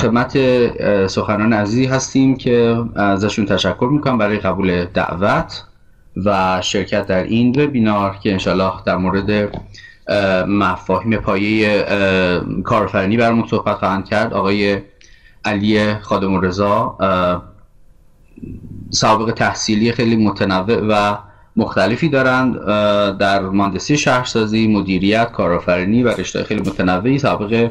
[0.00, 0.36] خدمت
[1.06, 5.64] سخنان عزیزی هستیم که ازشون تشکر می‌کنم برای قبول دعوت
[6.24, 9.58] و شرکت در این وبینار که انشالله در مورد
[10.48, 11.84] مفاهیم پایه
[12.64, 14.34] کارفرنی برامون صحبت خواهند کرد.
[14.34, 14.78] آقای
[15.44, 16.96] علی خادم رضا
[18.90, 21.16] سابق تحصیلی خیلی متنوع و
[21.56, 22.66] مختلفی دارند
[23.18, 27.70] در مهندسی شهرسازی مدیریت کارآفرینی و رشته خیلی متنوعی سابقه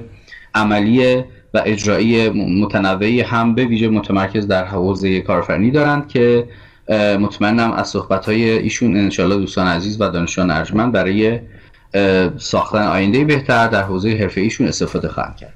[0.55, 1.23] عملی
[1.53, 6.47] و اجرایی متنوعی هم به ویژه متمرکز در حوزه کارآفرینی دارند که
[7.19, 11.39] مطمئنم از صحبت ایشون انشالله دوستان عزیز و دانشان ارجمند برای
[12.37, 15.53] ساختن آینده بهتر در حوزه حرفه ایشون استفاده خواهند کرد.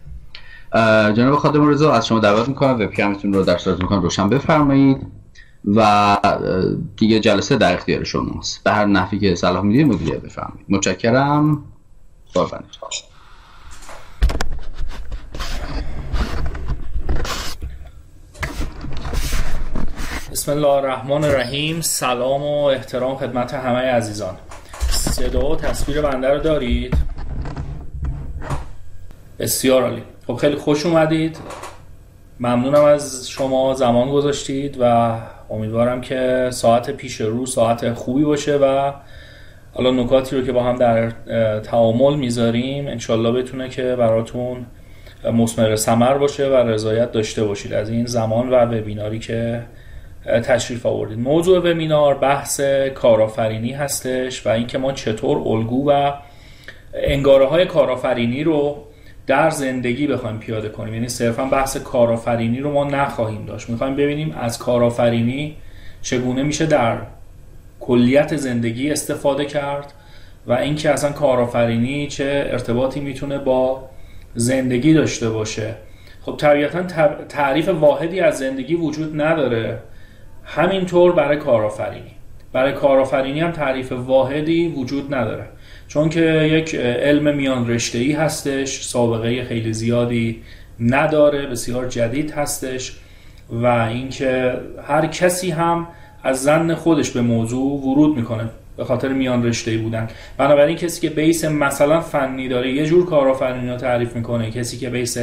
[1.16, 2.70] جناب خادم رضا از شما دعوت می‌کنم.
[2.70, 4.98] وبکمتون رو در صورت می‌کنم روشن بفرمایید
[5.66, 6.18] و
[6.98, 8.64] دیگه جلسه در اختیار شماست.
[8.64, 10.66] به هر نحوی که صلاح می‌دید مدیریت بفرمایید.
[10.70, 11.64] متشکرم.
[12.34, 12.90] قربانتون
[20.44, 21.82] بسم الله الرحمن الرحیم.
[21.82, 24.36] سلام و احترام خدمت همه عزیزان.
[24.90, 26.94] صدا و تصویر بنده رو دارید؟
[29.40, 30.04] بسیار عالی.
[30.28, 31.38] خب خیلی خوش اومدید.
[32.40, 35.16] ممنونم از شما زمان گذاشتید و
[35.50, 38.92] امیدوارم که ساعت پیش رو ساعت خوبی باشه و
[39.74, 41.10] حالا نکاتی رو که با هم در
[41.60, 44.66] تعامل می‌ذاریم انشالله بتونه که براتون
[45.34, 47.74] مسمر سمر باشه و رضایت داشته باشید.
[47.74, 49.64] از این زمان و وبیناری که
[50.26, 51.20] تشریف آوردید.
[51.20, 52.62] موضوع وبینار بحث
[52.96, 56.14] کارآفرینی هستش و اینکه ما چطور الگو و
[56.94, 58.84] انگاره های کارآفرینی رو
[59.28, 60.94] در زندگی بخوایم پیاده کنیم.
[60.94, 63.70] یعنی صرفا بحث کارآفرینی رو ما نخواهیم داشت.
[63.70, 65.56] می‌خوایم ببینیم از کارآفرینی
[66.02, 66.98] چگونه میشه در
[67.80, 69.94] کلیت زندگی استفاده کرد
[70.48, 73.90] و اینکه اصلا کارآفرینی چه ارتباطی می‌تونه با
[74.36, 75.76] زندگی داشته باشه.
[76.22, 76.84] خب طبیعتا
[77.30, 79.78] تعریف واحدی از زندگی وجود نداره.
[80.46, 82.12] همینطور برای کارآفرینی.
[82.54, 85.46] برای کارآفرینی هم تعریف واحدی وجود نداره.
[85.88, 86.22] چون که
[86.52, 90.42] یک علم میان رشته ای هستش سابقه خیلی زیادی
[90.80, 92.96] نداره بسیار جدید هستش
[93.50, 94.54] و اینکه
[94.88, 95.88] هر کسی هم
[96.24, 100.08] از زن خودش به موضوع ورود می‌کنه به خاطر میان رشته ای بودن.
[100.38, 104.52] بنابراین کسی که بیس مثلا فنی داره یه جور کارآفرینی رو تعریف می‌کنه.
[104.52, 105.18] کسی که بیس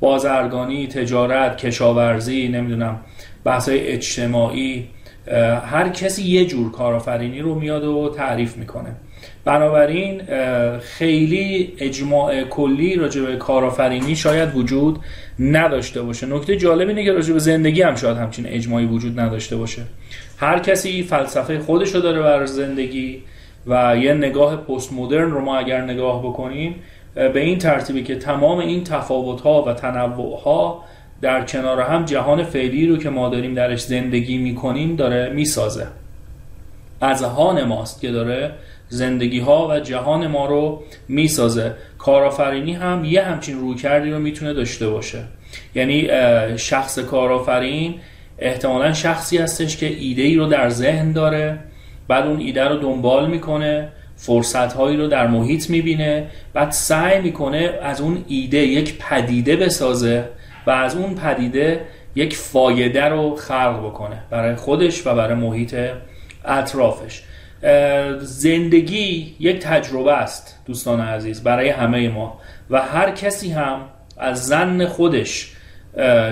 [0.00, 3.00] بازرگانی تجارت کشاورزی نمی‌دونم
[3.44, 4.88] بحثای اجتماعی
[5.64, 8.92] هر کسی یه جور کارآفرینی رو میاد و تعریف می‌کنه.
[9.44, 10.22] بنابراین
[10.80, 14.98] خیلی اجماع کلی راجع به کارآفرینی شاید وجود
[15.38, 16.26] نداشته باشه.
[16.26, 19.82] نکته جالب اینه که راجع به زندگی هم شاید همچین اجماعی وجود نداشته باشه.
[20.36, 23.22] هر کسی فلسفه خودش رو داره بر زندگی
[23.66, 26.74] و یه نگاه پست مدرن رو ما اگر نگاه بکنیم
[27.14, 30.84] به این ترتیبی که تمام این تفاوت ها و تنوع ها
[31.22, 35.86] در کنار هم جهان فعلی رو که ما داریم درش زندگی می‌کنیم داره می‌سازه.
[37.00, 38.50] از هان ماست که داره
[38.88, 41.74] زندگی ها و جهان ما رو می‌سازه.
[41.98, 45.18] کارآفرینی هم یه همچین رویکردی رو می‌تونه داشته باشه.
[45.74, 46.08] یعنی
[46.56, 47.94] شخص کارآفرین
[48.38, 51.58] احتمالا شخصی هستش که ایده ای رو در ذهن داره
[52.08, 57.70] بعد اون ایده رو دنبال می‌کنه فرصت هایی رو در محیط می‌بینه بعد سعی می‌کنه
[57.82, 60.24] از اون ایده یک پدیده بسازه
[60.72, 61.80] از اون پدیده
[62.14, 65.76] یک فایده رو خلق بکنه برای خودش و برای محیط
[66.44, 67.22] اطرافش.
[68.20, 72.40] زندگی یک تجربه است دوستان عزیز برای همه ما.
[72.70, 73.80] و هر کسی هم
[74.18, 75.52] از زن خودش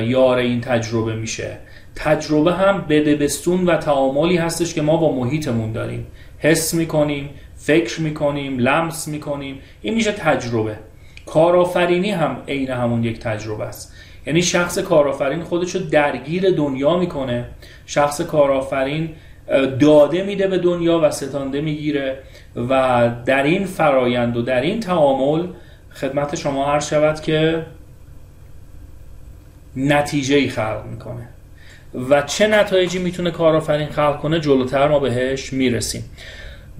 [0.00, 1.56] یار این تجربه میشه.
[1.96, 6.06] تجربه هم بدبستون و تعاملی هستش که ما با محیطمون داریم.
[6.38, 9.58] حس می‌کنیم فکر می‌کنیم لمس می‌کنیم.
[9.82, 10.76] این میشه تجربه.
[11.26, 13.94] کارآفرینی هم عین همون یک تجربه است.
[14.28, 17.44] یعنی شخص کارآفرین خودش رو درگیر دنیا می‌کنه.
[17.86, 19.10] شخص کارآفرین
[19.80, 22.18] داده میده به دنیا و ستانده می‌گیره
[22.56, 25.46] و در این فرایند و در این تعامل
[25.94, 27.62] خدمت شما عرض شود که
[29.76, 31.28] نتیجه ای خلق می‌کنه.
[32.10, 36.04] و چه نتایجی می‌تونه کارآفرین خلق کنه؟ جلوتر ما بهش می‌رسیم.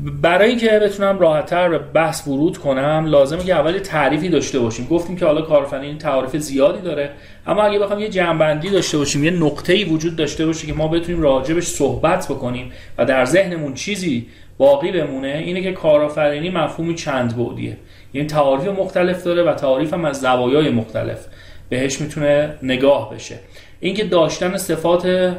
[0.00, 4.86] برای که بتونم راحتتر به بحث ورود کنم لازمه که اولی تعریفی داشته باشیم.
[4.86, 7.10] گفتیم که حالا کارآفرین تعریف زیادی داره
[7.46, 11.22] اما اگه بخوام یه جنبندی داشته باشیم یه نقطه‌ای وجود داشته باشه که ما بتونیم
[11.22, 14.26] راجبش صحبت بکنیم و در ذهنمون چیزی
[14.58, 17.76] باقی بمونه اینه که کارآفرینی مفهومی چند بعدیه.
[18.14, 21.26] یعنی تعاریف مختلف داره و تعاریف هم از زوایای مختلف.
[21.68, 23.38] بهش می‌تونه نگاه بشه.
[23.80, 25.32] اینکه داشتن صفات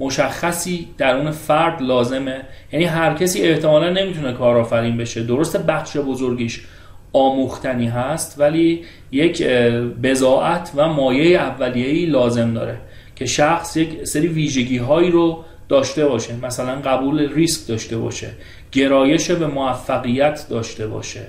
[0.00, 2.40] مشخصی درون فرد لازمه.
[2.72, 5.22] یعنی هر کسی احتمالا نمی‌تونه کارآفرین بشه.
[5.22, 6.60] درست بخش بزرگیش
[7.12, 9.42] آموختنی هست ولی یک
[10.02, 12.78] بزاعت و مایه اولیه‌ای لازم داره
[13.16, 16.34] که شخص یک سری ویژگی هایی رو داشته باشه.
[16.42, 18.30] مثلا قبول ریسک داشته باشه
[18.72, 21.22] گرایش به موفقیت داشته باشه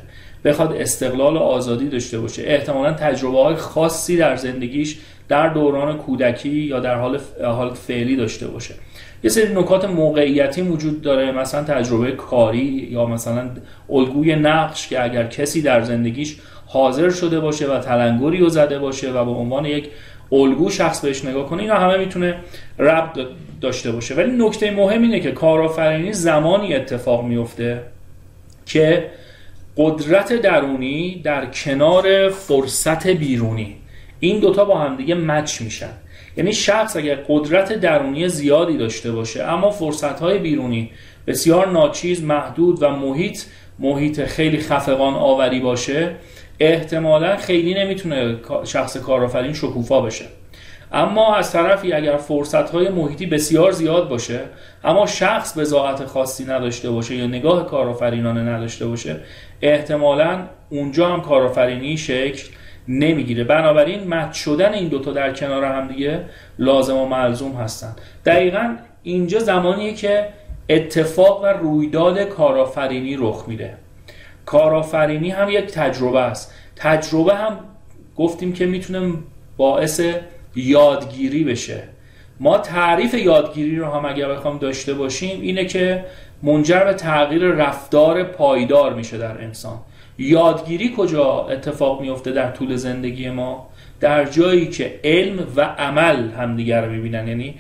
[0.46, 2.44] بخواد استقلال و آزادی داشته باشه.
[2.46, 4.98] احتمالا تجربه های خاصی در زندگیش
[5.30, 8.74] در دوران کودکی یا در حال حال فعلی داشته باشه.
[9.24, 13.50] یه سری نکات موقعیتی وجود داره مثلا تجربه کاری یا مثلا
[13.90, 19.12] الگوی نقش که اگر کسی در زندگیش حاضر شده باشه و تلنگری رو زده باشه
[19.12, 19.90] و به عنوان یک
[20.32, 22.36] الگو شخص بهش نگاه کنه اینا همه می‌تونه
[22.80, 23.20] ربط
[23.62, 24.16] داشته باشه.
[24.16, 27.82] ولی نکته مهم اینه که کارآفرینی زمانی اتفاق میفته
[28.66, 29.12] که
[29.78, 33.76] قدرت درونی در کنار فرصت بیرونی
[34.24, 35.90] این دوتا با همدیگه مچ میشن.
[36.38, 40.92] یعنی شخص اگر قدرت درونی زیادی داشته باشه اما فرصت بیرونی
[41.28, 43.42] بسیار ناچیز محدود و محیط
[43.80, 46.16] محیط خیلی خفقان آوری باشه
[46.60, 50.26] احتمالا خیلی نمی‌تونه شخص کارآفرین شکوفا بشه.
[50.94, 54.40] اما از طرفی اگر فرصت های محیطی بسیار زیاد باشه
[54.84, 59.20] اما شخص بزاعت خاصی نداشته باشه یا نگاه کارآفرینانه نداشته باشه
[59.62, 60.40] احتمالا
[60.70, 62.44] اونجا هم کارآفرینی شکل
[63.00, 63.44] نمی‌گیره.
[63.44, 66.20] بنابراین مت شدن این دوتا در کنار هم دیگه
[66.60, 67.96] لازم و ملزوم هستن.
[68.26, 70.28] دقیقا اینجا زمانیه که
[70.70, 73.74] اتفاق و رویداد کارآفرینی رخ میده.
[74.46, 76.54] کارآفرینی هم یک تجربه است.
[76.76, 77.60] تجربه هم
[78.18, 79.14] گفتیم که می‌تونه
[79.58, 80.02] باعث
[80.56, 81.84] یادگیری بشه.
[82.40, 86.06] ما تعریف یادگیری رو هم اگر بخوام داشته باشیم اینه که
[86.44, 89.80] منجر به تغییر رفتار پایدار میشه در انسان.
[90.18, 93.68] یادگیری کجا اتفاق میفته در طول زندگی ما؟
[94.00, 97.56] در جایی که علم و عمل همدیگر رو می‌بینن یعنی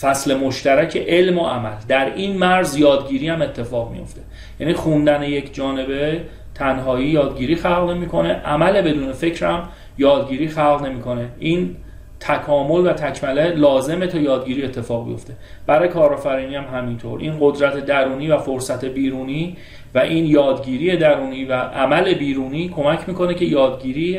[0.00, 1.76] فصل مشترک علم و عمل.
[1.88, 4.20] در این مرز یادگیری هم اتفاق میفته
[4.60, 6.20] یعنی خوندن یک جانبه
[6.54, 9.68] تنهایی یادگیری خلق نمی‌کنه عمل بدون فکر هم
[9.98, 11.28] یادگیری خلق نمی‌کنه.
[11.38, 11.76] این
[12.20, 15.34] تکامل و تکمله لازمه تا یادگیری اتفاق بیفته.
[15.66, 17.20] برای کارآفرینی هم همینطور.
[17.20, 19.56] این قدرت درونی و فرصت بیرونی
[19.94, 24.18] و این یادگیری درونی و عمل بیرونی کمک می‌کنه که یادگیری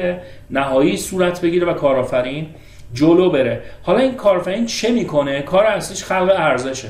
[0.50, 2.48] نهایی صورت بگیره و کارآفرین
[2.94, 3.62] جلو بره.
[3.84, 6.88] حالا این کارآفرین چه می‌کنه؟ کار اصلیش خلق ارزشه.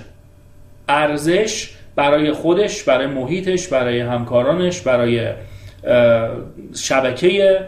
[0.89, 5.33] ارزش برای خودش برای محیطش برای همکارانش برای
[6.75, 7.59] شبکه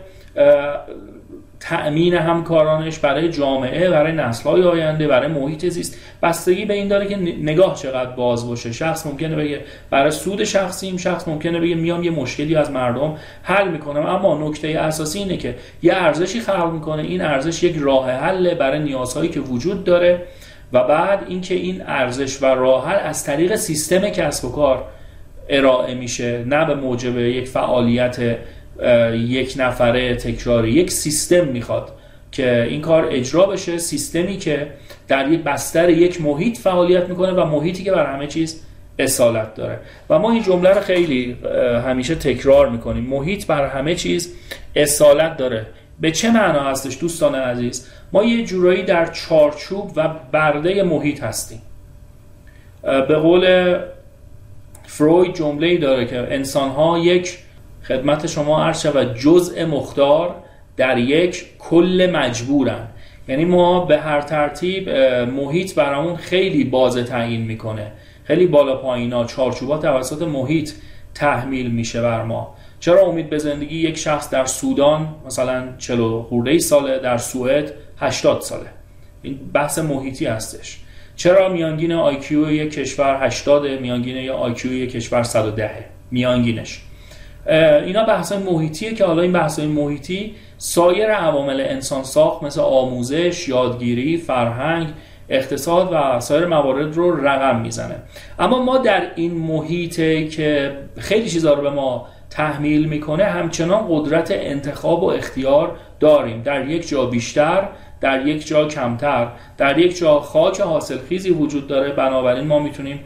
[1.63, 5.97] تأمین همکارانش برای جامعه برای نسل‌های آینده برای محیط زیست.
[6.23, 8.71] بستگی به این داره که نگاه چقدر باز باشه.
[8.71, 13.67] شخص ممکنه بگه برای سود شخصیم شخص ممکنه بگه میام یه مشکلی از مردم حل
[13.67, 14.05] می‌کنم.
[14.05, 17.01] اما نکته اساسی اینه که یه ارزشی خلق می‌کنه.
[17.01, 20.21] این ارزش یک راه حل برای نیازهایی که وجود داره.
[20.73, 24.85] و بعد اینکه این ارزش و راه حل از طریق سیستم کسب و کار
[25.49, 28.37] ارائه میشه نه به موجب یک فعالیت
[29.13, 31.91] یک نفره تکراری یک سیستم می‌خواد
[32.31, 34.67] که این کار اجرا بشه سیستمی که
[35.07, 38.61] در یک بستر یک محیط فعالیت می‌کنه و محیطی که بر همه چیز
[38.99, 39.79] اصالت داره.
[40.09, 41.37] و ما این جمله رو خیلی
[41.85, 43.03] همیشه تکرار می‌کنیم.
[43.03, 44.33] محیط بر همه چیز
[44.75, 45.65] اصالت داره.
[45.99, 51.61] به چه معنا هستش دوستان عزیز؟ ما یه جورایی در چارچوب و برده محیط هستیم.
[52.81, 53.75] به قول
[54.85, 57.37] فروید جمله داره که انسان ها یک
[57.87, 60.35] خدمت شما عرض شود جزء مختار
[60.77, 62.87] در یک کل مجبورن.
[63.27, 64.89] یعنی ما به هر ترتیب
[65.29, 67.91] محیط برامون خیلی بازه تعیین می‌کنه.
[68.23, 70.71] خیلی بالا پایینا چارچوبا توسط محیط
[71.15, 72.55] تحمیل میشه بر ما.
[72.79, 78.41] چرا امید به زندگی یک شخص در سودان مثلا 40 خرده ساله در سوئد 80
[78.41, 78.69] ساله؟
[79.21, 80.79] این بحث محیطی هستش.
[81.15, 85.71] چرا میانگین IQ یک کشور 80 میانگین یا IQ یک کشور 110
[86.11, 86.81] میانگینش.
[87.85, 94.17] اینا بحث محیطیه که حالا این بحث محیطی سایر عوامل انسان ساخت مثل آموزش، یادگیری،
[94.17, 94.87] فرهنگ،
[95.29, 97.95] اقتصاد و سایر موارد رو رقم می‌زنه.
[98.39, 99.95] اما ما در این محیط
[100.29, 106.41] که خیلی چیزا رو به ما تحمیل می‌کنه همچنان قدرت انتخاب و اختیار داریم.
[106.41, 107.69] در یک جا بیشتر
[108.01, 109.27] در یک جا کمتر.
[109.57, 111.91] در یک جا خاک حاصلخیزی وجود داره.
[111.91, 112.99] بنابراین ما می‌تونیم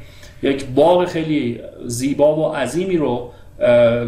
[0.43, 3.31] یک باغ خیلی زیبا و عظیمی رو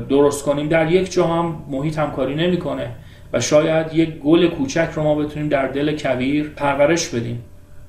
[0.09, 0.67] درست کنیم.
[0.67, 2.91] در یک جا هم محیط همکاری نمی‌کنه
[3.33, 7.43] و شاید یک گل کوچک رو ما بتونیم در دل کویر پرورش بدیم.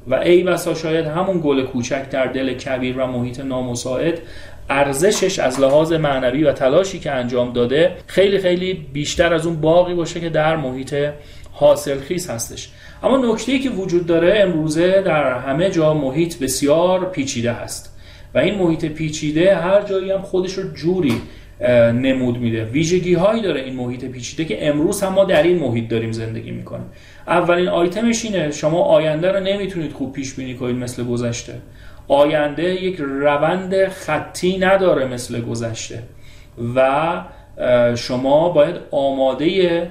[0.06, 4.18] و ای بسا شاید همون گل کوچک در دل کویر و محیط نامساعد
[4.70, 9.94] ارزشش از لحاظ معنوی و تلاشی که انجام داده خیلی خیلی بیشتر از اون باقی
[9.94, 10.94] باشه که در محیط
[11.52, 12.70] حاصلخیز هستش.
[13.02, 17.96] اما نکته که وجود داره امروزه در همه جا محیط بسیار پیچیده هست.
[18.34, 21.20] و این محیط پیچیده هر جایی هم خودش رو جوری
[21.92, 22.64] نمود میده.
[22.64, 26.50] ویژگی هایی داره این محیط پیچیده که امروز هم ما در این محیط داریم زندگی
[26.50, 26.86] می‌کنیم.
[27.26, 31.54] اولین آیتمش اینه شما آینده رو نمی‌تونید خوب پیش بینی کنید مثل گذشته.
[32.08, 36.02] آینده یک روند خطی نداره مثل گذشته
[36.76, 37.20] و
[37.96, 39.88] شما باید آماده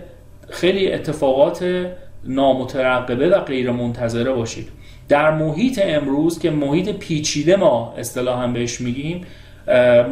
[0.50, 1.88] خیلی اتفاقات
[2.24, 4.68] نامترقبه و غیر منتظره باشید.
[5.10, 9.22] در محیط امروز که محیط پیچیده ما اصطلاحا بهش میگیم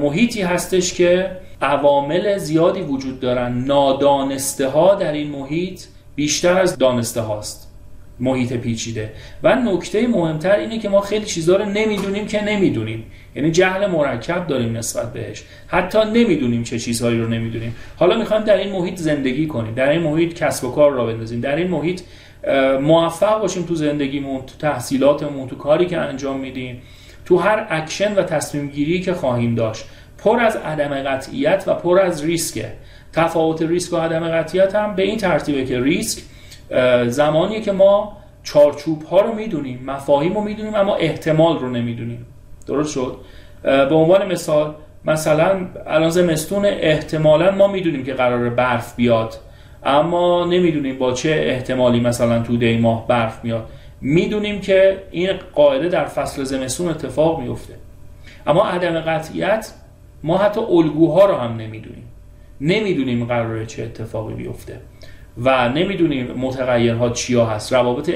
[0.01, 3.63] محیطی هستش که عوامل زیادی وجود دارن.
[3.65, 5.81] نادانسته ها در این محیط
[6.15, 7.73] بیشتر از دانسته هاست
[8.19, 9.13] محیط پیچیده.
[9.43, 13.03] و نکته مهمتر اینه که ما خیلی چیزها رو نمی‌دونیم که نمی‌دونیم.
[13.35, 15.43] یعنی جهل مرکب داریم نسبت بهش.
[15.67, 17.75] حتی نمی‌دونیم چه چیزهایی رو نمی‌دونیم.
[17.97, 19.73] حالا می‌خوایم در این محیط زندگی کنیم.
[19.73, 21.41] در این محیط کسب و کار را بندازیم.
[21.41, 22.01] در این محیط
[22.81, 26.81] موفق باشیم تو زندگیمون تو تحصیلاتمون تو کاری که انجام میدیم.
[27.27, 29.85] تو هر اکشن و تصمیم گیری که خواهیم داشت
[30.17, 32.73] پر از عدم قطعیت و پر از ریسکه.
[33.13, 36.23] تفاوت ریسک و عدم قطعیت هم به این ترتیبه که ریسک
[37.07, 42.25] زمانی که ما چارچوب ها رو می‌دونیم مفاهیم رو می‌دونیم اما احتمال رو نمی‌دونیم.
[42.67, 43.17] درست شد؟
[43.63, 44.73] به عنوان مثال
[45.05, 49.33] مثلا الان زمستون احتمالا ما می‌دونیم که قراره برف بیاد
[49.83, 53.65] اما نمی‌دونیم با چه احتمالی مثلا تو دی ماه برف میاد.
[54.01, 57.73] می‌دونیم که این قاعده در فصل زمستون اتفاق میفته
[58.47, 59.71] اما عدم قطعیت
[60.23, 62.03] ما حتی الگوها رو هم نمی‌دونیم.
[62.61, 64.81] نمی‌دونیم قراره چه اتفاقی بیفته
[65.37, 67.73] و نمی‌دونیم متغیرها چیا هست.
[67.73, 68.09] روابط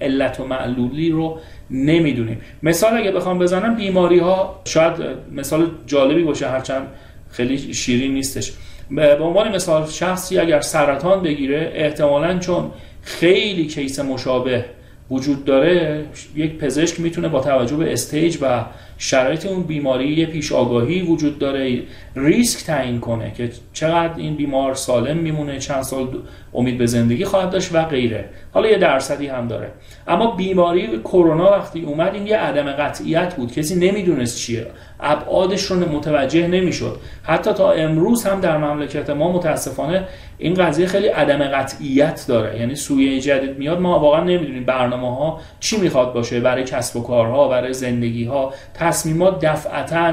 [0.00, 1.38] علت و معلولی رو
[1.70, 2.40] نمی‌دونیم.
[2.62, 4.92] مثال اگه بخوام بزنم بیماری ها شاید
[5.32, 6.86] مثال جالبی باشه هرچند
[7.30, 8.52] خیلی شیرین نیستش.
[8.90, 12.70] به عنوان مثال شخصی اگر سرطان بگیره احتمالا چون
[13.02, 14.64] خیلی case مشابه
[15.10, 16.04] وجود داره
[16.36, 18.64] یک پزشک می‌تونه با توجه به stage و
[18.98, 21.82] شرایط اون بیماری یه پیش آگاهی وجود داره.
[22.24, 26.08] ریسک تعیین کنه که چقدر این بیمار سالم میمونه چند سال
[26.54, 28.24] امید به زندگی خواهد داشت و غیره.
[28.52, 29.72] حالا یه درصدی هم داره.
[30.08, 33.52] اما بیماری کرونا وقتی اومد این یه عدم قطعیت بود.
[33.52, 34.66] کسی نمی‌دونست چیه.
[35.00, 36.96] ابعادش رو متوجه نمی‌شد.
[37.22, 40.04] حتی تا امروز هم در مملکت ما متاسفانه
[40.38, 42.60] این قضیه خیلی عدم قطعیت داره.
[42.60, 46.40] یعنی سویه جدید میاد ما واقعا نمی‌دونیم برنامه ها چی می‌خواد باشه.
[46.40, 50.12] برای کسب و کارها برای زندگی ها تصمیمات دفعتا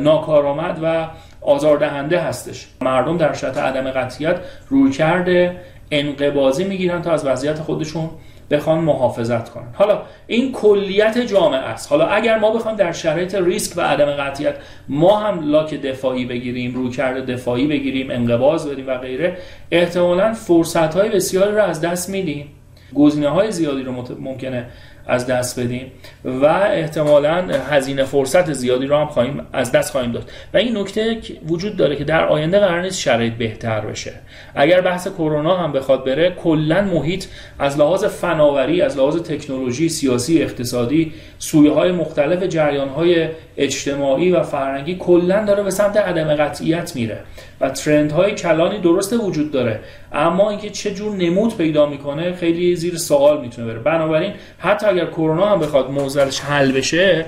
[0.00, 1.06] ناکارآمد و
[1.40, 2.66] آزاردهنده هستش.
[2.80, 4.36] مردم در شرط عدم قطعیت
[4.68, 5.56] روی کرده
[5.90, 8.10] انقبازی می‌گیرن تا از وضعیت خودشون
[8.50, 9.68] بخوان محافظت کنن.
[9.72, 11.90] حالا این کلیت جامعه است.
[11.90, 14.54] حالا اگر ما بخوام در شرایط ریسک و عدم قطعیت
[14.88, 19.36] ما هم لاک دفاعی بگیریم روی کرده دفاعی بگیریم انقباز بدیم و غیره
[19.70, 22.48] احتمالا فرصت های بسیاری رو از دست میدیم.
[22.94, 24.66] گزینه های زیادی رو ممکنه
[25.10, 25.92] از دست بدیم
[26.24, 27.34] و احتمالا
[27.70, 30.30] هزینه فرصت زیادی رو هم خواهیم از دست خواهیم داد.
[30.54, 34.12] و این نکته وجود داره که در آینده قرار نیست شرایط بهتر بشه.
[34.54, 37.24] اگر بحث کرونا هم بخواد بره کلا محیط
[37.58, 44.42] از لحاظ فناوری از لحاظ تکنولوژی سیاسی اقتصادی سویه های مختلف جریان های اجتماعی و
[44.42, 47.18] فرهنگی کلا داره به سمت عدم قطعیت میره
[47.60, 49.80] و ترند های کلانی درسته وجود داره.
[50.12, 53.78] اما اینکه چه جور نمود پیدا می‌کنه خیلی زیر سوال می‌تونه بره.
[53.78, 57.26] بنابراین حتی اگر کرونا هم بخواد موزلش حل بشه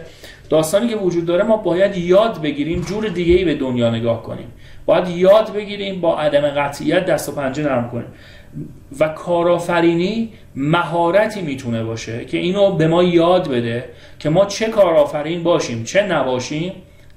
[0.51, 4.53] داستانی که وجود داره ما باید یاد بگیریم جور دیگه ای به دنیا نگاه کنیم.
[4.87, 8.07] باید یاد بگیریم با عدم قطعیت دست و پنجه نرم کنیم.
[9.01, 13.85] و کارآفرینی مهارتی می‌تونه باشه که اینو به ما یاد بده
[14.19, 16.73] که ما چه کارآفرین باشیم چه نباشیم.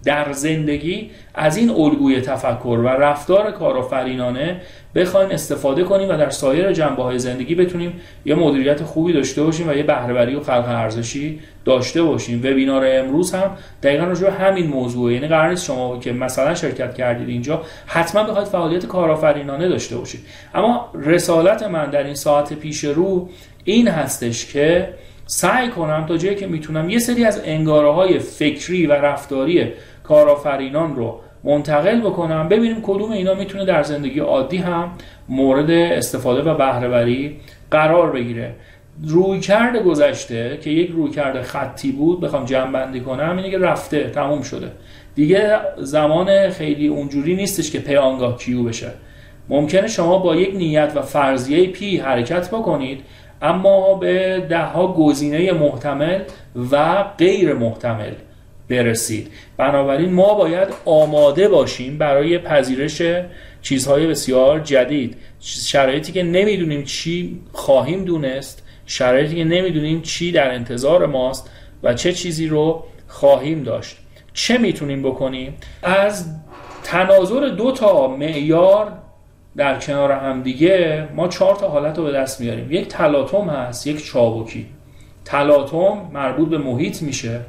[0.05, 4.61] در زندگی از این الگوی تفکر و رفتار کارآفرینانه
[4.95, 7.93] بخوایم استفاده کنیم و در سایر جنبه های زندگی بتونیم
[8.25, 12.39] یه مدیریت خوبی داشته باشیم و یه بهرهوری و خلق ارزشی داشته باشیم.
[12.39, 13.51] وبینار امروز هم
[13.83, 18.47] دقیقا راجع همین موضوع یعنی قرار نیست شما که مثلا شرکت کردید اینجا حتما بخواید
[18.47, 20.21] فعالیت کارآفرینانه داشته باشید.
[20.53, 23.29] اما رسالت من در این ساعت پیش رو
[23.63, 24.89] این هستش که
[25.27, 29.71] سعی کنم تا جایی که می‌تونم یه سری از انگاره های فکری و رفتاری
[30.07, 32.49] کارآفرینان رو منتقل بکنم.
[32.49, 34.91] ببینیم کدوم اینا می‌تونه در زندگی عادی هم
[35.29, 37.37] مورد استفاده و بهرهوری
[37.71, 38.55] قرار بگیره.
[39.03, 44.41] رویکرد گذشته که یک رویکرد خطی بود بخوام جمع بندی کنم اینه که رفته تموم
[44.41, 44.71] شده.
[45.15, 48.91] دیگه زمان خیلی اونجوری نیستش که پیانگاه کیو بشه.
[49.49, 53.03] ممکنه شما با یک نیت و فرضیه پی حرکت بکنید
[53.41, 56.19] اما به ده ها گزینه محتمل
[56.71, 58.11] و غیر محتمل.
[58.69, 59.31] برسید.
[59.57, 63.01] بنابراین ما باید آماده باشیم برای پذیرش
[63.61, 65.17] چیزهای بسیار جدید.
[65.39, 71.49] شرایطی که نمی‌دونیم چی خواهیم دونست شرایطی که نمی‌دونیم چی در انتظار ماست
[71.83, 73.97] و چه چیزی رو خواهیم داشت.
[74.33, 75.53] چه می‌تونیم بکنیم؟
[75.83, 76.25] از
[76.83, 78.91] تناظر دو تا معیار
[79.57, 83.87] در کنار هم دیگه ما چهار تا حالت رو به دست میاریم یک تلاطم هست
[83.87, 84.65] یک چابکی.
[85.25, 87.39] تلاطم مربوط به محیط میشه.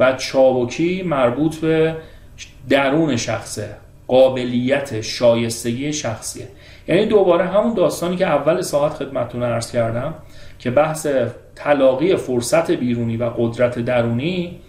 [0.00, 1.96] و چابکی مربوط به
[2.68, 3.68] درون شخصه
[4.08, 6.48] قابلیت شایستگی شخصیه.
[6.88, 10.14] یعنی دوباره همون داستانی که اول ساعت خدمتتون عرض کردم
[10.58, 11.06] که بحث
[11.56, 14.60] تلاقی فرصت بیرونی و قدرت درونی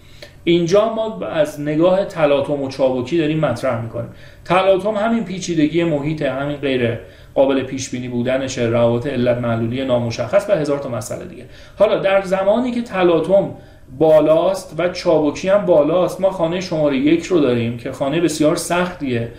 [0.44, 4.10] اینجا ما از نگاه تلاطم و چابکی داریم مطرح می‌کنیم.
[4.44, 6.98] تلاطم همین پیچیدگی محیط همین غیر
[7.34, 11.44] قابل پیش بینی بودنش روابط علت معلولی نامشخص و هزار تا مسئله دیگه.
[11.78, 13.50] حالا در زمانی که تلاطم
[13.98, 16.20] بالاست و چابکی هم بالاست.
[16.20, 19.32] ما خانه شماره یک رو داریم که خانه بسیار سختیه.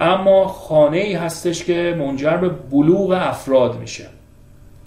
[0.00, 4.06] اما خانه ای هستش که منجر به بلوغ افراد میشه.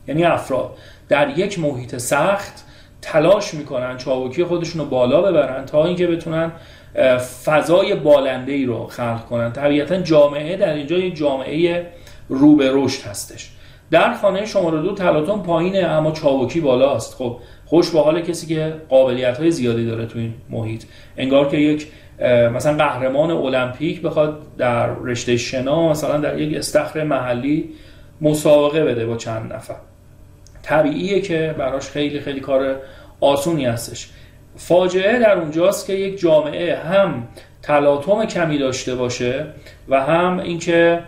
[0.08, 0.70] یعنی افراد
[1.10, 2.66] در یک محیط سخت
[3.02, 6.52] تلاش می‌کنن چابکی خودشون رو بالا ببرن تا اینکه بتونن
[7.46, 9.52] فضای بالنده ای رو خلق کنن.
[9.52, 11.88] طبیعتا جامعه در اینجا یک جامعه
[12.30, 13.52] رو به رشد هستش.
[13.92, 17.16] در خانه شماره دو تلاطم پایینه اما چابکی بالاست.
[17.16, 17.38] خب
[17.74, 20.84] خوش به حال کسی که قابلیت های زیادی داره تو این محیط.
[21.18, 21.88] انگار که یک
[22.54, 27.70] مثلا قهرمان المپیک بخواد در رشته شنا مثلا در یک استخر محلی
[28.22, 29.76] مسابقه بده با چند نفر.
[30.64, 32.76] طبیعیه که براش خیلی خیلی کار
[33.22, 34.10] آسونی هستش.
[34.56, 37.28] فاجعه در اونجاست که یک جامعه هم
[37.62, 39.46] تلاطم کمی داشته باشه
[39.90, 41.00] و هم اینکه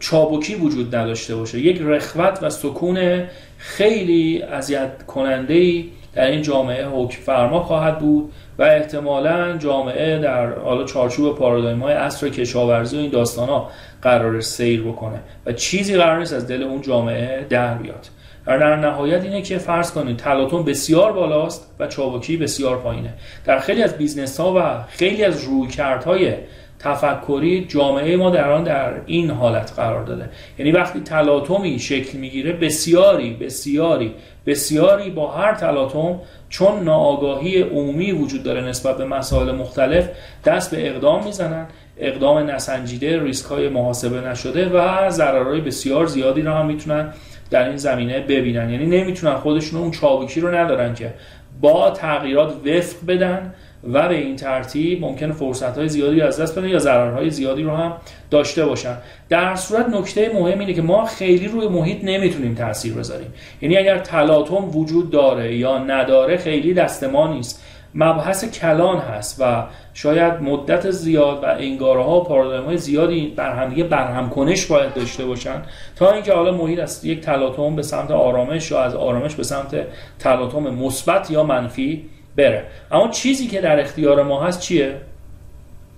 [0.00, 1.58] چابکی وجود نداشته باشه.
[1.58, 3.24] یک رخوت و سکون
[3.60, 10.84] خیلی اذیت کننده در این جامعه حکم فرما خواهد بود و احتمالا جامعه در حالا
[10.84, 13.70] چارچوب پارادایم های عصر کشاورزی و این داستان ها
[14.02, 18.06] قرار سیر بکنه و چیزی قرار نیست از دل اون جامعه در بیاد.
[18.46, 23.14] در نهایت اینه که فرض کنید تلاطم بسیار بالاست و چابکی بسیار پایینه.
[23.44, 26.34] در خیلی از business ها و خیلی از رویکردهای
[26.82, 30.30] تفکری جامعه ما در آن در این حالت قرار داده.
[30.58, 34.14] یعنی وقتی تلاطمی شکل می‌گیره بسیاری بسیاری
[34.46, 40.08] بسیاری با هر تلاطم چون ناآگاهی عمومی وجود داره نسبت به مسائل مختلف
[40.44, 41.66] دست به اقدام می‌زنن.
[41.98, 47.12] اقدام نسنجیده ریسک های محاسبه نشده و ضررهای بسیار زیادی رو هم می‌تونن
[47.50, 48.70] در این زمینه ببینن.
[48.70, 51.14] یعنی نمی‌تونن خودشون اون چابکی رو ندارن که
[51.60, 56.68] با تغییرات وفق بدن و به این ترتیب ممکن فرصت های زیادی از دست بدن
[56.68, 57.92] یا ضررهای زیادی رو هم
[58.30, 58.96] داشته باشن.
[59.28, 63.32] در صورت نکته مهم اینه که ما خیلی روی محیط نمی‌تونیم تاثیر بذاریم.
[63.62, 67.62] یعنی اگر تلاطم وجود داره یا نداره خیلی دست ما نیست.
[67.94, 69.64] مبحث کلان هست و
[69.94, 74.94] شاید مدت زیاد و انگاره ها و پارادایم های زیادی بر همدیگه برهم کنش باید
[74.94, 75.62] داشته باشن
[75.96, 79.86] تا اینکه حالا محیط از یک تلاطم به سمت آرامش یا از آرامش به سمت
[80.18, 82.64] تلاطم مثبت یا منفی بره.
[82.90, 84.94] اما چیزی که در اختیار ما هست چیه؟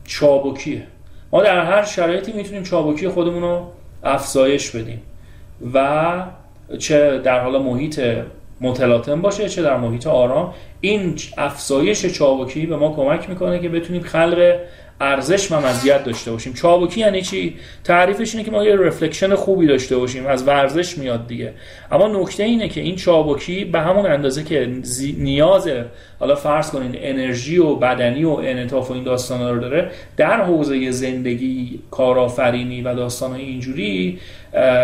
[0.05, 0.83] چابکیه.
[1.33, 3.71] ما در هر شرایطی می‌تونیم چابکی خودمون رو
[4.03, 5.03] افزایش بدیم.
[5.75, 6.23] و
[6.79, 8.01] چه در حال محیط
[8.61, 14.03] متلاطم باشه چه در محیط آرام این افزایش چابکی به ما کمک می‌کنه که بتونیم
[14.03, 14.59] خلق
[15.03, 16.53] ارزش و مزیت داشته باشیم.
[16.53, 21.27] چابکی یعنی چی؟ تعریفش اینه که ما یه رفلکشن خوبی داشته باشیم از ورزش میاد
[21.27, 21.53] دیگه.
[21.91, 24.73] اما نکته اینه که این چابکی به همون اندازه که
[25.19, 25.69] نیاز
[26.19, 30.91] حالا فرض کنین انرژی و بدنی و انعطاف و این داستانا رو داره در حوزه
[30.91, 34.19] زندگی کارآفرینی و داستانهای اینجوری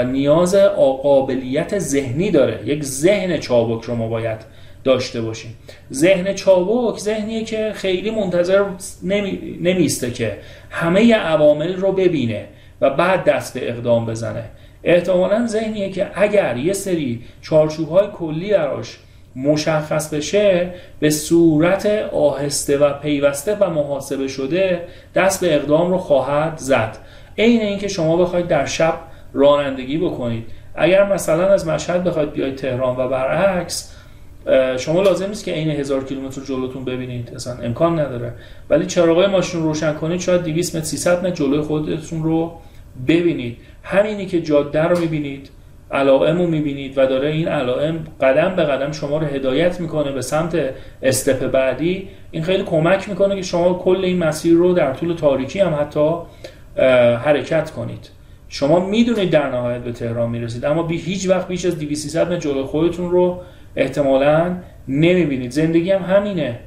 [0.06, 0.54] نیاز
[1.02, 2.60] قابلیت ذهنی داره.
[2.64, 5.56] یک ذهن چابک رو ما باید داشته باشیم.
[5.92, 8.64] ذهن چابک ذهنیه که خیلی منتظر
[9.02, 9.58] نمی...
[9.60, 10.38] نمیسته که
[10.70, 12.46] همه عوامل رو ببینه
[12.80, 14.44] و بعد دست به اقدام بزنه.
[14.84, 18.98] احتمالا ذهنیه که اگر یه سری چارچوب های کلی براش
[19.36, 24.82] مشخص بشه به صورت آهسته و پیوسته و محاسبه شده
[25.14, 26.96] دست به اقدام رو خواهد زد.
[27.38, 28.94] عین اینکه شما بخواید در شب
[29.32, 30.46] رانندگی بکنید.
[30.74, 33.94] اگر مثلا از مشهد بخواید بیاید تهران و برعکس
[34.78, 38.32] شما لازم نیست که عین هزار کیلومتر جلوتون ببینید اصلا امکان نداره.
[38.70, 42.52] ولی چراغای ماشین روشن کنید شاید 200 متر 300 متر جلوی خودتون رو
[43.08, 43.56] ببینید.
[43.82, 45.50] همینی که جاده رو می‌بینید
[45.90, 50.22] علائم رو می‌بینید و داره این علائم قدم به قدم شما رو هدایت می‌کنه به
[50.22, 50.58] سمت
[51.02, 52.08] استپ بعدی.
[52.30, 56.10] این خیلی کمک می‌کنه که شما کل این مسیر رو در طول تاریکی هم حتی
[57.24, 58.10] حرکت کنید.
[58.48, 62.36] شما می‌دونید در نهایت به تهران می‌رسید اما بی هیچ وقت بیش از 200 متر
[62.36, 63.40] جلوی خودتون رو
[63.78, 64.56] احتمالا
[64.88, 65.50] نمی‌بینید.
[65.50, 66.58] زندگی هم همینه.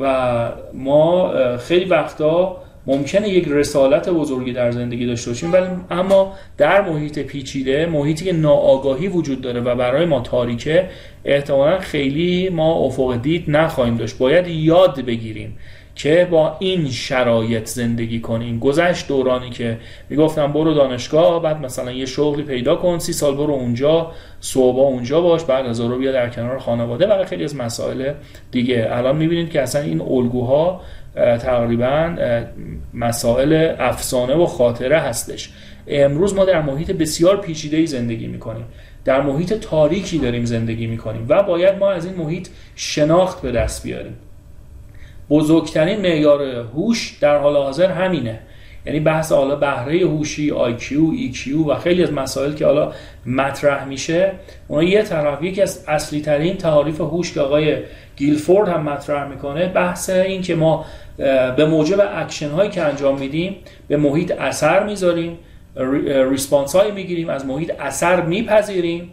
[0.00, 6.90] و ما خیلی وقتا ممکنه یک رسالت بزرگی در زندگی داشته باشیم ولی اما در
[6.90, 10.88] محیط پیچیده محیطی که ناآگاهی وجود داره و برای ما تاریکه
[11.24, 14.18] احتمالا خیلی ما افق دید نخواهیم داشت.
[14.18, 15.58] باید یاد بگیریم.
[15.96, 19.78] که با این شرایط زندگی کنیم گذشت دورانی که
[20.08, 25.20] می‌گفتم برو دانشگاه بعد مثلا یه شغلی پیدا کن سی سال برو اونجا صبح اونجا
[25.20, 28.12] باش بعد از رو بیا در کنار خانواده و خیلی از مسائل
[28.50, 28.88] دیگه.
[28.90, 30.80] الان می‌بینید که اصلا این الگوها
[31.14, 32.16] تقریبا
[32.94, 35.50] مسائل افسانه و خاطره هستش.
[35.86, 38.64] امروز ما در محیط بسیار پیچیده زندگی می‌کنیم.
[39.04, 43.82] در محیط تاریکی داریم زندگی می‌کنیم و باید ما از این محیط شناخت به دست
[43.82, 44.16] بیاریم.
[45.30, 48.40] بزرگترین معیار هوش در حال حاضر همینه.
[48.86, 50.92] یعنی بحث حالا بهره هوشی IQ
[51.32, 52.92] EQ و خیلی از مسائل که حالا
[53.26, 54.32] مطرح میشه
[54.68, 57.76] اونا یه طرف یکی از اصلی ترین تعاریف هوش که آقای
[58.16, 60.84] گیلفورد هم مطرح می‌کنه بحث این که ما
[61.56, 63.56] به موجب اکشن هایی که انجام میدیم
[63.88, 65.38] به محیط اثر می‌ذاریم
[66.30, 69.10] ریسپانس هایی می‌گیریم از محیط اثر میپذیریم.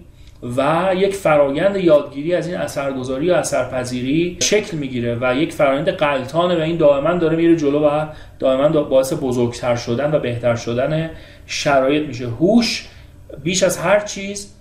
[0.58, 6.58] و یک فرایند یادگیری از این اثرگذاری و اثرپذیری شکل می‌گیره و یک فرایند قلطانه
[6.58, 8.06] و این دائما داره میره جلو و
[8.40, 11.10] دائما باعث بزرگتر شدن و بهتر شدن
[11.46, 12.28] شرایط میشه.
[12.28, 12.88] هوش
[13.44, 14.54] بیش از هر چیز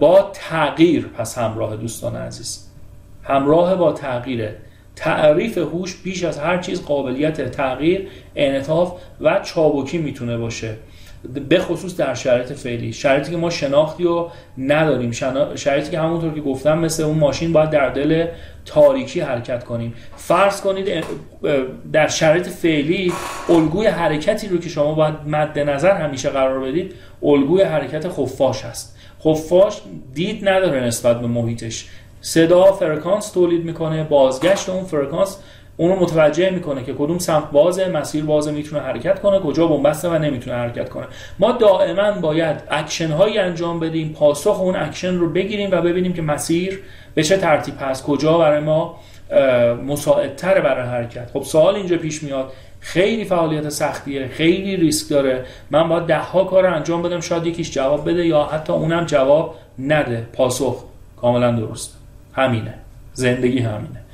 [0.00, 1.06] با تغییر.
[1.18, 2.66] پس همراه دوستان عزیز.
[3.22, 4.56] همراه با تغییره.
[4.96, 10.76] تعریف هوش بیش از هر چیز قابلیت تغییر انعطاف و چابکی می‌تونه باشه.
[11.48, 12.92] به خصوص در شرایط فعلی.
[12.92, 14.26] شرایطی که ما شناختی و
[14.58, 15.10] نداریم.
[15.54, 18.26] شرایطی که همونطور که گفتم مثل اون ماشین باید در دل
[18.64, 19.94] تاریکی حرکت کنیم.
[20.16, 21.04] فرض کنید
[21.92, 23.12] در شرایط فعلی
[23.48, 28.96] الگوی حرکتی رو که شما باید مد نظر همیشه قرار بدید الگوی حرکت خفاش هست.
[29.24, 29.80] خفاش
[30.14, 31.86] دید نداره نسبت به محیطش.
[32.20, 35.38] صدا فرکانس تولید می‌کنه بازگشت اون فرکانس
[35.76, 40.18] اونو متوجه می‌کنه که کدوم سمت بازه مسیر بازه می‌تونه حرکت کنه کجا بنبسته و
[40.18, 41.06] نمی‌تونه حرکت کنه.
[41.38, 46.22] ما دائما باید اکشن هایی انجام بدیم پاسخ اون اکشن رو بگیریم و ببینیم که
[46.22, 46.80] مسیر
[47.14, 49.00] به چه ترتیب هست کجا برای ما
[49.86, 51.30] مساعدتر برای حرکت.
[51.32, 55.44] خب سوال اینجا پیش میاد خیلی فعالیت سختیه خیلی ریسک داره.
[55.70, 59.54] من باید ده ها کار انجام بدم شاید یکیش جواب بده یا حتی اونم جواب
[59.78, 60.26] نده.
[60.32, 60.84] پاسخ
[61.20, 61.96] کاملا درست
[62.32, 62.74] همینه.
[63.12, 64.05] زندگی همینه.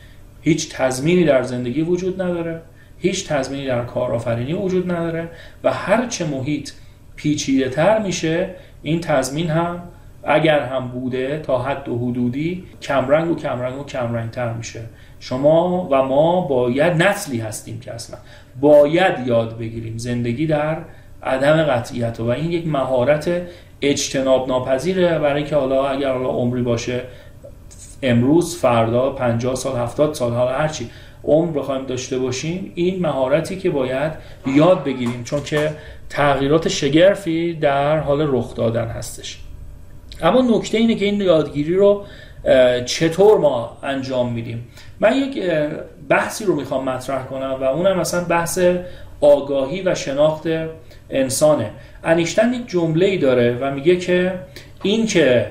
[0.42, 2.60] هیچ تضمینی در زندگی وجود نداره
[2.98, 5.28] هیچ تضمینی در کارآفرینی وجود نداره
[5.64, 6.70] و هر چه محیط
[7.16, 8.48] پیچیده تر میشه
[8.82, 9.82] این تضمین هم
[10.24, 14.80] اگر هم بوده تا حد و حدودی کمرنگ و کمرنگ و کمرنگ تر میشه.
[15.20, 18.18] شما و ما باید نسلی هستیم که اصلا
[18.60, 20.78] باید یاد بگیریم زندگی در
[21.22, 23.42] عدم قطعیت و این یک مهارت
[23.82, 27.02] اجتناب ناپذیره برای که حالا اگر حالا عمری باشه
[28.02, 30.90] امروز فردا 50 سال 70 سال حالا هرچی
[31.24, 34.12] عمر بخوایم داشته باشیم این مهارتی که باید
[34.46, 35.70] یاد بگیریم چون که
[36.08, 39.38] تغییرات شگرفی در حال رخ دادن هستش.
[40.22, 42.04] اما نکته اینه که این یادگیری رو
[42.86, 44.68] چطور ما انجام میدیم؟
[45.00, 45.42] من یک
[46.08, 48.60] بحثی رو می‌خوام مطرح کنم و اونم مثلا بحث
[49.20, 50.42] آگاهی و شناخت
[51.10, 51.70] انسانه.
[52.04, 54.34] انیشتن یک جمله ای داره و میگه که
[54.82, 55.46] این که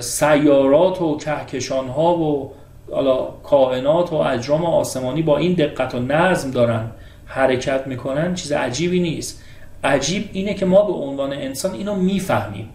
[0.00, 2.52] سیارات و کهکشان ها و
[2.90, 6.90] حالا کائنات و اجرام آسمانی با این دقت و نظم دارن
[7.26, 9.42] حرکت می‌کنن چیز عجیبی نیست.
[9.84, 12.68] عجیب اینه که ما به عنوان انسان اینو می‌فهمیم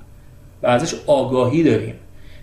[0.63, 1.95] و ازش آگاهی داریم.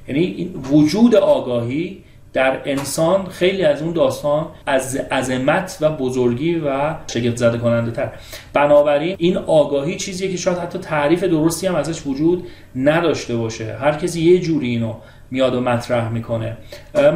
[0.09, 7.37] یعنی وجود آگاهی در انسان خیلی از اون داستان از عظمت و بزرگی و شگفت
[7.37, 8.11] زده کننده تر
[8.53, 13.77] بنابراین این آگاهی چیزیه که شاید حتی تعریف درستی هم ازش وجود نداشته باشه.
[13.81, 14.95] هر کسی یه جوری اینو
[15.31, 16.57] میاد و مطرح می‌کنه.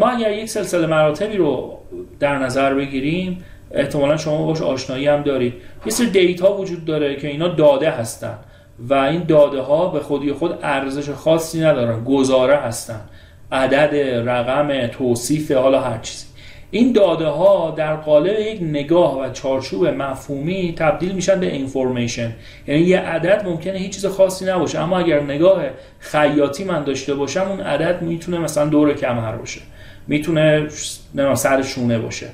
[0.00, 1.78] ما اگر یک سلسله مراتبی رو
[2.20, 5.54] در نظر بگیریم احتمالا شما باش آشنایی هم دارید.
[5.86, 8.38] یه سری دیتا وجود داره که اینا داده هستن
[8.78, 13.00] و این داده ها به خودی خود ارزش خاصی ندارن گزاره هستن.
[13.52, 13.94] عدد
[14.28, 16.26] رقم توصیف حالا هر چیزی.
[16.70, 22.32] این داده ها در قالب یک نگاه و چارچوب مفهومی تبدیل میشن به اینفورمیشن
[22.66, 25.62] یعنی یه عدد ممکنه هیچ چیز خاصی نباشه اما اگر نگاه
[25.98, 29.60] خیاطی من داشته باشم اون عدد می‌تونه مثلا دور کمر باشه.
[30.06, 30.68] می‌تونه
[31.34, 32.26] سر شونه باشه.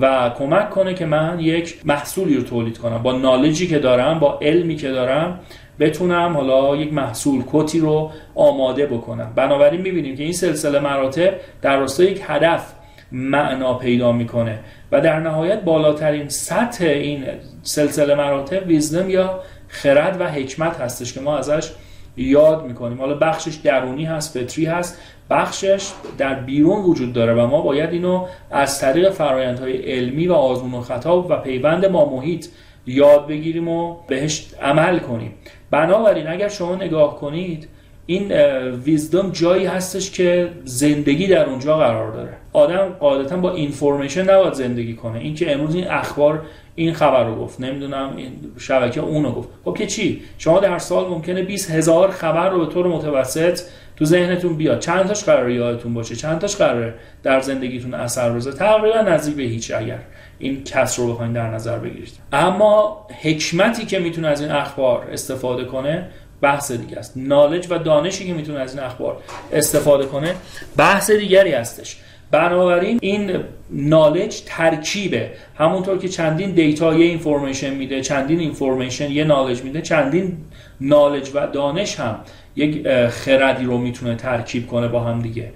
[0.00, 3.02] و کمک کنه که من یک محصولی رو تولید کنم.
[3.02, 5.40] با نالجی که دارم با علمی که دارم
[5.80, 9.32] بتونم حالا یک محصول کتی رو آماده بکنم.
[9.36, 12.72] بنابراین می‌بینیم که این سلسله مراتب در راستای یک هدف
[13.12, 14.58] معنا پیدا می‌کنه
[14.92, 17.24] و در نهایت بالاترین سطح این
[17.62, 21.70] سلسله مراتب ویزدم یا خرد و حکمت هستش که ما ازش
[22.16, 22.98] یاد می‌کنیم.
[22.98, 28.26] حالا بخشش درونی هست فطری هست بخشش در بیرون وجود داره و ما باید اینو
[28.50, 32.46] از طریق فرایندهای علمی و آزمون و خطا و پیوند ما محیط
[32.86, 35.34] یاد بگیریم و بهش عمل کنیم.
[35.70, 37.68] بنابراین اگر شما نگاه کنید
[38.06, 38.32] این
[38.70, 42.32] ویزدم جایی هستش که زندگی در اونجا قرار داره.
[42.52, 45.18] آدم قاعدتا با اینفورمیشن نباید زندگی کنه.
[45.18, 46.42] اینکه امروز این اخبار
[46.74, 49.48] این خبر رو گفت نمی‌دونم این شبکه اونو گفت.
[49.64, 53.60] خب که چی؟ شما در سال ممکنه 20 هزار خبر رو به طور متوسط
[53.96, 54.78] تو ذهنتون بیاد.
[54.78, 59.42] چند تاش قرار یادتون باشه؟ چند تاش قرار در زندگیتون اثر بذاره؟ تقریبا نزدیک به
[59.42, 59.98] هیچ اگر.
[60.38, 62.18] این کس رو بخواید در نظر بگیرید.
[62.32, 66.08] اما حکمتی که می‌تونه از این اخبار استفاده کنه
[66.40, 67.12] بحث دیگه است.
[67.16, 69.16] نالج و دانشی که می‌تونه از این اخبار
[69.52, 70.34] استفاده کنه
[70.76, 71.96] بحث دیگری هستش.
[72.30, 73.36] بنابراین این
[73.70, 75.30] نالج ترکیبه.
[75.58, 80.36] همونطور که چندین دیتا یه اینفورمیشن میده چندین اینفورمیشن یه نالج میده چندین
[80.80, 82.18] نالج و دانش هم
[82.56, 85.52] یک خردی رو می‌تونه ترکیب کنه با هم دیگه.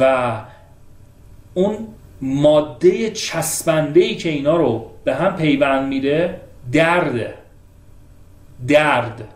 [0.00, 0.32] و
[1.54, 1.76] اون
[2.22, 6.40] ماده چسبنده ای که اینا رو به هم پیوند میده
[6.72, 7.34] درده
[8.68, 9.28] درد.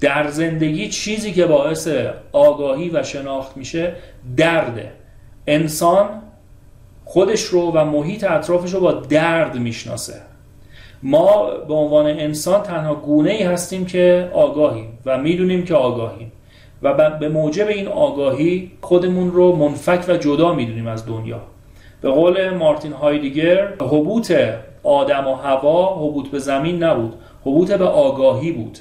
[0.00, 1.88] در زندگی چیزی که باعث
[2.32, 3.94] آگاهی و شناخت میشه
[4.36, 4.92] درده
[5.46, 6.08] انسان
[7.04, 10.14] خودش رو و محیط اطرافش رو با درد می‌شناسه.
[11.02, 16.32] ما به عنوان انسان تنها گونه ای هستیم که آگاهیم و می‌دونیم که آگاهیم
[16.82, 21.40] و به موجب این آگاهی خودمون رو منفک و جدا می‌دونیم از دنیا.
[22.02, 24.32] به قول مارتین هایدیگر حبوط
[24.82, 28.78] آدم و هوا حبوط به زمین نبود حبوط به آگاهی بود.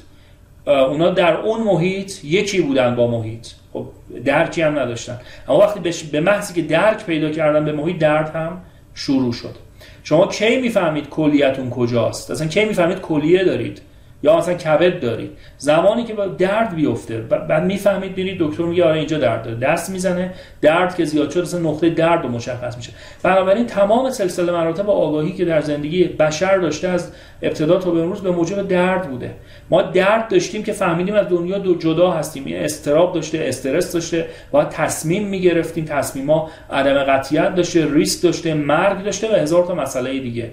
[0.67, 3.47] اونا در اون محیط یکی بودن با محیط.
[3.73, 3.85] خب
[4.25, 5.19] درکی هم نداشتن.
[5.47, 5.79] اما وقتی
[6.11, 8.61] به محضی که درک پیدا کردن به محیط درد هم
[8.95, 9.55] شروع شد.
[10.03, 13.81] شما کی می‌فهمید کلیتون کجاست؟ اصلا کی می‌فهمید کلیه دارید؟
[14.23, 15.31] یا مثلا کبد دارید.
[15.57, 19.57] زمانی که با درد بیفته بعد می‌فهمید بینید دکتر میگه آره اینجا درد داره.
[19.57, 22.91] دست می‌زنه درد که زیاد شد اصلا نقطه درد رو مشخص میشه.
[23.23, 28.21] بنابراین تمام سلسله مراتب آگاهی که در زندگی بشر داشته از ابتدا تا به امروز
[28.21, 29.31] به موجب درد بوده.
[29.69, 32.45] ما درد داشتیم که فهمیدیم از دنیا دو جدا هستیم.
[32.45, 35.85] این استراب داشته استرس داشته باید تصمیم می‌گرفتیم.
[35.85, 40.51] تصمیم ها عدم قطیت داشته ریسک داشته مرگ داشته و هزار تا مسئله دیگه.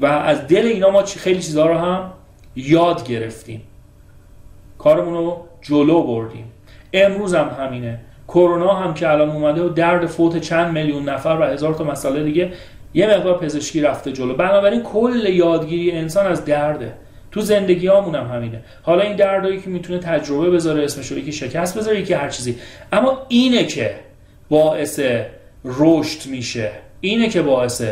[0.00, 2.12] و از دل اینا ما خیلی چیزها رو هم
[2.56, 3.62] یاد گرفتیم.
[4.78, 6.44] کارمون رو جلو بردیم.
[6.92, 8.00] امروز هم همینه.
[8.28, 12.24] کرونا هم که الان اومده و درد فوت چند میلیون نفر و هزار تا مسئله
[12.24, 12.52] دیگه
[12.94, 14.34] یه مقدار پزشکی رفته جلو.
[14.34, 16.92] بنابراین کل یادگیری انسان از درده.
[17.30, 18.60] تو زندگی هم همینه.
[18.82, 22.56] حالا این دردایی که می‌تونه تجربه بذاره اسمش رو یکی شکست بذاره یکی هر چیزی.
[22.92, 23.94] اما اینه که
[24.48, 25.00] باعث
[25.64, 26.70] رشد میشه.
[27.00, 27.82] اینه که باعث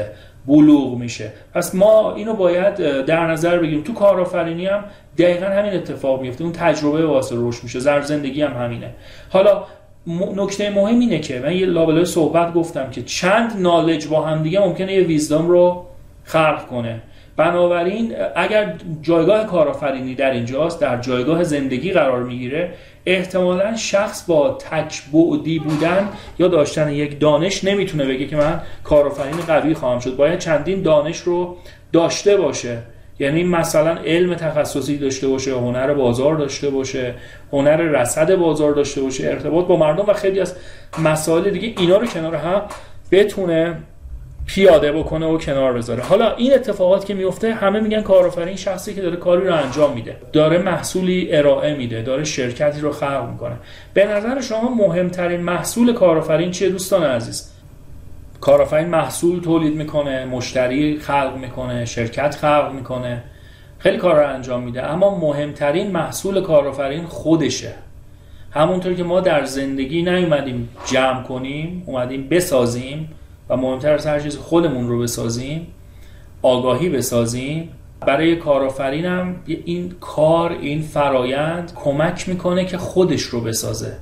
[0.46, 1.32] بلوغ میشه.
[1.54, 3.82] پس ما اینو باید در نظر بگیریم.
[3.82, 4.84] تو کارآفرینی هم
[5.18, 6.44] دقیقا همین اتفاق میفته.
[6.44, 7.78] اون تجربه واسه رشد میشه.
[7.78, 8.90] زر زندگی هم همینه.
[9.30, 9.64] حالا
[10.36, 14.60] نکته مهم اینه که من یه لابلای صحبت گفتم که چند نالج با هم دیگه
[14.60, 15.84] ممکنه یه ویزدام رو
[16.24, 17.00] خلق کنه.
[17.36, 22.70] بنابراین اگر جایگاه کارآفرینی در اینجاست در جایگاه زندگی قرار می‌گیره
[23.06, 29.36] احتمالا شخص با تک بعدی بودن یا داشتن یک دانش نمی‌تونه بگه که من کارآفرین
[29.46, 30.16] قوی خواهم شد.
[30.16, 31.56] باید چندین دانش رو
[31.92, 32.78] داشته باشه.
[33.18, 37.14] یعنی مثلا علم تخصصی داشته باشه هنر بازار داشته باشه
[37.52, 40.54] هنر رصد بازار داشته باشه ارتباط با مردم و خیلی از
[40.98, 42.62] مسائل دیگه اینا رو کنار هم
[43.10, 43.76] بتونه
[44.46, 46.02] پیاده بکنه و کنار بذاره.
[46.02, 50.16] حالا این اتفاقات که میفته همه میگن کارآفرین شخصی که داره کاری رو انجام میده.
[50.32, 53.56] داره محصولی ارائه میده داره شرکتی رو خلق می‌کنه.
[53.94, 57.50] به نظر شما مهمترین محصول کارآفرین چیه دوستان عزیز؟
[58.40, 63.22] کارآفرین محصول تولید می‌کنه مشتری خلق می‌کنه شرکت خلق می‌کنه.
[63.78, 67.72] خیلی کار رو انجام میده اما مهمترین محصول کارآفرین خودشه.
[68.50, 73.10] همونطور که ما در زندگی نیومدیم جمع کنیم اومدیم بسازیم
[73.48, 75.66] و مهمتر از هر چیز خودمون رو بسازیم
[76.42, 77.68] آگاهی بسازیم.
[78.06, 83.92] برای کارآفرینم این کار این فرایند کمک می‌کنه که خودش رو بسازه.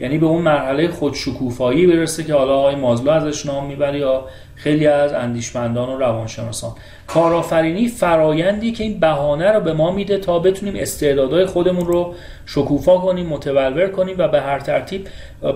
[0.00, 4.86] یعنی به اون مرحله خودشکوفایی برسه که حالا آقای مازلو ازش نام می‌بره یا خیلی
[4.86, 6.72] از اندیشمندان و روانشناسان.
[7.06, 12.14] کارآفرینی فرایندی که این بهانه رو به ما میده تا بتونیم استعدادهای خودمون رو
[12.46, 15.08] شکوفا کنیم متولور کنیم و به هر ترتیب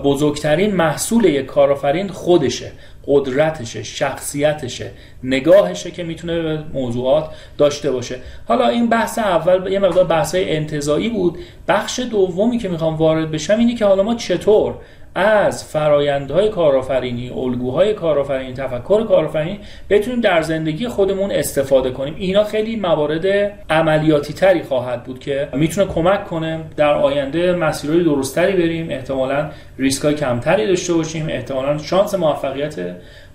[0.03, 2.71] بزرگترین محصول یک کارآفرین خودشه.
[3.07, 4.91] قدرتشه شخصیتشه
[5.23, 8.19] نگاهشه که می‌تونه به موضوعات داشته باشه.
[8.47, 11.37] حالا این بحث اول یه مقدار بحث انتظایی بود.
[11.67, 14.75] بخش دومی که می‌خوام وارد بشم اینه که حالا ما چطور
[15.15, 22.15] از فرایندهای کارآفرینی، الگوهای کارآفرینی، تفکر کارآفرینی بتونیم در زندگی خودمون استفاده کنیم.
[22.17, 23.25] اینا خیلی موارد
[23.69, 30.15] عملیاتی تری خواهد بود که می‌تونه کمک کنه در آینده مسیرهای درستری بریم، احتمالا ریسک
[30.15, 32.75] کمتری داشته باشیم، احتمالا شانس موفقیت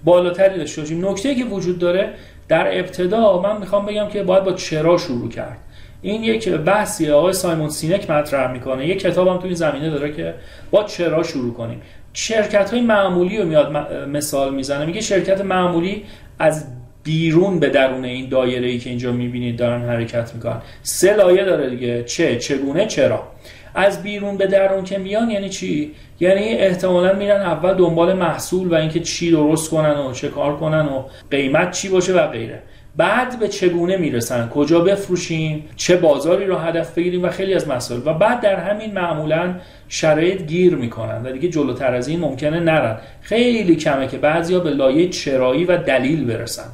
[0.04, 1.08] بالاتری داشته باشیم.
[1.08, 2.08] نکته که وجود داره
[2.48, 5.58] در ابتدا من می‌خوام بگم که باید با چرا شروع کرد.
[6.02, 8.86] این یک بحثی آقای سایمون سینک مطرح می‌کنه.
[8.86, 10.34] یک کتاب هم تو این زمینه داره که
[10.70, 11.82] با چرا شروع کنیم.
[12.12, 13.76] شرکت های معمولی رو میاد
[14.08, 14.86] مثال می‌زنه.
[14.86, 16.04] میگه شرکت معمولی
[16.38, 16.64] از
[17.04, 20.62] بیرون به درون این دایره ای که اینجا می‌بینید دارن حرکت می‌کنن.
[20.82, 22.04] سه لایه داره دیگه.
[22.04, 23.22] چه چگونه چرا؟
[23.74, 28.74] از بیرون به درون که میان یعنی چی؟ یعنی احتمالا میرن اول دنبال محصول و
[28.74, 32.62] اینکه چی درست کنن و چه کار کنن و قیمت چی باشه و غیره.
[33.00, 38.00] بعد به چگونه می‌رسن؟ کجا بفروشیم؟ چه بازاری رو هدف بگیریم؟ و خیلی از مسائل.
[38.04, 39.54] و بعد در همین معمولا
[39.88, 41.26] شرایط گیر می‌کنن.
[41.26, 42.98] و دیگه جلوتر از این ممکنه نرن.
[43.22, 46.68] خیلی کمه که بعضیا به لایه چرایی و دلیل برسن.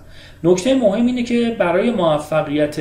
[0.45, 2.77] نکته مهم اینه که برای موفقیت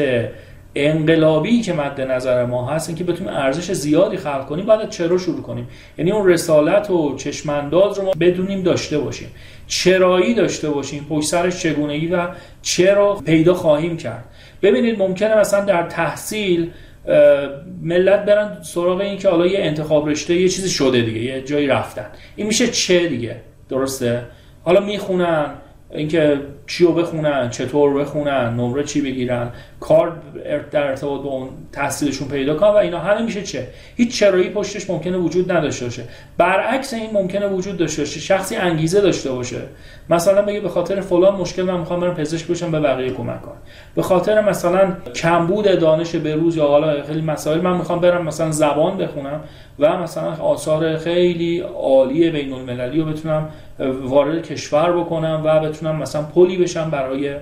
[0.76, 5.42] انقلابی که مد نظر ما هست اینکه بتونیم ارزش زیادی خلق کنیم بعد چرا شروع
[5.42, 9.28] کنیم؟ یعنی اون رسالت و چشمانداز رو ما بدونیم داشته باشیم.
[9.68, 12.28] چرایی داشته باشیم پشت سرش چگونگی و
[12.62, 14.26] چرا پیدا خواهیم کرد.
[14.62, 16.72] ببینید ممکنه مثلا در تحصیل
[17.82, 21.68] ملت برن سراغ این که حالا یه انتخاب رشته یه چیزی شده دیگه یه جایی
[21.68, 22.06] رفتن.
[22.36, 23.36] این میشه چه دیگه؟
[23.70, 24.22] درسته؟
[24.64, 25.46] حالا می‌خونن
[25.92, 29.50] اینکه چی رو بخونن چطور بخونن نمره چی بگیرن
[29.80, 30.18] کار
[30.72, 33.00] در ارتباط با اون تحصیلشون پیدا کنن و اینا.
[33.00, 36.04] همه میشه چه؟ هیچ چرایی پشتش ممکنه وجود نداشته باشه.
[36.38, 38.20] برعکس این ممکنه وجود داشته باشه.
[38.20, 39.62] شخصی انگیزه داشته باشه.
[40.10, 43.58] مثلا بگه به خاطر فلان مشکل من می‌خوام برم پزشک بشم به بقیه کمک کنم
[43.96, 48.52] به خاطر مثلا کمبود دانش به روز یا حالا خیلی مسائل من می‌خوام برم مثلا
[48.52, 49.40] زبان بخونم
[49.80, 53.50] و مثلا آثار خیلی عالی بین المللی رو بتونم
[54.04, 57.36] وارد کشور بکنم و بتونم مثلا پلی بشم برای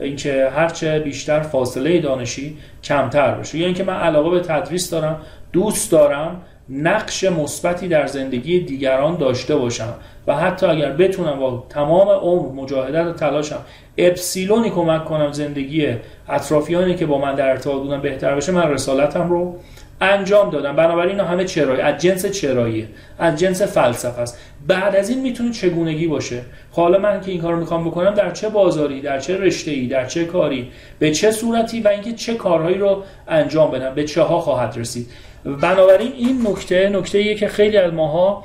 [0.00, 3.58] اینکه هرچه بیشتر فاصله دانشی کمتر بشه.
[3.58, 5.20] یا اینکه من علاقه به تدریس دارم
[5.52, 9.94] دوست دارم نقش مثبتی در زندگی دیگران داشته باشم
[10.26, 13.58] و حتی اگر بتونم با تمام عمر مجاهدت و تلاشم
[13.98, 15.88] اپسیلونی کمک کنم زندگی
[16.28, 19.56] اطرافیانی که با من در ارتباط بودن بهتر بشه من رسالتم رو
[20.00, 21.80] انجام دادم بنابراین همه چرایی.
[21.80, 24.38] از جنس چراییه از جنس فلسفه است.
[24.66, 26.42] بعد از این می‌تونه چگونگی باشه.
[26.72, 29.86] خب حالا من که این کارو می‌خوام بکنم در چه بازاری در چه رشته ای
[29.86, 34.22] در چه کاری به چه صورتی و اینکه چه کارهایی رو انجام بدم به چه
[34.22, 35.06] ها خواهد رسید.
[35.44, 38.44] بنابراین این نکته نکته ایه که خیلی از ماها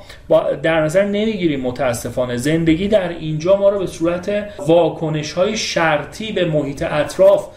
[0.62, 2.36] در نظر نمی‌گیریم متاسفانه.
[2.36, 7.48] زندگی در اینجا ما رو به صورت واکنش های شرطی به محیط اطراف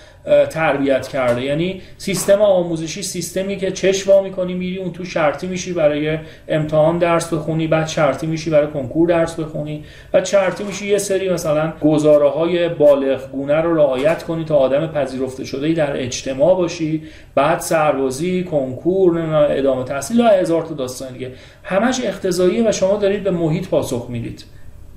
[0.49, 1.41] تربیت کرده.
[1.41, 7.33] یعنی سیستم آموزشی سیستمی که چشم می‌کنی میری اون تو شرطی میشی برای امتحان درس
[7.33, 12.29] بخونی بعد شرطی میشی برای کنکور درس بخونی و شرطی میشی یه سری مثلا گزاره
[12.29, 17.03] های بالغ گونه رو رعایت کنی تا آدم پذیرفته شده ای در اجتماع باشی.
[17.35, 21.31] بعد سربازی کنکور ادامه تحصیل و هزار تا داستان دیگه.
[21.63, 24.45] همش اقتضاییه و شما دارید به محیط پاسخ می‌دید.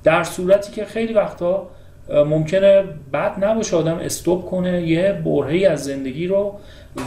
[0.04, 1.66] در صورتی که خیلی وقتا
[2.14, 6.58] ممکنه بد نباشه آدم استوب کنه یه برهی از زندگی رو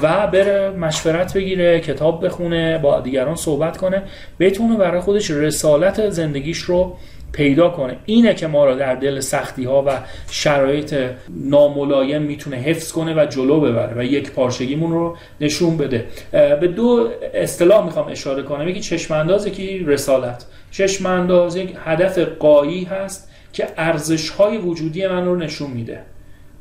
[0.02, 4.04] و بره مشورت بگیره کتاب بخونه با دیگران صحبت کنه
[4.40, 6.96] بتونه برای خودش رسالت زندگیش رو
[7.32, 7.96] پیدا کنه.
[8.06, 9.92] اینه که ما رو در دل سختی ها و
[10.30, 10.96] شرایط
[11.30, 16.06] ناملایم می‌تونه حفظ کنه و جلو ببره و یک پارچگیمون رو نشون بده.
[16.32, 18.70] به دو اصطلاح می‌خوام اشاره کنم.
[18.70, 20.46] یکی چشمانداز یکی رسالت.
[20.72, 23.30] چشمانداز یک هدف قایی هست.
[23.54, 26.00] که ارزش های وجودی من رو نشون میده.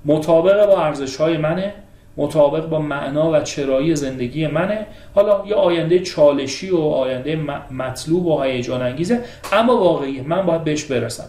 [0.05, 1.75] مطابق با ارزش های منه
[2.17, 4.87] مطابق با معنا و چرایی زندگی منه.
[5.15, 7.37] حالا یه آینده چالشی و آینده
[7.71, 9.21] مطلوب و هیجان انگیزه
[9.53, 11.29] اما واقعی من باید بهش برسم.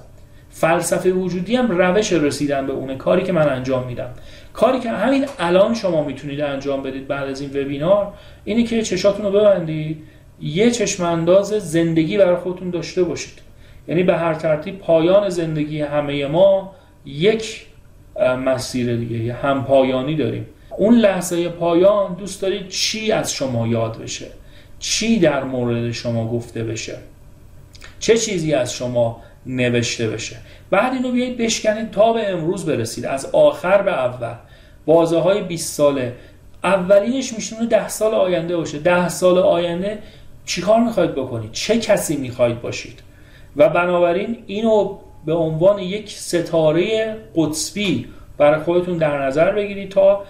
[0.49, 4.09] فلسفه وجودی هم روش رسیدن به اون کاری که من انجام میدم.
[4.53, 9.25] کاری که همین الان شما می‌تونید انجام بدید بعد از این وبینار اینه که چشاتون
[9.25, 10.03] رو ببندید
[10.41, 13.52] یه چشم انداز زندگی برای خودتون داشته باشید.
[13.87, 17.65] یعنی به هر ترتیب پایان زندگی همه ما یک
[18.45, 20.45] مسیر دیگه هم پایانی داریم.
[20.77, 24.27] اون لحظه پایان دوست دارید چی از شما یاد بشه؟
[24.79, 26.97] چی در مورد شما گفته بشه؟
[27.99, 30.35] چه چیزی از شما نوشته بشه؟
[30.69, 33.05] بعد اینو بیایید بشکنید تا به امروز برسید.
[33.05, 34.35] از آخر به اول.
[34.85, 36.13] بازه های 20 ساله.
[36.63, 38.79] اولینش میشونه ده سال آینده باشه.
[38.79, 39.99] ده سال آینده
[40.45, 42.99] چیکار می‌خواید بکنید؟ چه کسی می‌خواید باشید؟
[43.57, 50.23] و بنابراین اینو به عنوان یک ستاره قطبی برای خودتون در نظر بگیرید تا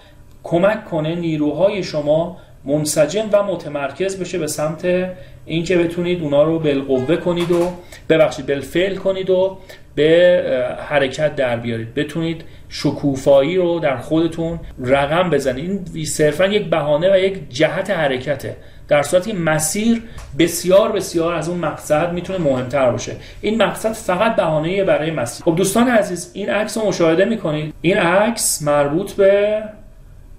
[0.44, 5.12] کمک کنه نیروهای شما منسجم و متمرکز بشه به سمت
[5.45, 7.70] اینکه بتونید اونا رو بالقوه کنید و
[8.10, 9.58] ببخشید بالفعل کنید و
[9.95, 10.43] به
[10.89, 11.93] حرکت در بیارید.
[11.93, 15.91] بتونید شکوفایی رو در خودتون رقم بزنید.
[15.93, 18.56] این صرفا یک بهانه و یک جهت حرکته.
[18.88, 20.04] در صورتی مسیر
[20.40, 23.16] بسیار بسیار از اون مقصد می‌تونه مهمتر باشه.
[23.42, 25.46] این مقصد فقط بهانه برای مسیر.
[25.46, 29.64] خب دوستان عزیز این عکس رو مشاهده می‌کنید؟ این عکس مربوط به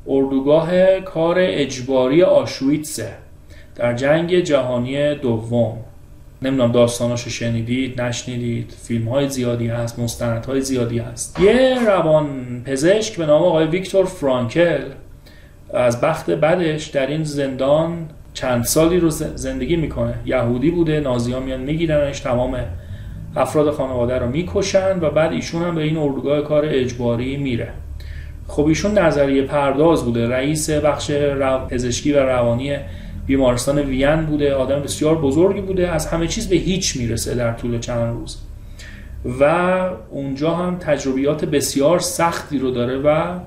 [0.07, 3.09] اردوگاه کار اجباری آشویتسه
[3.77, 5.77] در جنگ جهانی دوم.
[6.43, 11.41] نمی‌دونم داستاناشو شنیدید نشنیدید فیلم های زیادی هست مستند های زیادی هست.
[11.41, 12.27] یه روان
[12.65, 14.81] پزشک به نام آقای ویکتور فرانکل
[15.75, 20.15] از بخت بدش در این زندان چند سالی رو زندگی می‌کنه.
[20.27, 22.57] یهودی بوده نازی ها میان میگیرنش تمام
[23.37, 27.69] افراد خانواده رو می‌کشن و بعد ایشون هم به این اردوگاه کار اجباری میره.
[28.49, 30.29] خب ایشون نظریه پرداز بوده.
[30.29, 31.11] رئیس بخش
[31.71, 32.77] پزشکی و روانی
[33.27, 34.55] بیمارستان وین بوده.
[34.55, 35.89] آدم بسیار بزرگی بوده.
[35.89, 38.39] از همه چیز به هیچ می‌رسه در طول چند روز.
[39.41, 39.45] و
[40.11, 43.39] اونجا هم تجربیات بسیار سختی رو داره و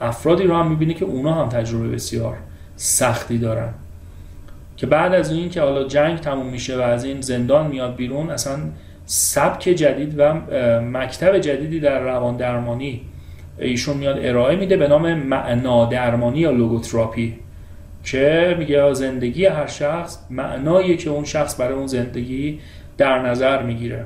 [0.00, 2.36] افرادی رو هم می‌بینه که اونا هم تجربه بسیار
[2.76, 3.68] سختی دارن.
[4.76, 8.30] که بعد از این که حالا جنگ تموم میشه و از این زندان میاد بیرون
[8.30, 8.58] اصلا
[9.06, 10.34] سبک جدید و
[10.80, 13.00] مکتب جدیدی در روان درمانی
[13.58, 17.38] ایشون میاد ارائه میده به نام معنا درمانی یا لوگوتراپی
[18.04, 22.60] که میگه زندگی هر شخص معنایی که اون شخص برای اون زندگی
[22.98, 24.04] در نظر می‌گیره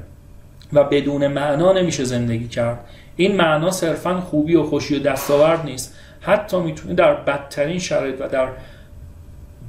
[0.73, 2.79] و بدون معنا نمیشه زندگی کرد.
[3.17, 5.97] این معنا صرفا خوبی و خوشی و دستاورد نیست.
[6.21, 8.49] حتی می‌تونه در بدترین شرایط و در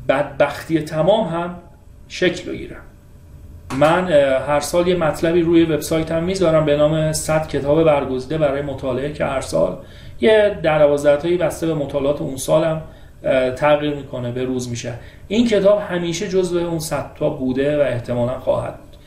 [0.10, 1.56] بدبختی تمام هم
[2.08, 2.76] شکل بگیره
[3.78, 4.12] من
[4.48, 9.26] هر سال یه مطلبی روی وبسایتم می‌ذارم به نام 100 کتاب برگزیده برای مطالعه که
[9.26, 9.78] هر سال.
[10.22, 10.82] یه در
[11.24, 12.82] هایی بسته به مطالعات اون سالم
[13.56, 14.94] تغییر می‌کنه به روز میشه.
[15.28, 18.98] این کتاب همیشه جزو اون 100 تا بوده و احتمالا خواهد بود.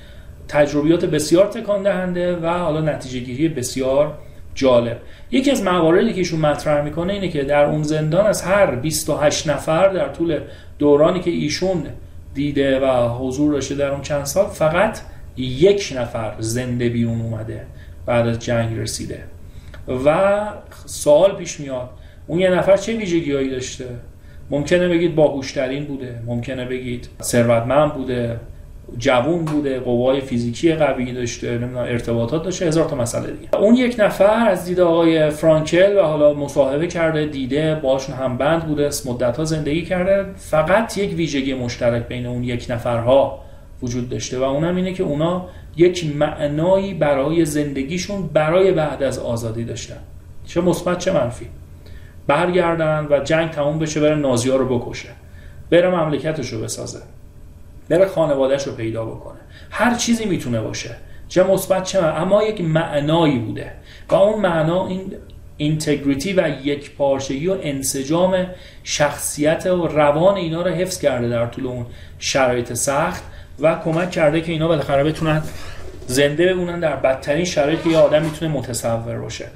[0.49, 4.15] تجربیات بسیار تکان دهنده و حالا نتیجه گیری بسیار
[4.55, 5.01] جالب.
[5.31, 9.49] یکی از مواردی که ایشون مطرح می‌کنه اینه که در اون زندان از هر 28
[9.49, 10.41] نفر در طول
[10.79, 11.87] دورانی که ایشون
[12.35, 14.99] دیده و حضور داشته در اون چند سال فقط
[15.37, 17.67] یک نفر زنده بیرون اومده
[18.07, 19.25] بعد از جنگ رسیده.
[20.05, 20.41] و
[20.87, 21.91] سوال پیش میاد
[22.27, 23.87] اون یه نفر چه ویژگیهایی داشته؟
[24.51, 28.41] ممکنه بگید باهوشترین بوده ممکنه بگید ثروتمند بوده
[28.99, 33.55] جوون بوده قوای فیزیکی قوی داشته نمی‌دونم ارتباطات داشته هزار تا مسئله دیگه.
[33.55, 38.67] اون یک نفر از دید آقای فرانکل و حالا مصاحبه کرده دیده باشون هم بند
[38.67, 40.27] بوده مدت ها زندگی کرده.
[40.37, 43.39] فقط یک ویژگی مشترک بین اون یک نفرها
[43.83, 49.65] وجود داشته و اونم اینه که اونا یک معنایی برای زندگیشون برای بعد از آزادی
[49.65, 49.99] داشتن.
[50.47, 51.47] چه مثبت چه منفی.
[52.27, 55.09] برگردن و جنگ تموم بشه بره نازی رو بکشه.
[55.71, 56.99] بره مملکتش رو بسازه.
[57.89, 59.39] بره خانوادهش رو پیدا بکنه.
[59.71, 60.97] هر چیزی می‌تونه باشه.
[61.29, 63.73] چه مثبت چه اما یک معنایی بوده.
[64.09, 65.13] و اون معنا این
[65.57, 68.47] اینتگریتی و یک پارچگی و انسجام
[68.85, 71.87] شخصیت و روان اینا رو حفظ کرده در طول اون
[72.19, 73.23] شرایط سخت
[73.61, 75.43] و کمک کرده که اینا بالاخره بتونن
[76.07, 79.47] زنده بمونن در بدترین شرایطی که یه آدم می‌تونه متصور باشه.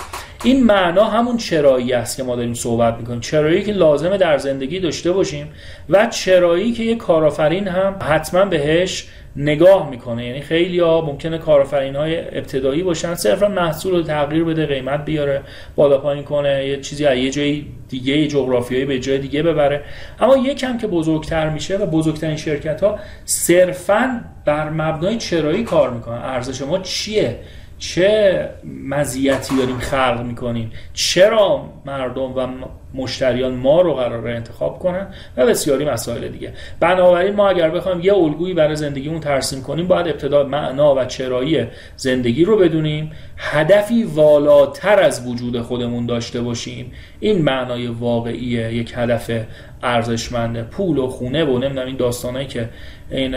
[0.47, 3.21] این معنا همون چرایی است که ما داریم صحبت می‌کنیم.
[3.21, 5.49] چرایی که لازمه در زندگی داشته باشیم
[5.89, 10.27] و چرایی که یک کارآفرین هم حتما بهش نگاه می‌کنه.
[10.27, 15.43] یعنی خیلی ها ممکنه کارآفرین های ابتدایی باشن صرفا محصول رو تغییر بده قیمت بیاره
[15.77, 19.83] بالا پایین کنه یه چیزی از یه جای دیگه یه جغرافیایی به جای دیگه ببره.
[20.21, 26.19] اما یکم که بزرگتر میشه و بزرگترین شرکت ها صرفا بر مبنای چرایی کار می‌کنن.
[26.23, 27.37] ارزش ما چیه؟
[27.79, 28.49] چه
[28.89, 32.47] مزیتی داریم خلق می‌کنیم چرا مردم و
[32.95, 35.07] مشتریان ما رو قرار انتخاب کنن
[35.37, 40.09] و بسیاری مسائل دیگه؟ بنابراین ما اگر بخوایم یه الگویی برای زندگیمون ترسیم کنیم باید
[40.09, 41.67] ابتدا معنا و چرایی
[41.97, 43.13] زندگی رو بدونیم.
[43.37, 46.93] هدفی والاتر از وجود خودمون داشته باشیم.
[47.21, 49.31] این معنای واقعیه یک هدف
[49.83, 52.69] ارزشمند پول و خونه و نمی‌دونم این داستانایی که
[53.11, 53.35] این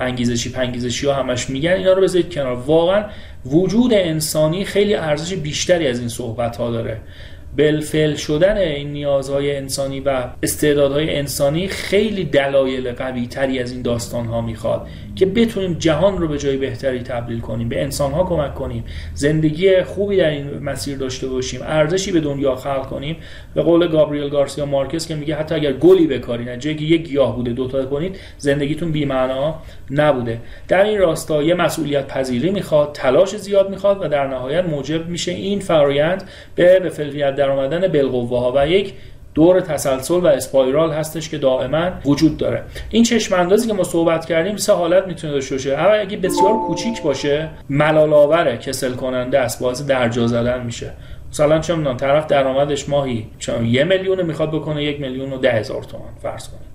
[0.00, 2.54] انگیزشی پنگیزشی ها همش میگن اینا رو بذارید کنار.
[2.54, 3.04] واقعا
[3.46, 7.00] وجود انسانی خیلی ارزش بیشتری از این صحبت ها داره.
[7.56, 14.26] بلفل شدن این نیازهای انسانی و استعدادهای انسانی خیلی دلایل قوی تری از این داستان
[14.26, 14.86] ها می‌خواد
[15.16, 18.84] که بتونیم جهان رو به جای بهتری تبدیل کنیم به انسان ها کمک کنیم
[19.14, 23.16] زندگی خوبی در این مسیر داشته باشیم ارزشی به دنیا خلق کنیم.
[23.54, 27.36] به قول گابریل گارسیا مارکس که میگه حتی اگر گلی بکارین جایی که یک گیاه
[27.36, 29.54] بوده دوتا کنید زندگیتون بی معنا
[29.90, 30.38] نبوده.
[30.68, 35.32] در این راستا یه مسئولیت پذیری می‌خواد تلاش زیاد می‌خواد و در نهایت موجب میشه
[35.32, 36.22] این فرایند
[36.54, 36.90] به به
[37.40, 38.92] در آمدن بالقوه ها و یک
[39.34, 42.62] دور تسلسل و اسپایرال هستش که دائما وجود داره.
[42.90, 45.70] این چشم اندازی که ما صحبت کردیم سه حالت می‌تونه داشته باشه.
[45.70, 49.60] اول اگه بسیار کوچیک باشه ملال آوره کسل کننده است.
[49.60, 50.92] باعث درجا زدن میشه.
[51.30, 55.50] مثلا چه می‌دونم طرف درآمدش ماهی چون یه میلیون می‌خواد بکنه یک میلیون و ده
[55.50, 56.70] هزار تومان فرض کنید.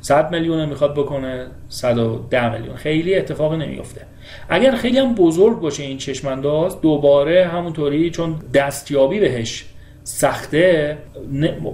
[0.00, 2.76] 100 میلیون می‌خواد بکنه 110 میلیون.
[2.76, 4.00] خیلی اتفاق نمیفته
[4.48, 9.64] اگر خیلی هم بزرگ باشه این چشم انداز دوباره همونطوری چون دستیابی بهش
[10.06, 10.98] سخته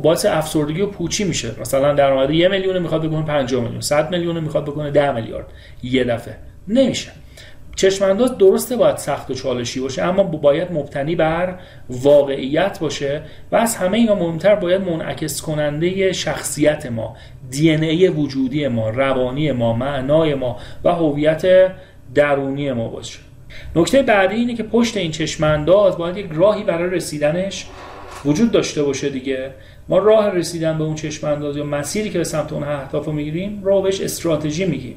[0.02, 1.60] باعث افسردگی و پوچی میشه.
[1.60, 5.46] مثلا درآمد یه میلیون می‌خواد بکنه 50 میلیون 100 میلیون می‌خواد بکنه 10 میلیارد
[5.82, 6.36] یه دفعه.
[6.68, 7.10] نمیشه.
[7.76, 11.54] چشمانداز درسته باید سخت و چالشی باشه اما باید مبتنی بر
[11.90, 13.22] واقعیت باشه
[13.52, 17.16] و از همه اینا مهمتر باید منعکس کننده شخصیت ما
[17.50, 21.72] دی ای وجودی ما روانی ما معنای ما و هویت
[22.14, 23.18] درونی ما باشه.
[23.76, 27.66] نکته بعدی اینه که پشت این چشمانداز باید یک راهی برای رسیدنش
[28.24, 29.50] وجود داشته باشه دیگه.
[29.88, 33.60] ما راه رسیدن به اون چشمانداز یا مسیری که به سمت اون اهداف رو می‌گیریم
[33.64, 34.96] رو بهش استراتژی میگیم.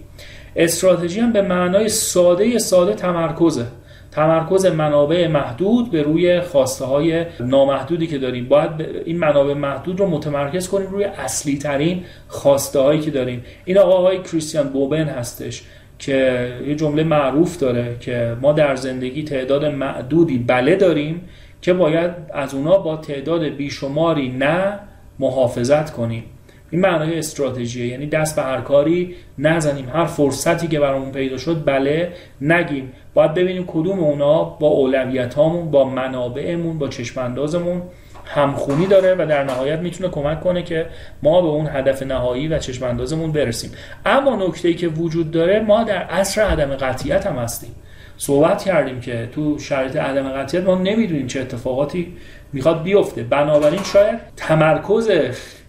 [0.55, 3.65] استراتژی هم به معنای ساده ساده تمرکزه.
[4.11, 8.47] تمرکز منابع محدود به روی خواسته های نامحدودی که داریم.
[8.47, 8.71] باید
[9.05, 13.43] این منابع محدود رو متمرکز کنیم روی اصلی ترین خواسته هایی که داریم.
[13.65, 15.63] این آقای کریستیان بوبن هستش
[15.99, 21.21] که یه جمله معروف داره که ما در زندگی تعداد معدودی بله داریم
[21.65, 24.79] که باید از اونا با تعداد بیشماری نه
[25.19, 26.23] محافظت کنیم.
[26.71, 29.89] این معنای استراتژیه یعنی دست به هر کاری نزنیم.
[29.89, 32.11] هر فرصتی که برامون پیدا شد بله
[32.41, 32.93] نگیم.
[33.13, 37.81] باید ببینیم کدوم اونا با اولویت هامون با منابعمون با چشماندازمون
[38.25, 40.85] همخونی داره و در نهایت می‌تونه کمک کنه که
[41.23, 43.71] ما به اون هدف نهایی و چشماندازمون برسیم.
[44.05, 47.75] اما نکته که وجود داره ما در عصر عدم قطعیت هم هستیم.
[48.17, 52.13] صحبت کردیم که تو شرایط عدم قطعیت ما نمی‌دونیم چه اتفاقاتی
[52.53, 53.23] می‌خواد بیفته.
[53.23, 55.11] بنابراین شاید تمرکز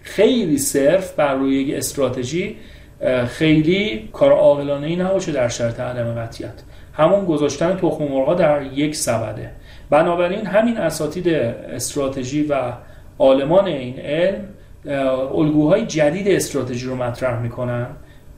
[0.02, 2.56] خیلی صرف بر روی یک استراتژی
[3.28, 6.62] خیلی کار عاقلانه ای نباشه در شرط عدم قطعیت.
[6.92, 9.50] همون گذاشتن تخم مرغا در یک سبده.
[9.90, 12.72] بنابراین همین اساتید استراتژی و
[13.18, 14.44] عالمان این علم
[15.34, 17.86] الگوهای جدید استراتژی رو مطرح می‌کنن.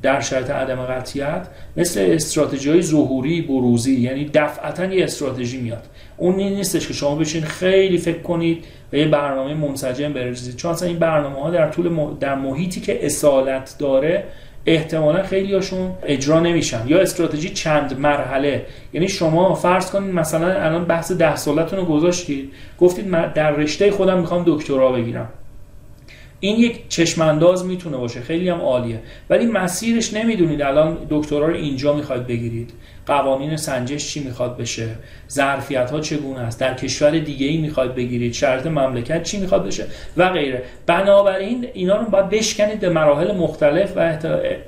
[0.03, 1.47] در شرط عدم قطعیت
[1.77, 5.83] مثل استراتژی های ظهوری بروزی یعنی دفعتا یه استراتژی میاد.
[6.17, 10.89] اون نیستش که شما بشین خیلی فکر کنید و یه برنامه منسجم بریزید چون اصلا
[10.89, 14.25] این برنامه ها در طول در محیطی که اصالت داره
[14.67, 16.81] احتمالا خیلی هاشون اجرا نمیشن.
[16.87, 18.67] یا استراتژی چند مرحله.
[18.93, 22.53] یعنی شما فرض کنید مثلا الان بحث ده سالتون رو گذاشتید.
[22.79, 25.29] گفتید من در رشته خودم می‌خوام دکترا بگیرم.
[26.41, 28.21] این یک چشمانداز می‌تونه باشه.
[28.21, 29.01] خیلی هم عالیه.
[29.31, 30.63] ولی مسیرش نمی‌دونید.
[30.63, 32.71] الان دکترا رو اینجا می‌خواید بگیرید.
[33.09, 34.89] قوانین سنجش چی می‌خواد بشه؟
[35.31, 39.87] ظرفیت ها چگونه است؟ در کشور دیگه ای می‌خواد بگیرید؟ شرط مملکت چی می‌خواد بشه؟
[40.17, 40.63] و غیره.
[40.87, 44.19] بنابراین اینا رو باید بشکنید به مراحل مختلف و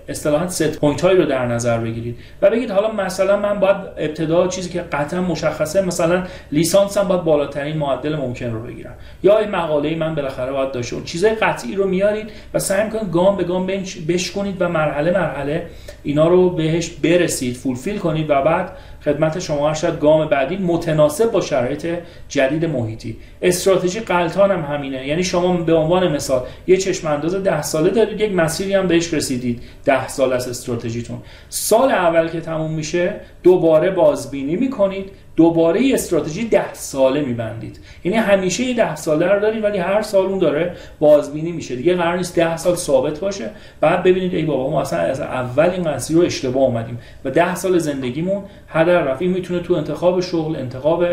[0.08, 2.16] اصطلاحا set point هایی رو در نظر بگیرید.
[2.42, 7.76] و بگید حالا مثلا من باید ابتدا چیزی که قطعا مشخصه مثلا لیسانسم باید بالاترین
[7.76, 8.94] معدل ممکن رو بگیرم.
[9.22, 13.12] یا این مقاله من بالاخره باید داشته اون چیزای قطعی رو میارید و سعی می‌کنید
[13.12, 13.66] گام به گام
[14.08, 15.66] بشکنید و مرحله مرحله
[16.02, 21.40] اینا رو بهش برسید فولفیل کنید و بعد خدمت شما شاید گام بعدی متناسب با
[21.40, 21.86] شرایط
[22.28, 23.16] جدید محیطی.
[23.42, 25.06] استراتژی قلتان هم همینه.
[25.06, 29.14] یعنی شما به عنوان مثال یه چشم انداز ده ساله دارید یک مسیری هم بهش
[29.14, 29.62] رسیدید.
[29.84, 31.18] ده سال از استراتژیتون.
[31.48, 35.10] سال اول که تموم میشه دوباره بازبینی می‌کنید.
[35.40, 37.80] دوباره یه استراتژی ده ساله میبندید.
[38.04, 41.76] یعنی همیشه یه ده ساله رو دارید ولی هر سال اون داره بازبینی میشه.
[41.76, 43.50] دیگه قرار نیست ده سال ثابت باشه.
[43.80, 47.54] بعد ببینید ای بابا ما اصلا از اول این مسیر رو اشتباه اومدیم و ده
[47.54, 49.22] سال زندگیمون هدر رفت.
[49.22, 51.04] این می‌تونه تو انتخاب شغل انتخاب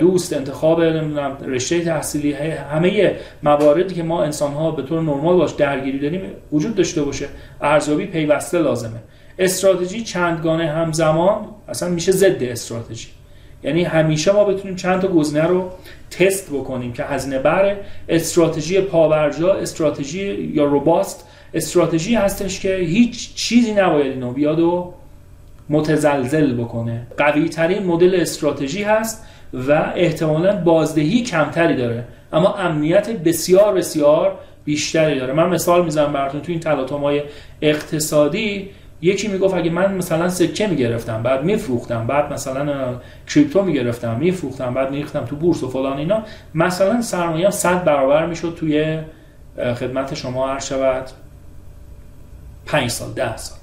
[0.00, 0.80] دوست انتخاب
[1.46, 2.32] رشته تحصیلی
[2.72, 6.20] همه مواردی که ما انسان ها به طور نرمال باش درگیری داریم
[6.52, 7.26] وجود داشته باشه.
[7.60, 9.00] ارزیابی پیوسته لازمه.
[9.38, 11.36] استراتژی چندگانه همزمان
[11.68, 13.08] اصلا میشه ضد استراتژی.
[13.62, 15.70] یعنی همیشه ما بتونیم چند تا گزینه رو
[16.10, 17.76] تست بکنیم که هزینه بر
[18.08, 24.94] استراتژی پاورجا استراتژی یا روباست استراتژی هستش که هیچ چیزی نباید اینو بیاد و
[25.68, 27.06] متزلزل بکنه.
[27.16, 29.26] قوی ترین مدل استراتژی هست
[29.68, 35.32] و احتمالا بازدهی کمتری داره اما امنیت بسیار بسیار بیشتری داره.
[35.32, 37.22] من مثال می‌زنم براتون تو این تلاطم‌های
[37.62, 38.70] اقتصادی.
[39.02, 42.94] یکی می‌گفت اگه من مثلا سکه می‌گرفتم بعد میفروختم بعد مثلا
[43.28, 46.22] کریپتو می‌گرفتم میفروختم بعد میریختم تو بورس و فلان اینا
[46.54, 48.98] مثلا سرمایه 100 برابر می‌شد توی
[49.56, 51.10] خدمت شما هر شود.
[52.66, 53.58] 5 سال 10 سال.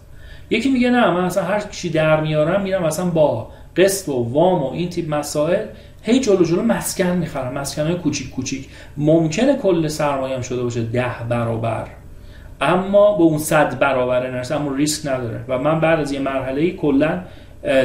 [0.50, 4.64] یکی میگه نه من اصلا هر چی در میارم میرم اصلا با قسط و وام
[4.64, 5.66] و این تیپ مسائل
[6.02, 8.68] هی جلو جلو مسکن می‌خرم مسکن های کوچیک کوچیک.
[8.98, 11.88] ممکنه کل سرمایه شده باشه ده برابر.
[12.62, 15.40] اما به اون صد برابر نرسه اما ریسک نداره.
[15.48, 17.22] و من بعد از یه مرحله کلا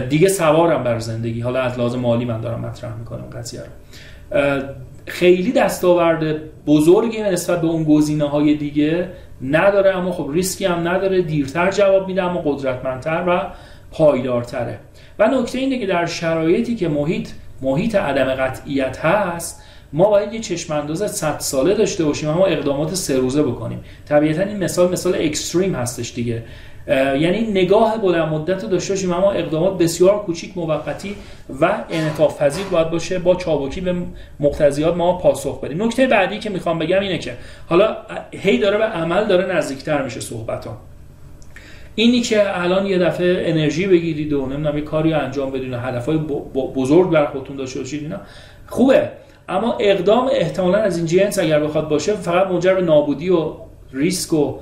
[0.08, 1.40] دیگه سوارم بر زندگی.
[1.40, 4.62] حالا از لازم مالی من دارم مطرح می‌کنم قضیه رو.
[5.06, 9.08] خیلی دستاورد بزرگی نسبت به اون گزینه های دیگه
[9.42, 11.22] نداره اما خب ریسکی هم نداره.
[11.22, 13.40] دیرتر جواب میده اما قدرتمندتر و
[13.90, 14.78] پایدارتره.
[15.18, 17.28] و نکته اینه که در شرایطی که محیط
[17.62, 19.62] محیط عدم قطعیت هست
[19.92, 23.84] ما باید یه چشم انداز 100 ساله داشته باشیم اما اقدامات سه روزه بکنیم.
[24.08, 26.42] طبیعتا این مثال مثال اکستریم هستش دیگه.
[26.88, 31.16] یعنی نگاه بلند مدت رو داشته باشیم اما اقدامات بسیار کوچیک موقتی
[31.60, 33.18] و انعطاف پذیر باید باشه.
[33.18, 33.94] با چابکی به
[34.40, 35.82] مقتضیات ما پاسخ بدیم.
[35.82, 37.32] نکته بعدی که می‌خوام بگم اینه که
[37.68, 37.96] حالا
[38.32, 40.76] هی داره به عمل داره نزدیکتر میشه صحبت ها.
[41.94, 46.18] اینی که الان یه دفعه انرژی بگیرید و نمی‌دونم یه کاری انجام بدین و هدفهای
[46.74, 48.20] بزرگ بر خودتون داشته باشید اینا.
[48.66, 49.10] خوبه.
[49.48, 53.52] اما اقدام احتمالا از این جنس اگر بخواد باشه فقط منجر به نابودی و
[53.92, 54.58] ریسک و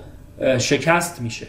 [0.59, 1.47] شکست میشه.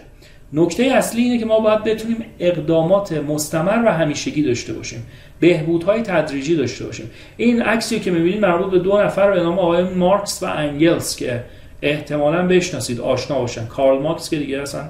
[0.54, 5.06] نکته اصلی اینه که ما باید بتونیم اقدامات مستمر و همیشگی داشته باشیم.
[5.40, 7.12] بهبودهای تدریجی داشته باشیم.
[7.38, 11.44] این عکسی که می‌بینید مربوط به دو نفر به نام آقای مارکس و انگلز که
[11.82, 13.66] احتمالا بشناسید آشنا باشن.
[13.66, 14.84] کارل مارکس که دیگه اصلا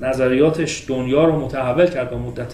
[0.00, 2.52] نظریاتش دنیا رو متحول کرد به مدت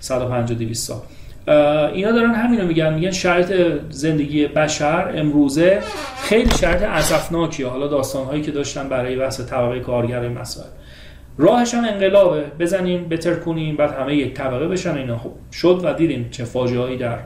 [0.00, 1.00] 150 200 سال.
[1.48, 3.52] اینا دارن همین رو میگن میگن شرط
[3.90, 5.80] زندگی بشر امروزه
[6.22, 10.68] خیلی شرط اسفناکیه حالا داستانهایی که داشتن برای بحث طبقه کارگر مسائل.
[11.38, 12.44] راهش هم انقلابه.
[12.58, 15.18] بزنیم بتر کنیم بعد همه یک طبقه بشن اینا.
[15.18, 17.18] خب شد و دیدیم چه فاجعه در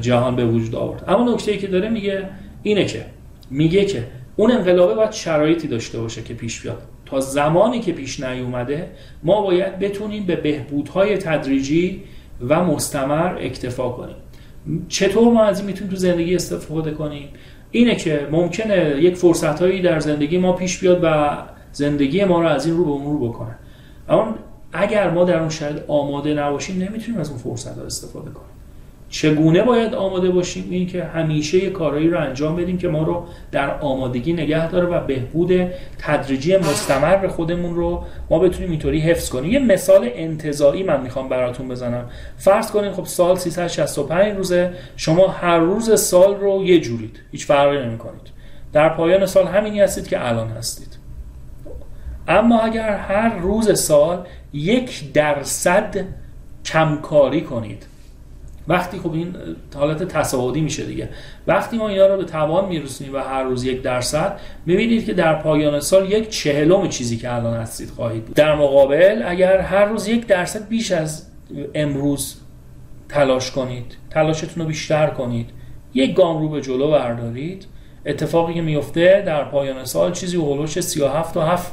[0.00, 1.04] جهان به وجود آورد.
[1.08, 2.28] اما نکته ای که داره میگه
[2.62, 3.04] اینه که
[3.50, 4.04] میگه که
[4.36, 6.82] اون انقلابه باید شرایطی داشته باشه که پیش بیاد.
[7.06, 8.90] تا زمانی که پیش نیومده
[9.22, 12.02] ما باید بتونیم به بهبودهای تدریجی
[12.48, 14.16] و مستمر اکتفا کنیم.
[14.88, 17.28] چطور ما از این می‌تونیم تو زندگی استفاده کنیم؟
[17.70, 21.36] اینه که ممکنه یک فرصت هایی در زندگی ما پیش بیاد و
[21.72, 23.56] زندگی ما رو از این رو به اون رو بکنه.
[24.08, 24.34] اما
[24.72, 28.47] اگر ما در اون شاید آماده نباشیم نمی‌تونیم از اون فرصت ها استفاده کنیم.
[29.10, 33.26] چگونه باید آماده باشیم؟ این که همیشه یه کارایی رو انجام بدیم که ما رو
[33.52, 39.28] در آمادگی نگه داره و بهبود تدریجی مستمر به خودمون رو ما بتونیم اینطوری حفظ
[39.28, 39.50] کنیم.
[39.50, 42.10] یه مثال انتظایی من می‌خوام براتون بزنم.
[42.36, 47.20] فرض کنید خب سال 365 روزه شما هر روز سال رو یه جورید.
[47.32, 48.38] هیچ فرقی نمی‌کنید.
[48.72, 50.98] در پایان سال همینی هستید که الان هستید.
[52.28, 56.04] اما اگر هر روز سال یک درصد
[56.64, 57.86] کمکاری کنید
[58.68, 59.36] وقتی خب این
[59.74, 61.08] حالت تصاعدی میشه دیگه.
[61.46, 65.34] وقتی ما اینا رو به توان میرسونیم و هر روز یک درصد می‌بینید که در
[65.34, 68.36] پایان سال یک چهلم چیزی که الان هستید خواهید بود.
[68.36, 71.26] در مقابل اگر هر روز یک درصد بیش از
[71.74, 72.36] امروز
[73.08, 75.50] تلاش کنید تلاشتون رو بیشتر کنید
[75.94, 77.66] یک گام رو به جلو بردارید
[78.06, 81.72] اتفاقی که میفته در پایان سال چیزی هولوش 37 و 7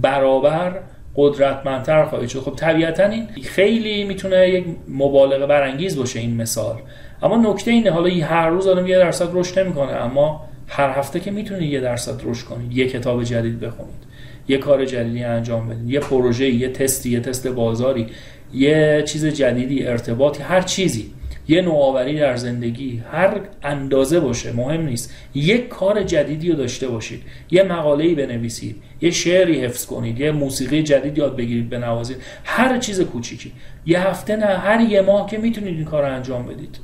[0.00, 0.80] برابر
[1.16, 2.40] قدرتمندتر خواهید شد.
[2.40, 6.76] خب طبیعتا این خیلی می‌تونه یک مبالغه برانگیز باشه این مثال.
[7.22, 11.30] اما نکته اینه حالا هر روز آدم یه درصد رشد نمی‌کنه اما هر هفته که
[11.30, 14.02] می‌تونید یه درصد رشد کنید یه کتاب جدید بخونید
[14.48, 18.06] یه کار جدیدی انجام بدید یه پروژه یه تستی یه تست بازاری
[18.54, 21.10] یه چیز جدیدی ارتباطی هر چیزی.
[21.48, 25.14] یه نوآوری در زندگی هر اندازه باشه مهم نیست.
[25.34, 27.22] یک کار جدیدی رو داشته باشید.
[27.50, 28.82] یه مقاله‌ای بنویسید.
[29.00, 30.20] یه شعری حفظ کنید.
[30.20, 33.52] یه موسیقی جدید یاد بگیرید بنوازید هر چیز کوچیکی.
[33.86, 36.78] یه هفته نه هر یه ماه که می‌تونید این کار رو انجام بدید.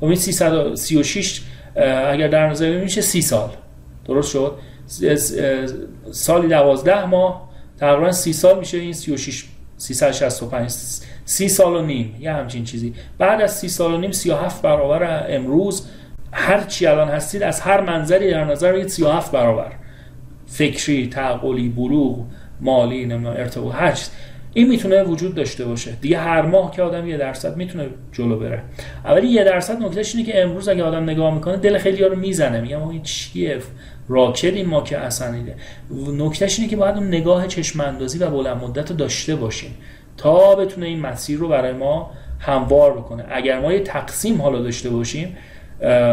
[0.00, 1.42] خب این 336
[2.06, 3.50] اگر در نظر میشه 30 سال.
[4.06, 4.58] درست شد؟
[6.10, 9.44] سالی 12 ماه تقریبا 30 سال میشه این 36
[9.76, 10.70] 365
[11.24, 12.94] سی سال و نیم یه همچین چیزی.
[13.18, 15.88] بعد از سی سال و نیم 37 برابر امروز
[16.32, 19.72] هر چی الان هستید از هر منظری در نظر بگیرید 37 برابر.
[20.46, 22.24] فکری تعقلی بلوغ
[22.60, 23.98] مالی نمی‌دونم ارتباط هر
[24.54, 25.96] این می‌تونه وجود داشته باشه.
[26.00, 28.62] دیگه هر ماه که آدم یه درصد می‌تونه جلو بره.
[29.04, 32.16] اولی یه درصد نکتهش اینه که امروز اگه آدم نگاه می‌کنه دل خیلی ها رو
[32.16, 32.60] می‌زنه.
[32.60, 33.58] میگم این چیه؟
[34.08, 35.34] راکدیم ما که اصلا
[36.18, 39.70] نکتهش اینه که باید اون نگاه چشم اندازی و بلند مدت رو داشته باشیم.
[40.16, 43.24] تا بتونه این مسیر رو برای ما هموار بکنه.
[43.30, 45.36] اگر ما یه تقسیم حالا داشته باشیم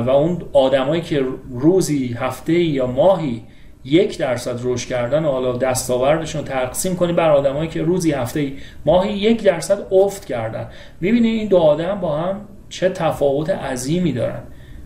[0.06, 3.43] و اون آدمایی که روزی هفته یا ماهی
[3.84, 8.52] یک درصد رشد کردن و حالا دستاوردشون تقسیم کنیم بر آدمایی که روزی هفته
[8.86, 10.68] ماهی یک درصد افت کردن.
[11.02, 14.43] می‌بینید این دو آدم با هم چه تفاوت عظیمی دارن.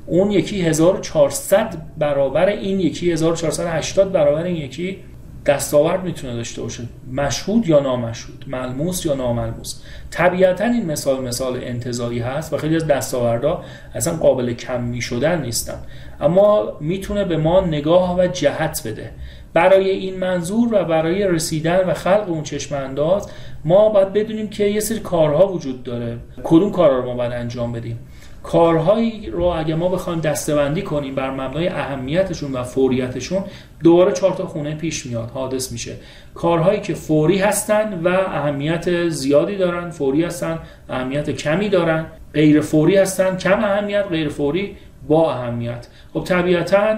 [0.07, 4.97] اون یکی 1400 برابر این یکی 1480 برابر این یکی
[5.45, 6.83] دستاورد می‌تونه داشته باشه.
[7.11, 9.81] مشهود یا نامشهود؟ ملموس یا ناملموس؟
[10.11, 13.63] طبیعتا این مثال مثال انتظایی هست و خیلی از دستاوردها
[13.95, 15.77] اصلا قابل کم شدن نیستن.
[16.21, 19.11] اما می‌تونه به ما نگاه و جهت بده.
[19.53, 23.29] برای این منظور و برای رسیدن و خلق اون چشم انداز
[23.65, 26.17] ما باید بدونیم که یه سری کارها وجود داره.
[26.43, 27.99] کدوم کارها رو ما باید انجام بدیم؟
[28.43, 33.43] کارهایی رو اگه ما بخوایم دستبندی کنیم بر مبنای اهمیتشون و فوریتشون
[33.83, 35.95] دوباره چهار تا خونه پیش میاد حادث میشه.
[36.35, 42.05] کارهایی که فوری هستن و اهمیت زیادی دارن فوری هستن اهمیت کمی دارن.
[42.33, 44.77] غیر فوری هستن کم اهمیت غیر فوری
[45.07, 45.87] با اهمیت.
[46.13, 46.97] خب طبیعتا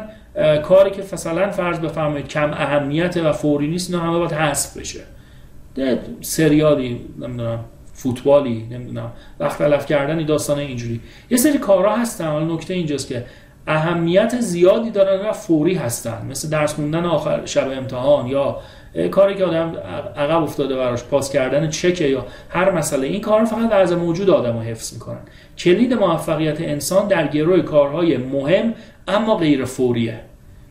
[0.64, 5.00] کاری که مثلا فرض بفرمایید کم اهمیت و فوری نیست نه همه باید حذف بشه.
[6.22, 7.60] سریالی نمی‌دونم
[7.96, 9.12] فوتبالی نمی‌دونم.
[9.40, 11.00] وقت تلف کردنی داستان اینجوری.
[11.30, 12.28] یه سری کارها هستن.
[12.28, 13.26] حالا نکته اینجاست که
[13.68, 16.26] اهمیت زیادی دارن و فوری هستن.
[16.30, 18.58] مثل درس خوندن آخر شب امتحان یا
[19.12, 19.76] کاری که آدم
[20.18, 23.08] عقب افتاده براش پاس کردن چکه یا هر مسئله.
[23.08, 25.22] این کار فقط از موجود آدم رو حفظ می‌کنن.
[25.58, 28.74] کلید موفقیت انسان در گروه کارهای مهم
[29.08, 30.20] اما غیر فوریه.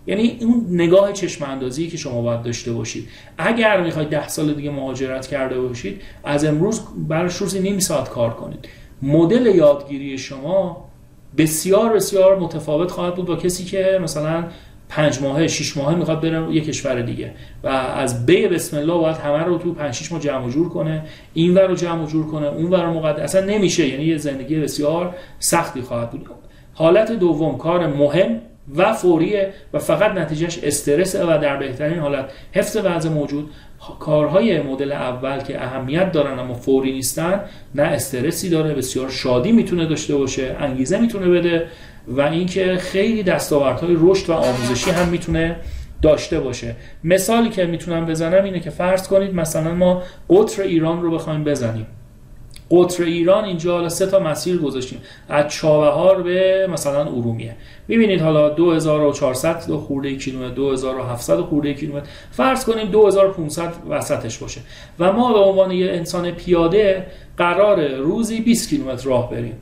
[0.07, 3.09] یعنی اون نگاه چشم اندازی که شما باید داشته باشید.
[3.39, 8.35] اگر می‌خواید ده سال دیگه مهاجرت کرده باشید از امروز براش روزی نیم ساعت کار
[8.35, 8.69] کنید.
[9.03, 10.89] مدل یادگیری شما
[11.37, 14.45] بسیار بسیار متفاوت خواهد بود با کسی که مثلا
[14.89, 19.17] پنج ماهه شش ماهه می‌خواد بره یه کشور دیگه و از بی بسم الله باید
[19.17, 21.03] همه رو تو پنج شش ماه جمع جور کنه
[21.35, 23.89] این ور رو جمع جور کنه اون ور مقدر اصلا نمیشه.
[23.89, 26.27] یعنی یه زندگی بسیار سختی خواهد بود.
[26.75, 28.41] حالت دوم کار مهم
[28.77, 33.51] و فوریه و فقط نتیجهش استرس و در بهترین حالت حفظ وضع موجود
[34.01, 37.41] کارهای مدل اول که اهمیت دارن اما فوری نیستن
[37.75, 41.67] نه استرسی داره بسیار شادی می‌تونه داشته باشه انگیزه می‌تونه بده
[42.09, 45.57] و اینکه خیلی دستاوردهای رشد و آموزشی هم می‌تونه
[46.03, 46.77] داشته باشه.
[47.05, 51.87] مثالی که می‌تونم بزنم اینه که فرض کنید مثلا ما قطر ایران رو بخوایم بزنیم.
[52.71, 54.99] قطر ایران اینجا حالا سه تا مسیر گذاشتیم.
[55.29, 57.57] از چابهار به مثلا ارومیه.
[57.89, 62.07] می‌بینید حالا 2400 خورده کیلومتر 2700 خورده کیلومتر.
[62.31, 64.61] فرض کنیم 2500 وسطش باشه.
[64.99, 67.07] و ما به عنوان یه انسان پیاده
[67.37, 69.59] قرار روزی 20 کیلومتر راه بریم.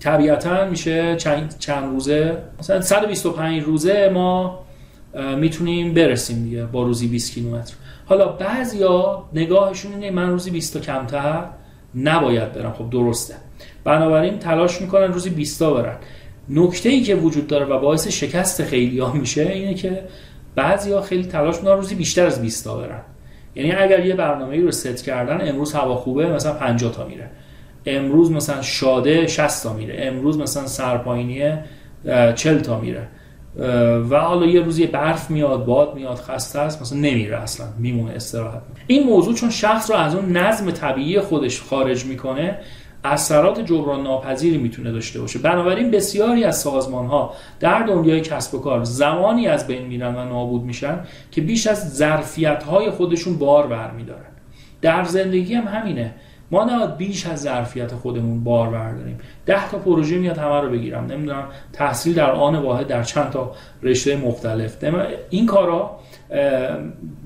[0.00, 4.60] طبیعتا میشه چند, چند روزه؟ مثلا 125 روزه ما
[5.36, 7.74] می‌تونیم برسیم دیگه با روزی 20 کیلومتر.
[8.06, 11.44] حالا بعضیا نگاهشون اینه من روزی 20 تا کمتر.
[11.94, 12.72] نباید برم.
[12.72, 13.34] خب درسته.
[13.84, 15.96] بنابراین تلاش می‌کنن روزی 20 تا برن.
[16.48, 20.02] نکته ای که وجود داره و باعث شکست خیلی ها میشه اینه که
[20.54, 23.00] بعضیا خیلی تلاش می‌کنن روزی بیشتر از 20 تا برن.
[23.54, 27.30] یعنی اگر یه برنامه رو ست کردن امروز هوا خوبه مثلا 50 تا میره.
[27.86, 29.94] امروز مثلا شاده 60 تا میره.
[29.98, 31.64] امروز مثلا سرپاینیه
[32.34, 33.08] 40 تا میره.
[34.10, 38.62] و حالا یه روزی برف میاد باد میاد خسته است مثلا نمیره اصلا میمونه استراحت
[38.86, 42.58] این موضوع چون شخص رو از اون نظم طبیعی خودش خارج می‌کنه
[43.04, 45.38] اثرات جبران ناپذیری می‌تونه داشته باشه.
[45.38, 50.24] بنابراین بسیاری از سازمان ها در دنیای کسب و کار زمانی از بین میرن و
[50.24, 54.22] نابود میشن که بیش از ظرفیت های خودشون بار برمیدارن.
[54.82, 56.14] در زندگی هم همینه.
[56.50, 59.18] ما نباید بیش از ظرفیت خودمون بار برداریم.
[59.46, 61.06] ده تا پروژه میاد همه رو بگیرم.
[61.06, 64.84] نمی‌دونم تحصیل در آن واحد در چند تا رشته مختلف.
[65.30, 65.98] این کارا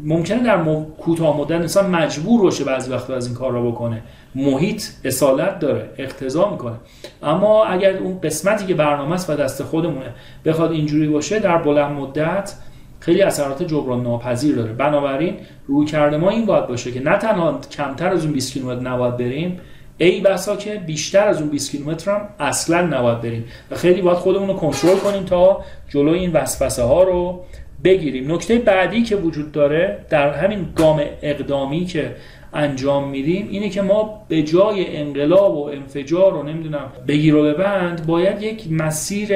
[0.05, 0.65] ممکنه در
[1.01, 4.03] کوتاه مدت انسان مجبور باشه بعضی وقت از این کار را بکنه.
[4.35, 6.75] محیط اصالت داره اقتضا می‌کنه.
[7.23, 10.15] اما اگر اون قسمتی که برنامه است و دست خودمونه
[10.45, 12.55] بخواد اینجوری باشه در بلند مدت
[13.03, 14.73] خیلی اثرات جبران ناپذیر داره.
[14.73, 15.37] بنابراین
[15.67, 19.17] روی کرده ما این باید باشه که نه تنها کمتر از اون 20 کیلومتر نباید
[19.17, 19.61] بریم
[19.99, 23.45] ای بسا که بیشتر از اون 20 کیلومتر هم اصلا نباید بریم.
[23.71, 27.45] و خیلی باید خودمون رو کنترل کنیم تا جلوی این وسوسه ها رو
[27.85, 28.33] بگیریم.
[28.33, 32.17] نکته بعدی که وجود داره در همین گام اقدامی که
[32.53, 38.07] انجام میدیم اینه که ما به جای انقلاب و انفجار و نمی‌دونم بگیر و ببند
[38.07, 39.33] باید یک مسیر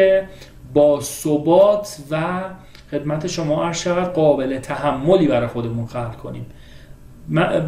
[0.75, 2.17] با ثبات و
[2.91, 6.47] خدمت شما عرض شود قابل تحملی برای خودمون خلق کنیم.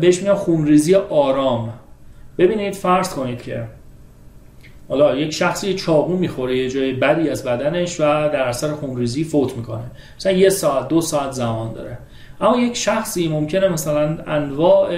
[0.00, 1.72] بهش میگم خونریزی آرام.
[2.38, 3.64] ببینید فرض کنید که
[4.88, 9.56] حالا یک شخصی چاقو می‌خوره یه جای بدی از بدنش و در اثر خونریزی فوت
[9.56, 9.84] می‌کنه.
[10.16, 11.98] مثلا یه ساعت دو ساعت زمان داره.
[12.40, 14.90] اما یک شخصی ممکنه مثلا انواع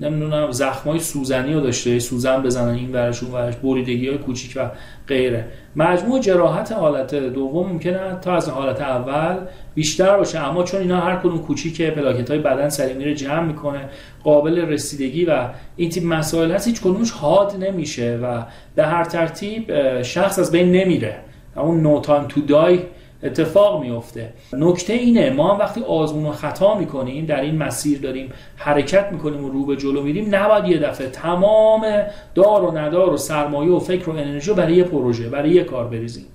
[0.00, 4.70] نمی‌دونم زخمای سوزنی رو داشته سوزن بزنن این ورش اون ورش بریدگی های کوچیک و
[5.08, 5.44] غیره.
[5.76, 9.36] مجموع جراحت حالت دوم ممکنه تا از حالت اول
[9.74, 13.88] بیشتر باشه اما چون اینا هر کدوم کوچیکه پلاکت های بدن سری میره جمع می‌کنه
[14.24, 18.42] قابل رسیدگی و این تیپ مسائل هست هیچ کدومش حاد نمیشه و
[18.74, 19.72] به هر ترتیب
[20.02, 21.16] شخص از بین نمیره.
[21.56, 22.80] اون نو تو دای
[23.22, 28.32] اتفاق میفته نکته اینه ما هم وقتی آزمون و خطا می‌کنیم در این مسیر داریم
[28.56, 31.86] حرکت می‌کنیم و رو به جلو میریم نباید یه دفعه تمام
[32.34, 35.84] دار و ندار و سرمایه و فکر و انرژی برای یه پروژه برای یه کار
[35.84, 36.26] بریزیم.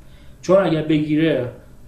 [0.42, 1.46] چون اگر بگیره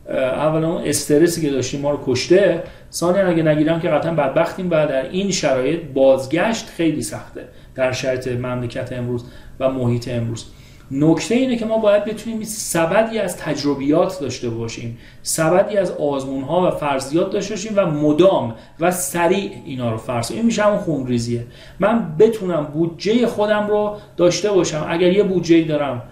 [0.10, 4.70] اولا اون استرسی که داشتیم ما رو کشته ثانیا اگه نگیرم که قطعا بدبختیم و
[4.70, 7.42] در این شرایط بازگشت خیلی سخته
[7.76, 9.24] در شرایط مملکت امروز
[9.60, 10.46] و محیط امروز.
[10.92, 16.68] نکته اینه که ما باید بتونیم سبدی از تجربیات داشته باشیم سبدی از آزمون ها
[16.68, 21.46] و فرضیات داشته باشیم و مدام و سریع اینا رو فرض این میشه همون خونریزیه.
[21.80, 24.86] من بتونم بودجه خودم رو داشته باشم.
[24.90, 26.04] اگر یه بودجه دارم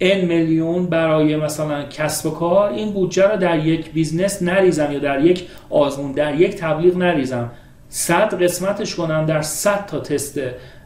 [0.00, 4.98] n میلیون برای مثلا کسب و کار این بودجه رو در یک business نریزم یا
[4.98, 7.50] در یک آزمون در یک تبلیغ نریزم.
[7.88, 10.40] صد قسمتش کنم در صد تا تست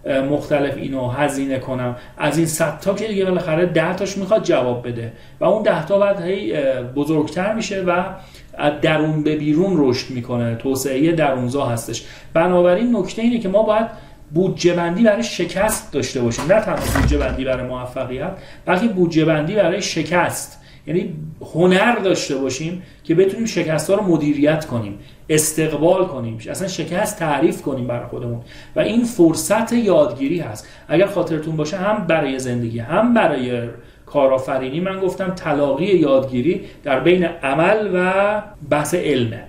[0.07, 1.96] مختلف اینو هزینه کنم.
[2.18, 5.12] از این صد تا که دیگه بالاخره ده تاش می‌خواد جواب بده.
[5.40, 6.55] و اون ده تا بعد هی
[6.96, 8.05] بزرگتر میشه و
[8.82, 10.55] درون به بیرون رشد می‌کنه.
[10.55, 12.05] توسعه درونزا هستش.
[12.34, 13.86] بنابراین نکته اینه که ما باید
[14.34, 16.44] بودجه بندی برای شکست داشته باشیم.
[16.53, 18.32] نه تنها بودجه بندی برای موفقیت
[18.66, 20.61] بلکه بودجه بندی برای شکست.
[20.86, 21.14] یعنی
[21.55, 24.98] هنر داشته باشیم که بتونیم شکست ها رو مدیریت کنیم.
[25.31, 28.41] استقبال کنیم اصلا شکست تعریف کنیم برای خودمون.
[28.76, 30.68] و این فرصت یادگیری هست.
[30.89, 33.68] اگر خاطرتون باشه هم برای زندگی هم برای
[34.07, 39.45] کارآفرینی من گفتم تلاقی یادگیری در بین عمل و بحث علمه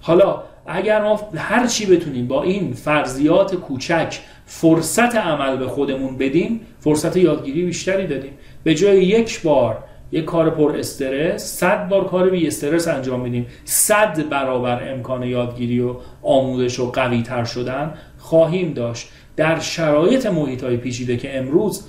[0.00, 6.60] حالا اگر ما هر چی بتونیم با این فرضیات کوچک فرصت عمل به خودمون بدیم
[6.80, 8.32] فرصت یادگیری بیشتری دادیم.
[8.64, 13.46] به جای یک بار یک کار پر استرس صد بار کار بی استرس انجام میدیم.
[13.64, 19.08] صد برابر امکان یادگیری و آموزش و قوی تر شدن خواهیم داشت.
[19.36, 21.86] در شرایط محیط های پیچیده که امروز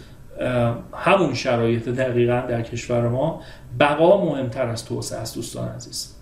[0.93, 3.41] همون شرایط دقیقا در کشور ما
[3.79, 6.15] بقا مهمتر از توسعه است دوستان عزیز.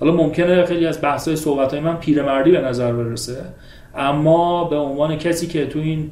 [0.00, 3.44] حالا ممکنه خیلی از بحث های صحبت های من پیرمردی به نظر برسه
[3.94, 6.10] اما به عنوان کسی که تو این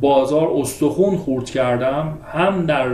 [0.00, 2.88] بازار استخون خورد کردم هم در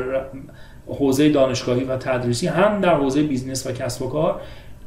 [0.87, 4.41] حوزه دانشگاهی و تدریسی هم در حوزه business و کسب و کار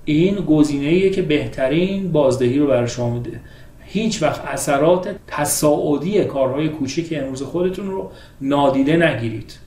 [0.05, 3.39] این گزینه‌ایه که بهترین بازدهی رو برای شما میده.
[3.85, 9.59] هیچ وقت اثرات تصاعدی کارهای کوچیک امروز خودتون رو نادیده نگیرید.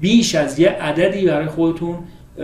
[0.00, 1.98] بیش از یه عددی برای خودتون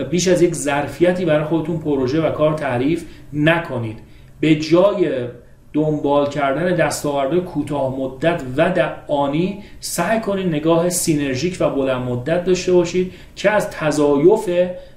[0.09, 3.99] بیش از یک ظرفیتی برای خودتون پروژه و کار تعریف نکنید.
[4.39, 5.27] به جای
[5.73, 12.43] دنبال کردن دستاوردهای کوتاه مدت و در آنی سعی کنید نگاه سینرژیک و بلند مدت
[12.43, 14.49] داشته باشید که از تضایف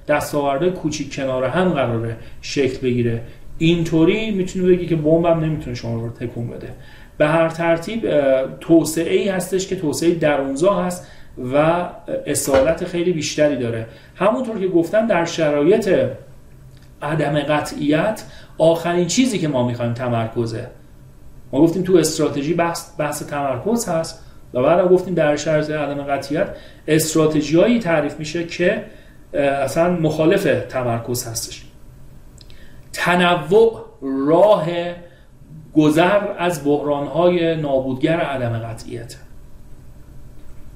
[0.07, 3.21] دستاوردهای کوچیک کنار هم قراره شکل بگیره.
[3.57, 6.69] اینطوری می‌تونی بگی که بمبم نمی‌تونه شما رو تکون بده.
[7.17, 8.09] به هر ترتیب
[8.59, 11.07] توسعه ای هستش که توسعه درونزا هست
[11.53, 11.85] و
[12.25, 13.85] اصالت خیلی بیشتری داره.
[14.15, 15.89] همونطور که گفتم در شرایط
[17.03, 18.23] عدم قطعیت
[18.57, 20.67] آخرین چیزی که ما می‌خوایم تمرکزه.
[21.51, 26.55] ما گفتیم تو استراتژی بحث, بحث تمرکز هست و بعد گفتیم در شرایط عدم قطعیت
[26.87, 28.83] استراتژی تعریف میشه که
[29.33, 31.65] اصلا مخالف تمرکز هستش.
[32.93, 33.85] تنوع
[34.27, 34.65] راه
[35.75, 39.15] گذر از بحرانهای نابودگر عدم قطعیت.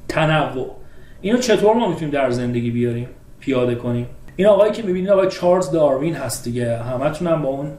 [0.08, 0.76] تنوع.
[1.22, 3.08] اینو چطور ما می‌تونیم در زندگی بیاریم؟
[3.40, 4.08] پیاده کنیم؟
[4.40, 6.78] این آقایی که می‌بینید آقای چارلز داروین هست دیگه.
[6.78, 7.72] همتون هم با اون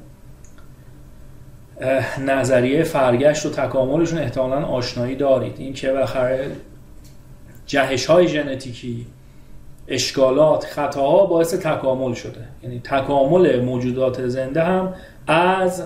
[2.26, 5.54] نظریه فرگشت و تکاملشون احتمالا آشنایی دارید.
[5.58, 6.50] این که بخره
[7.66, 9.06] جهش های ژنتیکی
[9.88, 12.44] اشکالات خطاها باعث تکامل شده.
[12.62, 14.94] یعنی تکامل موجودات زنده هم
[15.26, 15.82] از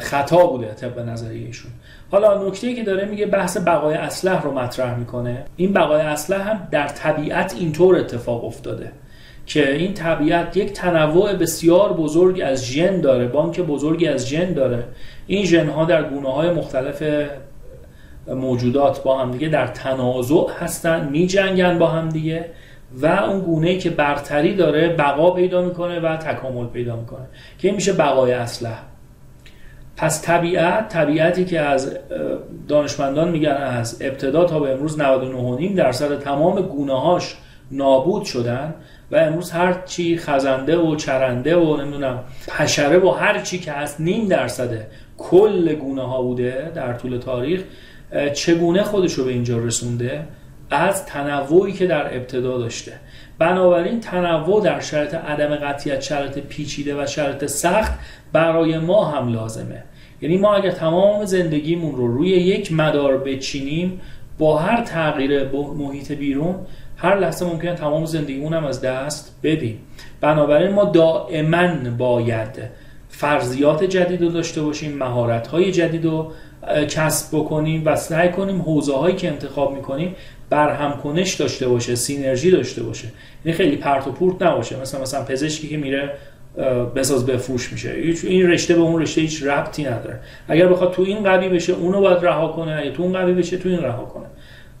[0.00, 1.70] خطا بوده طبق نظریه ایشون
[2.10, 5.44] حالا نکته که داره میگه بحث بقای اسلح رو مطرح می‌کنه.
[5.56, 8.92] این بقای اسلح هم در طبیعت اینطور اتفاق افتاده.
[9.46, 14.84] که این طبیعت یک تنوع بسیار بزرگ از ژن داره بانک بزرگی از ژن داره.
[15.26, 17.02] این ژن ها در گونه های مختلف
[18.26, 22.50] موجودات با هم دیگه در تنازع هستن می جنگن با هم دیگه
[22.94, 27.26] و اون گونه ای که برتری داره بقا پیدا می‌کنه و تکامل پیدا می‌کنه
[27.58, 28.82] که این میشه بقای اسلح
[29.96, 31.96] پس طبیعت طبیعتی که از
[32.68, 37.36] دانشمندان میگن از ابتدا تا به امروز 99.5 درصد تمام گونه هاش
[37.70, 38.74] نابود شدن
[39.12, 42.18] و امروز هر چی خزنده و چرنده و نمی‌دونم
[42.50, 44.86] حشره و هر چی که هست نیم درصده
[45.18, 47.62] کل گونه ها بوده در طول تاریخ
[48.34, 50.24] چگونه خودش رو به اینجا رسونده؟
[50.70, 52.92] از تنوعی که در ابتدا داشته.
[53.38, 57.92] بنابراین تنوع در شرط عدم قطعیت شرط پیچیده و شرط سخت
[58.32, 59.84] برای ما هم لازمه.
[60.22, 64.00] یعنی ما اگر تمام زندگیمون رو روی یک مدار بچینیم
[64.38, 66.54] با هر تغییر محیط بیرون
[67.02, 69.78] هر لحظه ممکنه تمام زندگیمون هم از دست بدیم
[70.20, 72.62] بنابراین ما دائما باید
[73.08, 76.32] فرضیات جدید رو داشته باشیم مهارت های جدید رو
[76.88, 80.14] کسب بکنیم و سعی کنیم حوزه هایی که انتخاب می‌کنیم
[80.50, 83.08] برهم کنش داشته باشه سینرژی داشته باشه.
[83.44, 84.80] یعنی خیلی پرت و پورت نباشه.
[84.80, 86.12] مثلا مثلا پزشکی که میره
[86.96, 87.90] بساز بفروش میشه.
[88.22, 90.20] این رشته به اون رشته هیچ ربطی نداره.
[90.48, 92.72] اگر بخواد تو این قوی بشه اونو باید رها کنه.
[92.72, 94.26] اگه تو اون قوی بشه تو این رها کنه.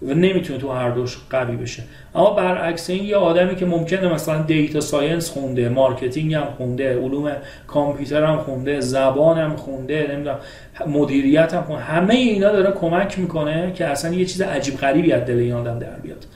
[0.06, 1.82] و نمی‌تونه تو هر دوش قوی بشه.
[2.14, 7.32] اما برعکس این یه آدمی که ممکنه مثلا data science خونده marketing هم خونده علوم
[7.66, 10.38] کامپیوتر هم خونده زبان هم خونده نمی‌دونم
[10.86, 15.24] مدیریت هم خونده همه اینا داره کمک می‌کنه که اصلا یه چیز عجیب غریبی از
[15.24, 16.26] دل این آدم در بیاد.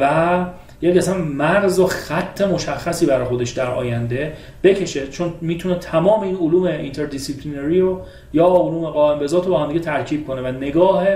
[0.00, 0.44] و
[0.82, 6.36] یک اصلا مرز و خط مشخصی برای خودش در آینده بکشه چون می‌تونه تمام این
[6.36, 8.00] علوم interdisciplinary رو
[8.32, 11.06] یا علوم قائم به رو با هم ترکیب کنه و نگاه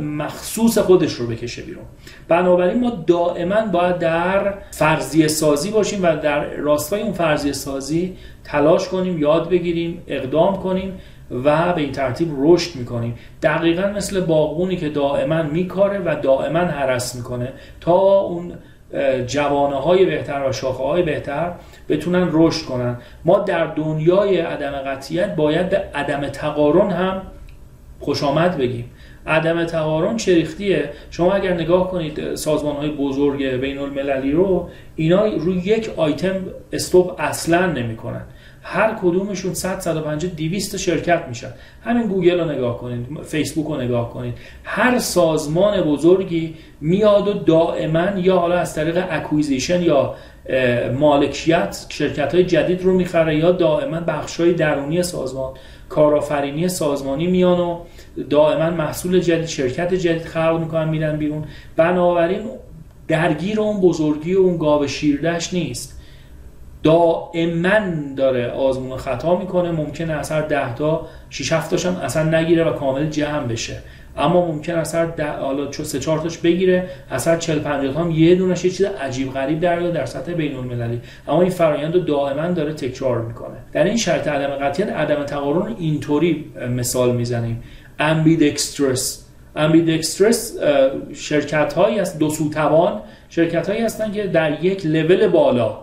[0.00, 1.84] مخصوص خودش رو بکشه بیرون.
[2.28, 8.88] بنابراین ما دائما باید در فرضیه سازی باشیم و در راستای اون فرضیه سازی تلاش
[8.88, 10.92] کنیم یاد بگیریم اقدام کنیم
[11.44, 13.14] و به این ترتیب رشد می‌کنیم.
[13.42, 18.52] دقیقا مثل باغبونی که دائما میکاره و دائما حرس می‌کنه تا اون
[19.26, 21.52] جوانه های بهتر و شاخه های بهتر
[21.88, 22.96] بتونن رشد کنن.
[23.24, 27.22] ما در دنیای عدم قطعیت باید به عدم تقارن هم
[28.00, 28.90] خوش آمد بگیم.
[29.28, 35.56] عدم تقارن چریختیه شما اگر نگاه کنید سازمان های بزرگ بین المللی رو اینا روی
[35.56, 36.34] یک آیتم
[36.72, 38.22] stop اصلا نمی‌کنن.
[38.62, 41.50] هر کدومشون 100 150 200 شرکت میشن.
[41.84, 44.34] همین گوگل رو نگاه کنید فیسبوک رو نگاه کنید.
[44.64, 50.14] هر سازمان بزرگی میاد و دائما یا حالا از طریق acquisition یا
[50.98, 55.54] مالکیت شرکت های جدید رو می‌خره یا دائما بخش های درونی سازمان
[55.88, 57.78] کارآفرینی سازمانی میان و
[58.30, 61.44] دائما محصول جدید شرکت جدید خلق می‌کنن میرن بیرون.
[61.76, 62.40] بنابراین
[63.08, 66.00] درگیر اون بزرگی و اون گاو شیردش نیست.
[66.82, 67.80] دائما
[68.16, 69.70] داره آزمون خطا می‌کنه.
[69.70, 73.76] ممکنه اثر 10 تا 6 7 تاشم اصلا نگیره و کامل جمع بشه.
[74.16, 78.34] اما ممکن اثر ده حالا چون سه چهار تاش بگیره اثر 40 50 هم یه
[78.34, 82.48] دونش یه چیز عجیب غریب در در سطح بین المللی اما این فرآیند رو دائما
[82.48, 83.56] داره تکرار می‌کنه.
[83.72, 86.44] در این شرط عدم قطعیت عدم تقارن اینطوری
[86.76, 87.62] مثال می‌زنیم.
[87.98, 89.24] امبیدکسترس
[89.56, 90.58] امبیدکسترس
[91.14, 95.78] شرکت هایی است دو سو توان شرکت هایی هستند که در یک لول بالا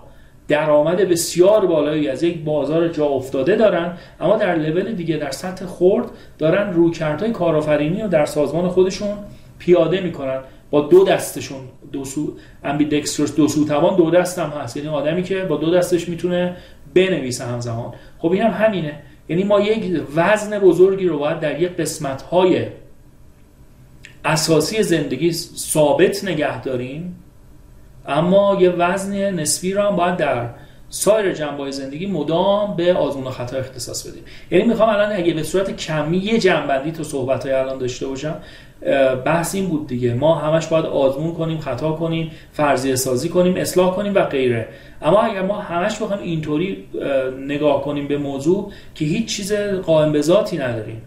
[0.48, 5.66] درآمد بسیار بالایی از یک بازار جا افتاده دارن اما در لول دیگه در سطح
[5.66, 6.06] خرد
[6.38, 9.18] دارن رویکردهای کارآفرینی رو در سازمان خودشون
[9.60, 10.40] پیاده می‌کنن.
[10.72, 11.60] با دو دستشون
[11.92, 14.78] دو سو امبیدکسترس دو سو توان دو دست هم هست.
[14.78, 16.56] یعنی آدمی که با دو دستش می‌تونه
[16.94, 17.94] بنویسه همزمان.
[18.20, 18.94] خب این هم همینه.
[19.30, 22.68] یعنی ما یک وزن بزرگی رو باید در یک قسمت های
[24.26, 27.24] اساسی زندگی ثابت نگه داریم
[28.08, 30.50] اما یه وزن نسبی رو هم باید در
[30.90, 34.24] سایر جنبه زندگی مدام به آزمون و خطا اختصاص بدیم.
[34.52, 38.42] یعنی می‌خوام الان اگه به صورت کمی یه جنبندی تو صحبت های الان داشته باشم
[39.26, 40.14] بحث این بود دیگه.
[40.14, 44.68] ما همش باید آزمون کنیم خطا کنیم فرضیه سازی کنیم اصلاح کنیم و غیره.
[45.02, 46.84] اما اگر ما همش بخوایم اینطوری
[47.48, 51.02] نگاه کنیم به موضوع که هیچ چیز قائم به ذاتی نداریم.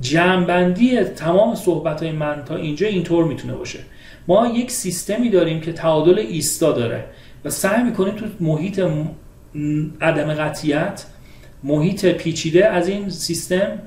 [0.00, 3.78] جنبندی تمام صحبت های من تا اینجا اینطور می‌تونه باشه.
[4.28, 7.04] ما یک سیستمی داریم که تعادل ایستا داره
[7.44, 8.82] و سعی می‌کنیم تو محیط
[10.00, 11.06] عدم قطیت
[11.64, 13.78] محیط پیچیده از این سیستم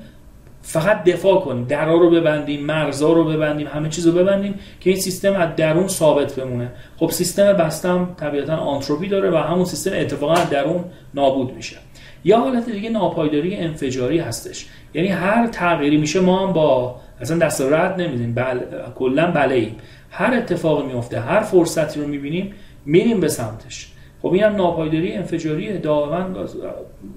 [0.66, 1.64] فقط دفاع کنیم.
[1.64, 5.88] درا رو ببندیم مرزا رو ببندیم همه چیز رو ببندیم که این سیستم از درون
[5.88, 6.72] ثابت بمونه.
[6.96, 10.84] خب سیستم بستم طبیعتا آنتروپی داره و همون سیستم اتفاقا از درون
[11.14, 11.76] نابود میشه.
[12.24, 14.66] یا حالت دیگه ناپایداری انفجاری هستش.
[14.94, 18.34] یعنی هر تغییری میشه ما هم با اصلا دست رد نمیدیم.
[18.34, 18.60] بل...
[18.94, 19.76] کلا بله ایم
[20.10, 22.52] هر اتفاقی میفته هر فرصتی رو می‌بینیم
[22.86, 23.92] میریم به سمتش.
[24.22, 26.46] خب این هم ناپایداری انفجاری دائما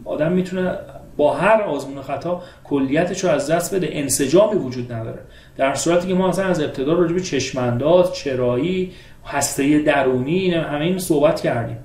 [0.05, 0.71] آدم می‌تونه
[1.17, 3.89] با هر آزمون خطا کلیتش رو از دست بده.
[3.91, 5.19] انسجامی وجود نداره.
[5.57, 8.91] در صورتی که ما اصلا از ابتدا راجع به چشمانداز چرایی
[9.25, 11.77] هسته درونی همه این صحبت کردیم.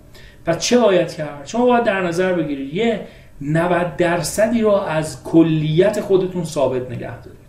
[0.47, 2.75] پس چه باید کرد؟ شما باید در نظر بگیرید.
[2.75, 3.01] یه
[3.41, 7.43] 90 درصدی رو از کلیت خودتون ثابت نگه دارید.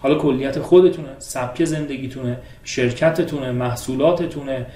[0.00, 4.66] حالا کلیت خودتونه سبک زندگیتونه شرکتتونه محصولاتتونه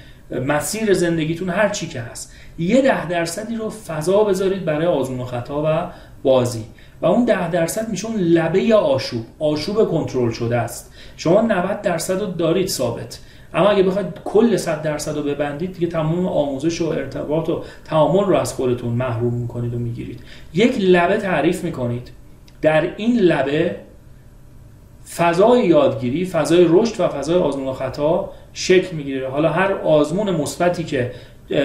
[0.46, 2.32] مسیر زندگیتون هر چی که هست.
[2.58, 5.90] یه ده درصدی رو فضا بذارید برای آزمون و خطا و
[6.22, 6.64] بازی.
[7.02, 9.24] و اون ده درصد میشه اون لبه آشوب.
[9.38, 10.92] آشوب کنترل شده است.
[11.16, 13.20] شما 90 درصد رو دارید ثابت.
[13.54, 18.24] اما اگه بخواید کل 100 درصد رو ببندید دیگه تمام آموزش و ارتباط و تعامل
[18.24, 20.20] رو از خودتون محروم می‌کنید و می‌گیرید.
[20.54, 22.10] یک لبه تعریف می‌کنید.
[22.62, 23.76] در این لبه
[25.16, 29.28] فضای یادگیری فضای رشد و فضای آزمون و خطا شکل می‌گیره.
[29.28, 31.12] حالا هر آزمون مثبتی که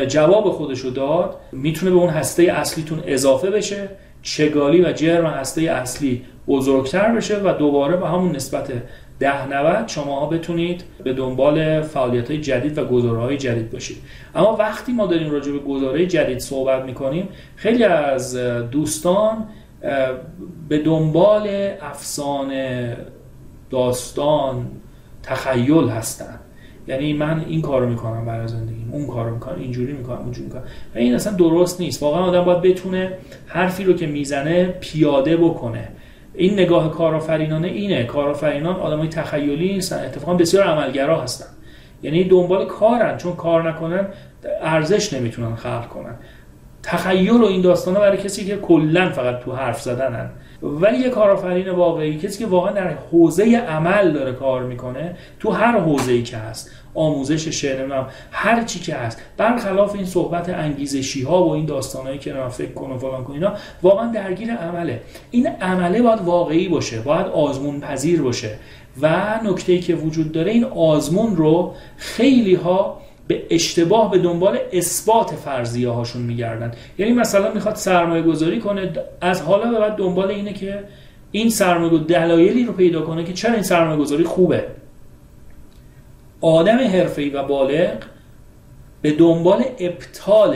[0.07, 3.89] جواب خودش رو داد می‌تونه به اون هسته اصلیتون اضافه بشه.
[4.25, 8.71] چگالی و جرم هسته اصلی بزرگتر بشه و دوباره به همون نسبت
[9.19, 13.97] ده نوت شما بتونید به دنبال فعالیت های جدید و گزاره های جدید باشید.
[14.35, 18.35] اما وقتی ما داریم راجع به گزاره جدید صحبت می‌کنیم خیلی از
[18.71, 19.47] دوستان
[20.69, 21.47] به دنبال
[21.81, 22.97] افسانه
[23.69, 24.67] داستان
[25.23, 26.39] تخیل هستن.
[26.87, 30.63] یعنی من این کارو می‌کنم برای زندگیم اون کارو می‌کنم اینجوری می‌کنم اونجوری می‌کنم.
[30.95, 32.03] و این اصلا درست نیست.
[32.03, 33.13] واقعا آدم باید بتونه
[33.47, 35.87] حرفی رو که می‌زنه پیاده بکنه.
[36.33, 38.03] این نگاه کارآفرینانه اینه.
[38.03, 40.05] کارآفرینان آدمای تخیلی نیستن.
[40.05, 41.45] اتفاقا بسیار عملگرا هستن.
[42.03, 43.17] یعنی دنبال کارن.
[43.17, 44.07] چون کار نکنن
[44.61, 46.15] ارزش نمی‌تونن خلق کنن.
[46.83, 50.29] تخیل و این داستانه برای کسی که کلا فقط تو حرف زدنن.
[50.63, 55.79] ولی یه کارآفرین واقعی کسی که واقعا در حوزه عمل داره کار می‌کنه تو هر
[55.79, 61.43] حوزه‌ای که هست آموزش شعر نمی‌دونم هر چی که هست برخلاف این صحبت انگیزشی ها
[61.43, 63.53] و این داستانهایی که فکر کنم فلان کن اینا
[63.83, 65.01] واقعا درگیر عمله.
[65.31, 68.57] این عمله باید واقعی باشه باید آزمون پذیر باشه.
[69.01, 75.31] و نکته که وجود داره این آزمون رو خیلی ها به اشتباه به دنبال اثبات
[75.31, 76.71] فرضیه هاشون میگردن.
[76.97, 80.83] یعنی مثلا می‌خواد سرمایه گذاری کنه از حالا به بعد دنبال اینه که
[81.31, 84.63] این سرمایه دلایلی رو پیدا کنه که چرا این سرمایه گذاری خوبه.
[86.41, 87.97] آدم حرفه‌ای و بالغ
[89.01, 90.55] به دنبال ابطال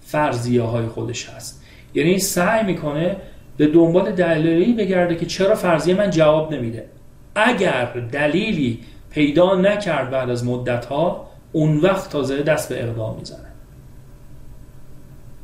[0.00, 1.62] فرضیه های خودش هست.
[1.94, 3.16] یعنی سعی می‌کنه
[3.56, 6.86] به دنبال دلایلی بگرده که چرا فرضیه من جواب نمیده.
[7.34, 8.78] اگر دلیلی
[9.10, 11.25] پیدا نکرد بعد از مدت ها
[11.56, 13.48] اون وقت تازه دست به اقدام می‌زنه.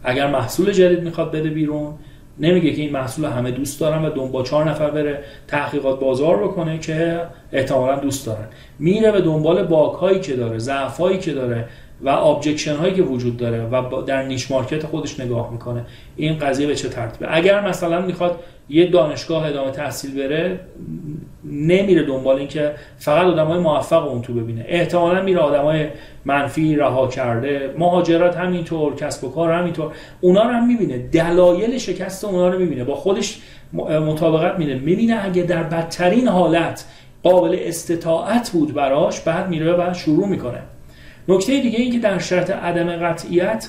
[0.05, 1.95] اگر محصول جدید می‌خواد بده بیرون
[2.39, 6.79] نمیگه که این محصول همه دوست دارن و دنبال چهار نفر بره تحقیقات بازار بکنه
[6.79, 7.21] که
[7.53, 8.45] احتمالا دوست دارن.
[8.79, 11.69] میره به دنبال bug هایی که داره ضعف هایی که داره
[12.05, 15.87] و objection هایی که وجود داره و در niche market خودش نگاه می‌کنه
[16.17, 20.61] این قضیه به چه ترتیبه؟ اگر مثلا می‌خواد یه دانشگاه ادامه تحصیل بره
[21.45, 24.65] نمیره دنبال اینکه فقط آدمای موفق اون تو ببینه.
[24.69, 25.87] احتمالا میره آدمای
[26.25, 29.93] منفی رها کرده مهاجرت همینطور کسب و کار همینطور.
[30.21, 30.99] اونا رو هم می‌بینه.
[30.99, 32.85] دلایل شکست اونا رو می‌بینه.
[32.85, 33.41] با خودش
[34.07, 34.75] مطابقت میده.
[34.75, 36.85] می‌بینه اگه در بدترین حالت
[37.23, 40.59] قابل استطاعت بود براش بعد میره و شروع می‌کنه.
[41.29, 43.69] نکته دیگه این که در شرط عدم قطعیت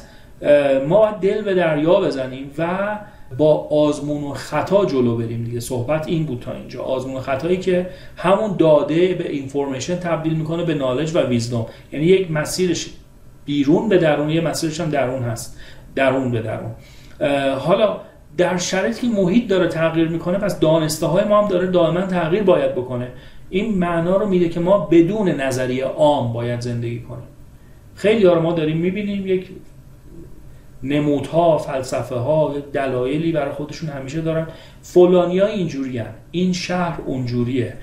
[0.87, 2.97] ما دل به دریا بزنیم و
[3.37, 5.59] با آزمون و خطا جلو بریم دیگه.
[5.59, 6.83] صحبت این بود تا اینجا.
[6.83, 12.05] آزمون و خطایی که همون داده به اینفورمیشن تبدیل می‌کنه به نالج و ویزدوم یعنی
[12.05, 12.89] یک مسیرش
[13.45, 15.59] بیرون به درون یه مسیرش هم درون هست.
[15.95, 16.71] درون به درون.
[17.55, 17.97] حالا
[18.37, 22.43] در شرایطی که محیط داره تغییر می‌کنه پس دانسته های ما هم داره دائما تغییر
[22.43, 23.07] باید بکنه.
[23.49, 27.23] این معنا رو میده که ما بدون نظریه عام باید زندگی کنیم.
[27.95, 29.49] خیلی ها ما داریم می‌بینیم یک
[30.83, 34.47] نمودها فلسفه ها دلایلی برای خودشون همیشه دارن.
[34.81, 37.73] فلانی ها اینجوری این شهر اونجوریه.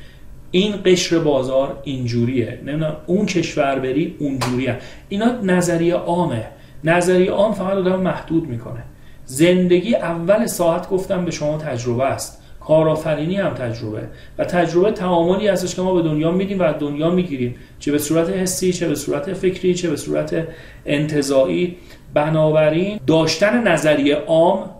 [0.50, 2.58] این قشر بازار اینجوریه.
[2.66, 4.78] نمی‌دونم اون کشور بری اونجوریه.
[5.08, 6.46] اینا نظریه عامه.
[6.84, 8.82] نظریه عام فقط آدم محدود می‌کنه.
[9.24, 12.39] زندگی اول ساعت گفتم به شما تجربه است.
[12.60, 14.02] کارآفرینی هم تجربه.
[14.38, 17.54] و تجربه تعاملی هستش که ما به دنیا میدیم و دنیا می‌گیریم.
[17.78, 20.48] چه به صورت حسی چه به صورت فکری چه به صورت
[20.86, 21.76] انتظایی
[22.14, 24.70] بنابراین داشتن نظریه عام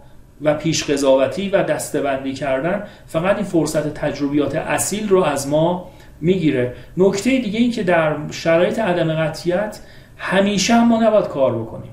[0.42, 6.74] و پیش قضاوتی و دستبندی کردن فقط این فرصت تجربیات اصیل رو از ما می‌گیره.
[6.96, 9.80] نکته دیگه این که در شرایط عدم قطیت
[10.16, 11.92] همیشه هم ما نباید کار بکنیم.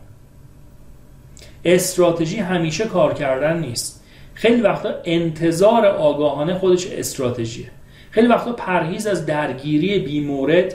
[1.66, 3.97] استراتژی همیشه کار کردن نیست.
[4.38, 7.68] خیلی وقتا انتظار آگاهانه خودش استراتژیه.
[8.12, 10.74] خیلی وقتا پرهیز از درگیری بیمورد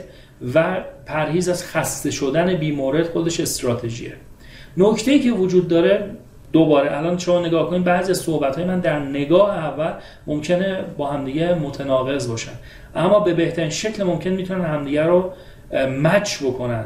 [0.55, 4.13] و پرهیز از خسته شدن بیمورد خودش استراتژیه.
[4.77, 6.09] نکته ای که وجود داره
[6.53, 9.93] دوباره الان شما نگاه کنید بعضی از صحبت های من در نگاه اول
[10.27, 12.51] ممکنه با همدیگه متناقض باشن.
[12.95, 15.31] اما به بهترین شکل ممکن می‌تونن همدیگه رو
[16.01, 16.85] مچ بکنن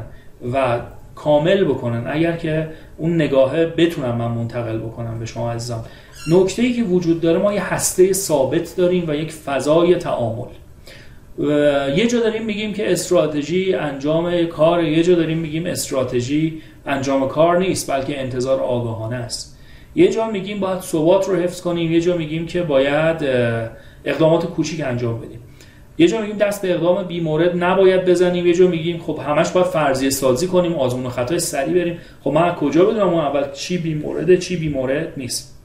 [0.52, 0.78] و
[1.14, 2.04] کامل بکنن.
[2.06, 5.84] اگر که اون نگاهه بتونم من منتقل بکنم به شما عزیزان.
[6.26, 10.48] نکته ای که وجود داره ما یه هسته ثابت داریم و یک فضای تعامل.
[11.96, 17.58] یه جا داریم میگیم که استراتژی انجام کار یه جا داریم میگیم استراتژی انجام کار
[17.58, 19.58] نیست بلکه انتظار آگاهانه است.
[19.94, 23.16] یه جا میگیم باید ثبات رو حفظ کنیم یه جا میگیم که باید
[24.04, 25.40] اقدامات کوچیک انجام بدیم.
[25.98, 29.50] یه جا میگیم دست به اقدام بی مورد نباید بزنیم یه جا میگیم خب همش
[29.50, 31.98] باید فرضیه سازی کنیم آزمون و خطای سریع بریم.
[32.24, 35.57] خب من کجا بدونم اول چی بی مورده چی بی مورد نیست؟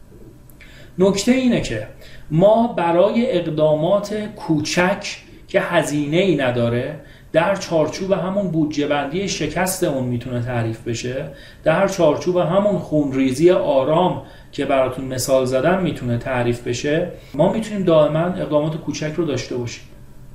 [0.97, 1.87] نکته اینه که
[2.31, 5.17] ما برای اقدامات کوچک
[5.47, 6.99] که هزینه ای نداره
[7.31, 11.25] در چارچوب همون بودجه بندی شکست اون می‌تونه تعریف بشه.
[11.63, 14.21] در چارچوب همون خونریزی آرام
[14.51, 17.07] که براتون مثال زدم می‌تونه تعریف بشه.
[17.33, 19.83] ما می‌تونیم دائما اقدامات کوچک رو داشته باشیم.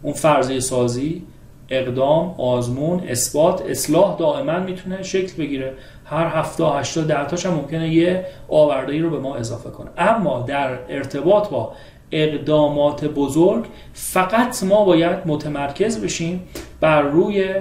[0.03, 1.23] اون فرضیه سازی
[1.71, 5.73] اقدام آزمون اثبات اصلاح دائما می‌تونه شکل بگیره.
[6.11, 9.91] هر هفته 80 ده تاش هم ممکنه یه آوردهی رو به ما اضافه کنه.
[9.99, 11.73] اما در ارتباط با
[12.13, 16.49] اقدامات بزرگ فقط ما باید متمرکز بشیم
[16.81, 17.55] بر روی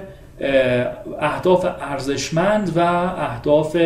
[1.19, 2.79] اهداف ارزشمند و
[3.17, 3.77] اهداف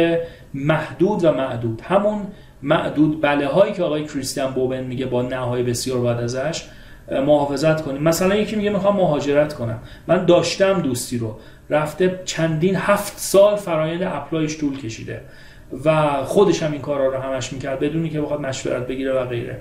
[0.53, 1.81] محدود و معدود.
[1.81, 2.27] همون
[2.63, 6.63] معدود بله هایی که آقای کریستیان بوبن میگه با نهای بسیار بعد ازش
[7.11, 8.03] محافظت کنیم.
[8.03, 9.79] مثلا یکی میگه می‌خوام مهاجرت کنم.
[10.07, 11.35] من داشتم دوستی رو.
[11.71, 15.21] رفته چندین هفت سال فرایند اپلایش طول کشیده
[15.85, 19.57] و خودش هم این کارا رو همش می‌کرد بدونی که بخواد مشورت بگیره و غیره.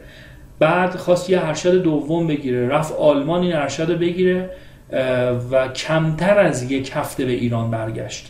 [0.59, 2.69] بعد خواست یه ارشد دوم بگیره.
[2.69, 4.51] رفت آلمان این ارشد بگیره
[5.51, 8.27] و کمتر از یک هفته به ایران برگشت.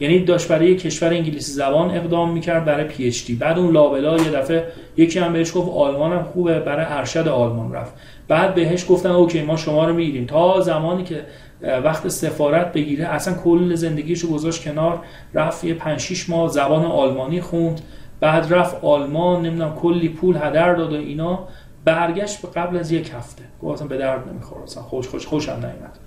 [0.00, 4.64] یعنی داشت برای کشور انگلیسی زبان اقدام می‌کرد برای PhD بعد اون لابلا یه دفعه
[4.96, 7.94] یکی هم بهش گفت آلمان هم خوبه برای ارشد آلمان رفت.
[8.28, 10.26] بعد بهش گفتن OK ما شما رو می‌گیریم.
[10.26, 11.20] تا زمانی که
[11.64, 13.06] وقت سفارت بگیره.
[13.06, 15.00] اصلا کل زندگیشو گذاشت کنار.
[15.34, 17.80] رفت یه 5 6 ماه زبان آلمانی خوند.
[18.20, 21.48] بعد رفت آلمان نمی‌دونم کلی پول هدر داد و اینا.
[21.84, 23.42] برگشت به قبل از یک هفته.
[23.62, 24.62] گفت اصلا به درد نمی‌خوره.
[24.62, 25.98] اصلا خوش خوش خوشم نیومد.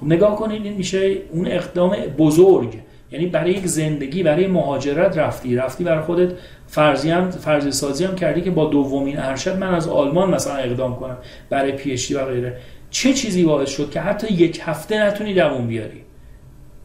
[0.00, 2.78] خب نگاه کنید این میشه اون اقدام بزرگ.
[3.10, 5.56] یعنی برای یک زندگی برای مهاجرت رفتی.
[5.56, 6.32] رفتی برای خودت
[6.66, 10.96] فرضی هم فرضی سازی هم کردی که با دومین ارشد من از آلمان مثلا اقدام
[10.96, 11.16] کنم.
[11.50, 12.56] برای پی و غیره.
[12.96, 16.02] چه چیزی باعث شد که حتی یک هفته نتونی دووم بیاری؟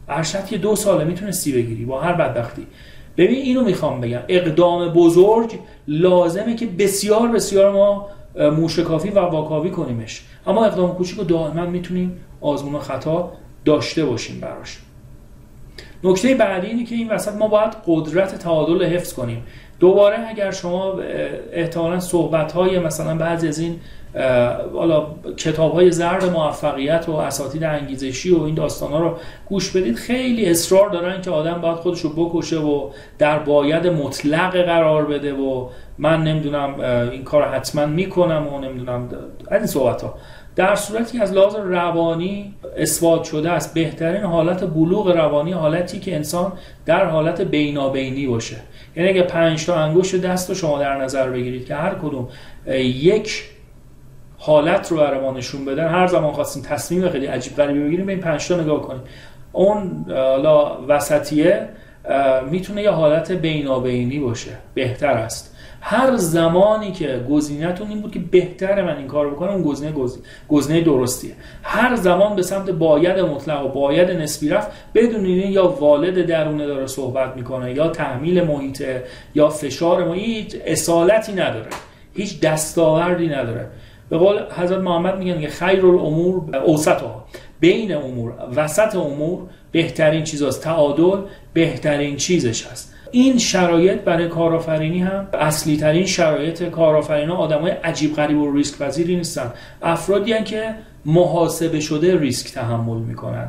[0.08, 2.66] ارشد که دو ساله می‌تونستی بگیری با هر بدبختی.
[3.16, 4.20] ببین اینو می‌خوام بگم.
[4.28, 5.58] اقدام بزرگ
[5.88, 10.22] لازمه که بسیار بسیار ما موشکافی و واکاوی کنیمش.
[10.46, 13.32] اما اقدام کوچیک رو دائما می‌تونیم آزمون و خطا
[13.64, 14.78] داشته باشیم براش.
[16.04, 19.42] نکته بعدی اینه که این وسط ما باید قدرت تعادل حفظ کنیم.
[19.80, 20.98] دوباره اگر شما
[21.52, 23.80] احتمالا صحبت های مثلا بعضی از این
[24.74, 25.06] حالا
[25.36, 29.16] کتاب های زرد موفقیت و اساتید انگیزشی و این داستان ها رو
[29.46, 29.96] گوش بدید.
[29.96, 35.32] خیلی اصرار دارن که آدم باید خودش رو بکشه و در باید مطلق قرار بده
[35.32, 35.68] و
[35.98, 36.80] من نمی‌دونم
[37.10, 39.08] این کار حتما می‌کنم و نمی‌دونم
[39.48, 40.14] از این صحبت ها
[40.56, 46.52] در صورتی از لحاظ روانی اثبات شده است بهترین حالت بلوغ روانی حالتی که انسان
[46.86, 48.56] در حالت بینابینی باشه.
[48.96, 52.28] یعنی اگه پنج تا انگشت دست رو شما در نظر بگیرید که هر کدوم
[52.78, 53.44] یک
[54.44, 58.12] حالت رو برای ما نشون بدن هر زمان خواستیم تصمیم خیلی عجیب غریبی بگیریم به
[58.12, 59.02] این پنج نگاه کنیم
[59.52, 61.68] اون حالا وسطیه
[62.50, 65.56] می‌تونه یه حالت بینابینی باشه بهتر است.
[65.80, 69.92] هر زمانی که گزینهتون این بود که بهتر من این کار بکنم اون گزینه
[70.48, 71.32] گزینه درستیه.
[71.62, 76.86] هر زمان به سمت باید مطلق و باید نسبی رفت بدون یا والد درونه داره
[76.86, 79.04] صحبت می‌کنه یا تحمیل محیطه
[79.34, 81.70] یا فشار محیط اصالتی نداره.
[82.14, 83.66] هیچ دستاوردی نداره.
[84.12, 87.24] به قول حضرت محمد میگن که خیر الامور اوسطها.
[87.60, 89.38] بین امور وسط امور
[89.72, 91.20] بهترین چیز هست تعادل
[91.52, 92.94] بهترین چیزش هست.
[93.10, 98.52] این شرایط برای کارآفرینی هم اصلی ترین شرایط کارآفرین ها آدم های عجیب غریب و
[98.52, 99.52] ریسک پذیری نیستن.
[99.82, 100.74] افرادی هن که
[101.04, 103.48] محاسبه شده ریسک تحمل می‌کنن.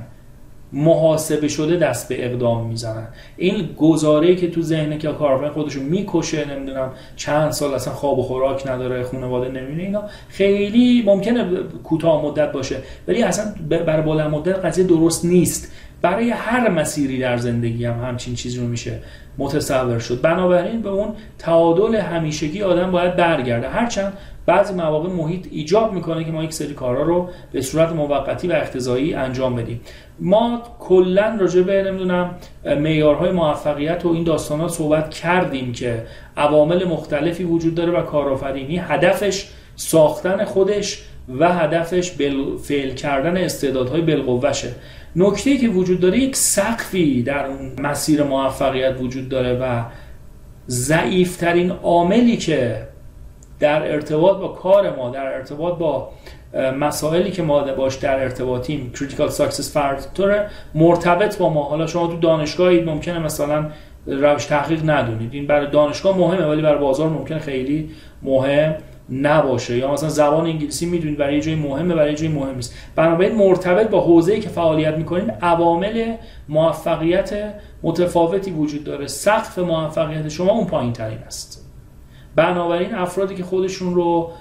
[0.73, 3.07] محاسبه شده دست به اقدام می‌زنن.
[3.37, 8.23] این گزاره که تو ذهن که کارآفرین خودشو می‌کشه نمی‌دونم چند سال اصلا خواب و
[8.23, 11.45] خوراک نداره خانواده نمی‌بینه اینا خیلی ممکنه
[11.83, 12.75] کوتاه مدت باشه
[13.07, 15.71] ولی اصلا برای بلند مدت قضیه درست نیست.
[16.01, 18.99] برای هر مسیری در زندگی هم همچین چیزی رو میشه
[19.37, 20.21] متصور شد.
[20.21, 21.07] بنابراین به اون
[21.39, 23.69] تعادل همیشگی آدم باید برگرده.
[23.69, 24.13] هرچند
[24.45, 28.51] بعضی مواقع محیط ایجاب می‌کنه که ما یک سری کارا رو به صورت موقتی و
[28.53, 29.81] اختزایی انجام بدیم.
[30.19, 36.03] ما کلا راجع به نمی‌دونم معیارهای موفقیت و این داستان ها صحبت کردیم که
[36.37, 41.03] عوامل مختلفی وجود داره و کارآفرینی هدفش ساختن خودش
[41.39, 42.11] و هدفش
[42.63, 44.75] فعل کردن استعدادهای بالقوهشه
[45.15, 49.83] نکته که وجود داره یک سقفی در اون مسیر موفقیت وجود داره و
[50.67, 52.87] ضعیفترین عاملی که
[53.63, 56.09] در ارتباط با کار ما در ارتباط با
[56.79, 60.45] مسائلی که ما باش در ارتباطیم critical success factor
[60.75, 61.63] مرتبط با ما.
[61.63, 63.65] حالا شما تو دانشگاهی ممکنه مثلا
[64.05, 65.33] روش تحقیق ندونید.
[65.33, 67.89] این برای دانشگاه مهمه ولی برای بازار ممکنه خیلی
[68.23, 68.75] مهم
[69.09, 69.77] نباشه.
[69.77, 72.75] یا مثلا زبان انگلیسی می‌دونید برای جای مهمه برای جای مهم نیست.
[72.95, 76.13] بنابراین مرتبط با حوزه‌ای که فعالیت می‌کنید عوامل
[76.49, 77.53] موفقیت
[77.83, 79.07] متفاوتی وجود داره.
[79.07, 81.62] سقف موفقیت شما اون پایین ترین است.
[82.35, 84.31] بنابراین افرادی که خودشون رو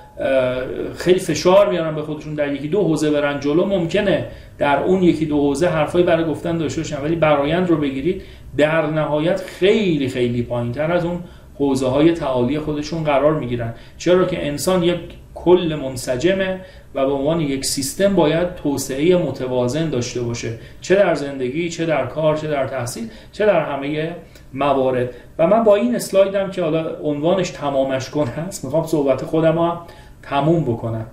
[0.97, 4.27] خیلی فشار میارن به خودشون در یکی دو حوزه برن جلو ممکنه
[4.59, 7.02] در اون یکی دو حوزه حرفایی برای گفتن داشته باشن.
[7.02, 8.23] ولی برایند رو بگیرید
[8.56, 11.20] در نهایت خیلی خیلی پایین تر از اون
[11.59, 13.74] حوزه های تعالی خودشون قرار می‌گیرن.
[13.98, 15.01] چرا که انسان یک
[15.35, 16.60] کل منسجمه
[16.94, 20.59] و به عنوان یک سیستم باید توسعه متوازن داشته باشه.
[20.81, 24.16] چه در زندگی چه در کار چه در تحصیل چه در همه
[24.54, 25.10] موارد.
[25.38, 29.80] و من با این اسلایدم که حالا عنوانش تمامش کن هست می‌خوام صحبت خودم هم
[30.22, 31.06] تموم بکنم.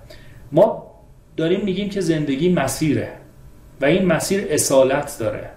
[0.52, 0.90] ما
[1.36, 3.08] داریم میگیم که زندگی مسیره
[3.80, 5.50] و این مسیر اصالت داره.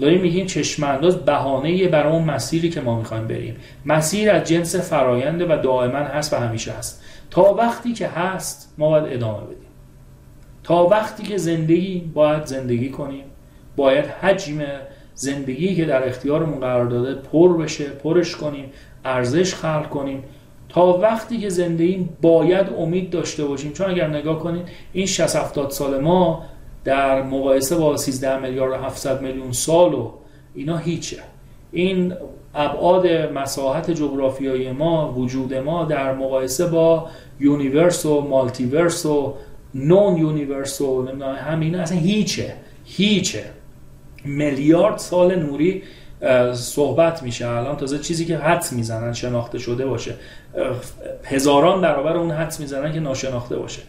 [0.00, 3.56] داریم میگیم چشم انداز بهانه برای اون مسیری که ما می‌خوایم بریم.
[3.86, 7.04] مسیر از جنس فراینده و دائما هست و همیشه هست.
[7.30, 9.56] تا وقتی که هست ما باید ادامه بدیم.
[10.64, 13.24] تا وقتی که زندگی باید زندگی کنیم.
[13.76, 14.62] باید حجم
[15.14, 18.64] زندگی که در اختیارمون قرار داده پر بشه پرش کنیم
[19.04, 20.24] ارزش خلق کنیم.
[20.68, 23.72] تا وقتی که زندگی باید امید داشته باشیم.
[23.72, 26.42] چون اگر نگاه کنید این 60 70 سال ما
[26.84, 30.10] در مقایسه با 13 میلیارد و 700 میلیون سال و
[30.54, 31.16] اینا هیچه.
[31.72, 32.14] این
[32.54, 37.08] ابعاد مساحت جغرافیایی ما وجود ما در مقایسه با
[37.40, 39.34] یونیورس و مالتیورس و
[39.74, 42.54] نون یونیورس و همین اصلا هیچه.
[42.84, 43.44] هیچه.
[44.24, 45.82] میلیارد سال نوری
[46.54, 47.48] صحبت میشه.
[47.48, 50.14] الان تازه چیزی که حدس می‌زنن شناخته شده باشه.
[51.24, 53.82] هزاران برابر اون حدس می‌زنن که ناشناخته باشه.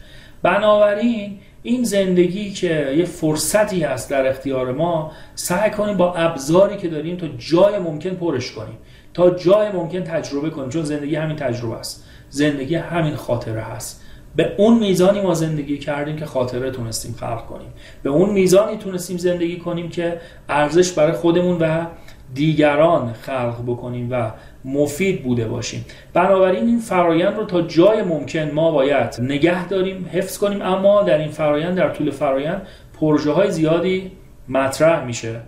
[0.44, 6.88] بنابراین این زندگی که یه فرصتی هست در اختیار ما سعی کنیم با ابزاری که
[6.88, 8.78] داریم تا جای ممکن پرش کنیم.
[9.14, 10.70] تا جای ممکن تجربه کنیم.
[10.70, 12.04] چون زندگی همین تجربه است.
[12.30, 14.03] زندگی همین خاطره هست.
[14.36, 17.68] به اون میزانی ما زندگی کردیم که خاطره تونستیم خلق کنیم.
[18.04, 20.20] به اون میزانی تونستیم زندگی کنیم که
[20.50, 21.86] ارزش برای خودمون و
[22.34, 24.32] دیگران خلق بکنیم و
[24.66, 25.86] مفید بوده باشیم.
[26.14, 30.62] بنابراین این فرایند رو تا جای ممکن ما باید نگه داریم حفظ کنیم.
[30.62, 32.68] اما در این فرایند در طول فرایند
[33.00, 34.12] پروژه های زیادی
[34.50, 35.40] مطرح میشه.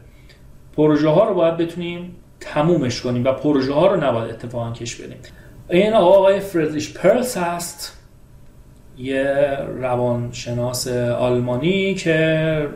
[0.77, 5.17] پروژه ها رو باید بتونیم تمومش کنیم و پروژه ها رو نباید اتفاقا کش بدیم.
[5.69, 7.97] این آقای فردریش پرلس هست.
[8.97, 12.67] یه روانشناس آلمانی که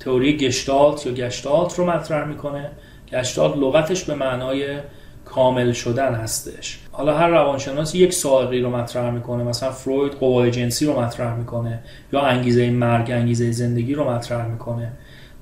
[0.00, 2.70] تئوری گشتالت یا گشتالت رو مطرح می‌کنه.
[3.12, 4.78] گشتالت لغتش به معنای
[5.24, 6.78] کامل شدن هستش.
[6.92, 9.44] حالا هر روانشناسی یک سائقی رو مطرح می‌کنه.
[9.44, 11.78] مثلا فروید قوای جنسی رو مطرح می‌کنه
[12.12, 14.92] یا انگیزه مرگ انگیزه زندگی رو مطرح می‌کنه.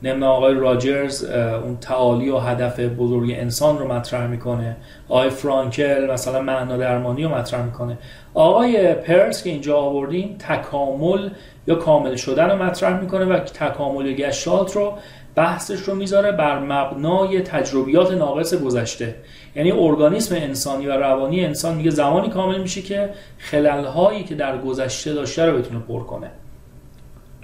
[0.03, 1.25] نمه آقای راجرز
[1.65, 4.77] اون تعالی و هدف بزرگ انسان رو مطرح می‌کنه.
[5.09, 7.99] آقای فرانکل مثلا معنا درمانی رو مطرح می‌کنه.
[8.35, 11.31] آقای پرس که اینجا آوردیم تکامل
[11.67, 14.93] یا کامل شدن رو مطرح می‌کنه و تکامل گشتالت رو
[15.35, 19.15] بحثش رو می‌ذاره بر مبنای تجربیات ناقص گذشته.
[19.57, 25.13] یعنی ارگانیسم انسانی و روانی انسان میگه زمانی کامل میشه که خلل که در گذشته
[25.13, 26.31] داشته رو بتونه پر کنه.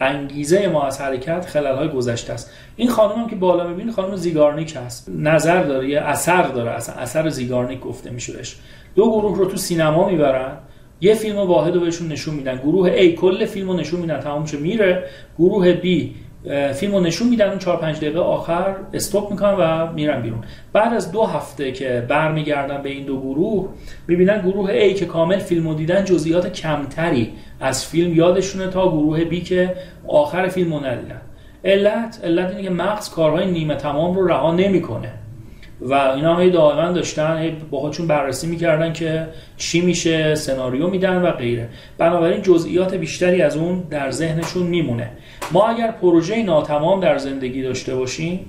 [0.01, 2.51] انگیزه ما از حرکت خلل های گذشته است.
[2.77, 5.09] این خانم هم که بالا می‌بینید خانم زیگارنیک هست.
[5.18, 6.70] نظر داره یه اثر داره.
[6.70, 8.56] اصلا اثر زیگارنیک گفته میشورش
[8.94, 10.52] دو گروه رو تو سینما می‌برن.
[11.01, 12.56] یه فیلم واحد رو بهشون نشون میدن.
[12.56, 14.20] گروه A کل فیلم رو نشون میدن.
[14.20, 15.05] تمام میره.
[15.39, 15.86] گروه B
[16.74, 17.48] فیلم رو نشون میدن.
[17.48, 20.44] اون 4 5 دقیقه آخر استوب می‌کنن و میرن بیرون.
[20.73, 23.68] بعد از دو هفته که برمیگردن به این دو گروه
[24.09, 27.32] می‌بینن گروه A که کامل فیلم رو دیدن جزئیات کمتری.
[27.61, 29.74] از فیلم یادشونه تا گروه B که
[30.09, 31.20] آخر فیلم رو ندیدن.
[31.65, 35.12] علت علت اینه که مغز کارهای نیمه تمام رو رها نمی‌کنه.
[35.81, 39.27] و اینا هم دائما داشتن با خودشون بررسی می‌کردن که
[39.57, 41.69] چی میشه سناریو میدن و غیره.
[41.99, 45.11] بنابراین جزئیات بیشتری از اون در ذهنشون میمونه.
[45.53, 48.41] ما اگر پروژه ناتمام در زندگی داشته باشیم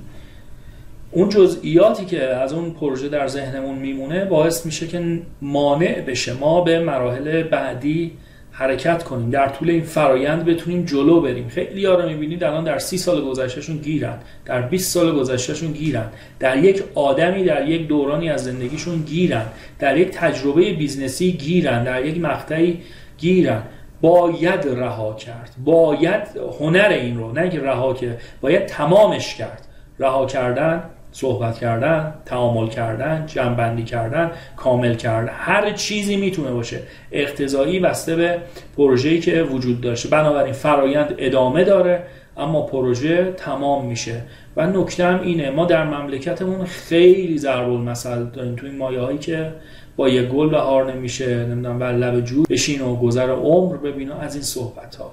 [1.11, 6.61] اون جزئیاتی که از اون پروژه در ذهنمون میمونه باعث میشه که مانع بشه ما
[6.61, 8.11] به مراحل بعدی
[8.59, 9.29] حرکت کنیم.
[9.29, 11.47] در طول این فرایند بتونیم جلو بریم.
[11.47, 14.17] خیلی ها رو می‌بینید الان در سی سال گذشتهشون گیرن.
[14.45, 16.05] در 20 سال گذشتهشون گیرن.
[16.39, 19.45] در یک آدمی در یک دورانی از زندگیشون گیرن.
[19.79, 21.83] در یک تجربه بیزنسی گیرن.
[21.83, 22.79] در یک مقطعی
[23.17, 23.63] گیرن.
[24.01, 25.55] باید رها کرد.
[25.65, 26.23] باید
[26.59, 29.67] هنر این رو نه اینکه رها که باید تمامش کرد.
[29.99, 36.79] رها کردن صحبت کردن تعامل کردن جنبندی کردن کامل کردن هر چیزی می‌تونه باشه.
[37.11, 38.37] اقتضایی بسته به
[38.77, 40.09] پروژه‌ای که وجود داشته.
[40.09, 42.03] بنابراین فرایند ادامه داره
[42.37, 44.21] اما پروژه تمام میشه.
[44.57, 48.55] و نکته هم اینه ما در مملکتمون خیلی ضرب المثل داریم.
[48.55, 49.53] تو این مایه هایی که
[49.95, 54.35] با یه گل بهار نمیشه نمی‌دونم بر لب جو بشین و گذر عمر ببین از
[54.35, 55.11] این صحبت ها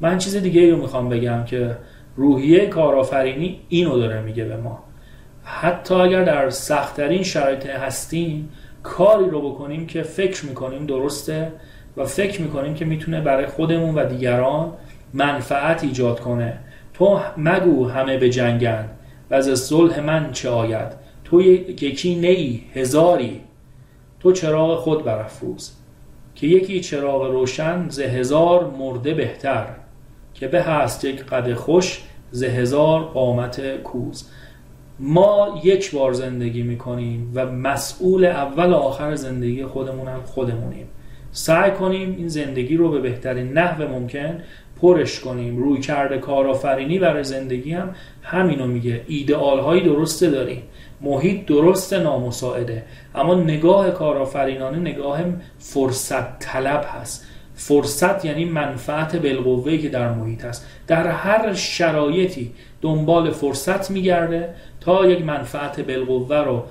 [0.00, 1.76] من چیز دیگه رو می‌خوام بگم که
[2.16, 4.89] روحیه کارآفرینی اینو داره میگه به ما.
[5.52, 8.52] حتی اگر در سختترین شرایط هستیم
[8.82, 11.52] کاری رو بکنیم که فکر می‌کنیم درسته
[11.96, 14.72] و فکر می‌کنیم که می‌تونه برای خودمون و دیگران
[15.14, 16.58] منفعت ایجاد کنه.
[16.94, 18.88] تو مگو همه به جنگن
[19.30, 20.92] و از صلح من چه آید؟
[21.24, 23.40] تو یکی نی هزاری.
[24.20, 25.72] تو چراغ خود برافروز.
[26.34, 29.66] که یکی چراغ روشن ز هزار مرده بهتر.
[30.34, 34.30] که به هست یک قد خوش ز هزار قامت کوز.
[35.02, 40.86] ما یک بار زندگی می‌کنیم و مسئول اول و آخر زندگی خودمون هم خودمونیم.
[41.32, 44.42] سعی کنیم این زندگی رو به بهترین نحو ممکن
[44.82, 45.56] پرش کنیم.
[45.56, 49.00] روی کرده کارآفرینی برای زندگی هم همینو میگه.
[49.06, 50.62] ایدئال هایی درسته داریم.
[51.00, 52.84] محیط درست نامساعده.
[53.14, 55.20] اما نگاه کارآفرینانه نگاه
[55.58, 57.26] فرصت طلب هست.
[57.54, 62.52] فرصت یعنی منفعت بالقوه که در محیط است در هر شرایطی
[62.82, 66.64] دنبال فرصت میگرده تا یک منفعت بالقوه رو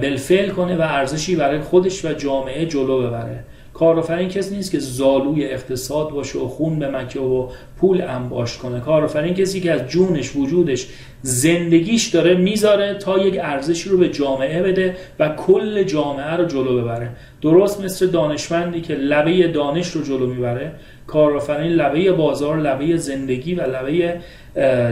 [0.00, 3.44] بالفعل کنه و ارزشی برای خودش و جامعه جلو ببره.
[3.74, 7.48] کارآفرین کسی نیست که زالوی اقتصاد باشه و خون به مکه و
[7.80, 8.80] پول انباش کنه.
[8.80, 10.86] کارآفرین کسی که از جونش وجودش
[11.22, 16.82] زندگیش داره می‌ذاره تا یک ارزشی رو به جامعه بده و کل جامعه رو جلو
[16.82, 17.10] ببره.
[17.42, 20.72] درست مثل دانشمندی که لبه دانش رو جلو می‌بره.
[21.06, 24.20] کارآفرین لبه بازار لبه زندگی و لبه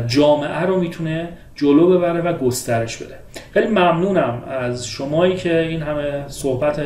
[0.06, 3.14] جامعه رو می‌تونه جلو ببره و گسترش بده.
[3.52, 6.80] خیلی ممنونم از شمایی که این همه صحبت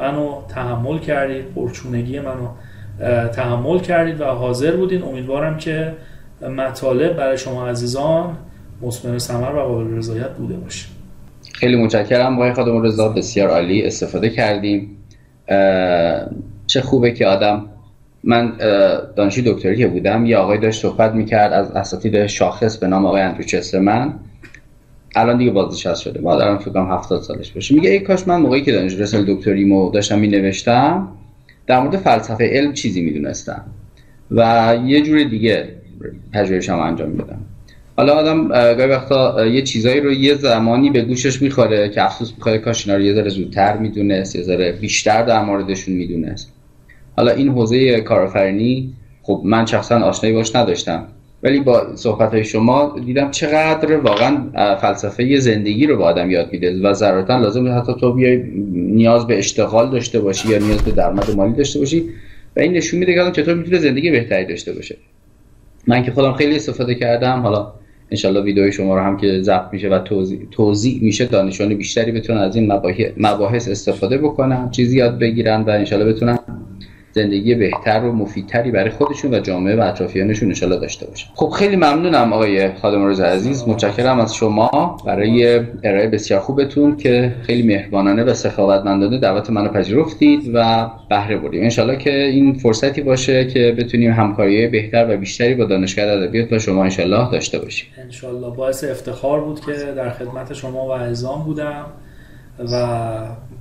[0.00, 2.48] منو تحمل کردید پرچونگی منو
[3.28, 5.02] تحمل کردید و حاضر بودین.
[5.02, 5.92] امیدوارم که
[6.56, 8.36] مطالب برای شما عزیزان
[8.82, 10.86] مثمر ثمر و قابل رضایت بوده باشه.
[11.54, 12.34] خیلی متشکرم.
[12.34, 14.96] آقای خادم رضا بسیار عالی استفاده کردیم.
[16.66, 17.66] چه خوبه که آدم
[18.24, 18.52] من
[19.16, 23.22] دانشی دکتری که بودم یه آقای داشت صحبت می‌کرد از اساتید شاخص به نام آقای
[23.22, 24.14] اندرو چسترمن.
[25.14, 26.20] الان دیگه بازنشسته شده.
[26.20, 27.74] مادرم فکر کنم 70 سالش باشه.
[27.74, 31.08] میگه ای کاش من موقعی که دانش رسال دکتریمو داشتم مینوشتم
[31.66, 33.64] در مورد فلسفه علم چیزی می‌دونستم.
[34.30, 35.68] و یه جور دیگه
[36.32, 37.38] پژوهشم انجام میدم.
[37.96, 42.58] حالا آدم گاهی وقتا یه چیزایی رو یه زمانی به گوشش می‌خوره که افسوس می‌خوره
[42.58, 46.52] کاش اینا رو یه ذره زودتر می‌دونست یه ذره بیشتر در موردشون می‌دونست.
[47.16, 48.92] حالا این حوزه کارآفرینی
[49.22, 51.06] خب من شخصا آشنایی باش نداشتم.
[51.42, 56.80] ولی با صحبت های شما دیدم چقدر واقعا فلسفه زندگی رو به آدم یاد میده
[56.82, 58.42] و ضرورتا لازم حتی تو بیای
[58.72, 62.04] نیاز به اشتغال داشته باشی یا نیاز به درآمد مالی داشته باشی
[62.56, 64.96] و این نشون میده که چطور می‌تونه زندگی بهتری داشته باشه.
[65.86, 67.40] من که خودم خیلی استفاده کردم.
[67.40, 67.72] حالا
[68.10, 72.38] انشالله ویدیوی شما رو هم که ضبط میشه و توضیح, توضیح میشه دانشان بیشتری بتونن
[72.38, 72.72] از این
[73.16, 76.38] مباحث استفاده بکنن چیزی یاد بگیرن و انشالله بتونن
[77.12, 81.28] زندگی بهتر و مفیدتری برای خودشون و جامعه و اطرافیانشون انشالله داشته باشن.
[81.34, 83.68] خب خیلی ممنونم آقای خادم روز عزیز.
[83.68, 90.50] متشکرم از شما برای ارائه بسیار خوبتون که خیلی مهربانانه و سخاوتمندانه دعوت منو پذیرفتید
[90.54, 91.62] و بهره بردیم.
[91.62, 96.58] انشالله که این فرصتی باشه که بتونیم همکاری بهتر و بیشتری با دانشگاه ادبیات و
[96.58, 97.88] شما انشالله داشته باشیم.
[98.04, 98.56] انشالله.
[98.56, 101.86] باعث افتخار بود که در خدمت شما و عزیزان بودم
[102.72, 102.98] و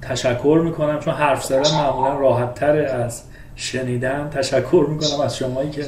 [0.01, 3.28] تشکر می‌کنم چون حرف زدن معمولا راحت از
[3.59, 4.29] شنیدن.
[4.29, 5.85] تشکر می‌کنم از شمایی که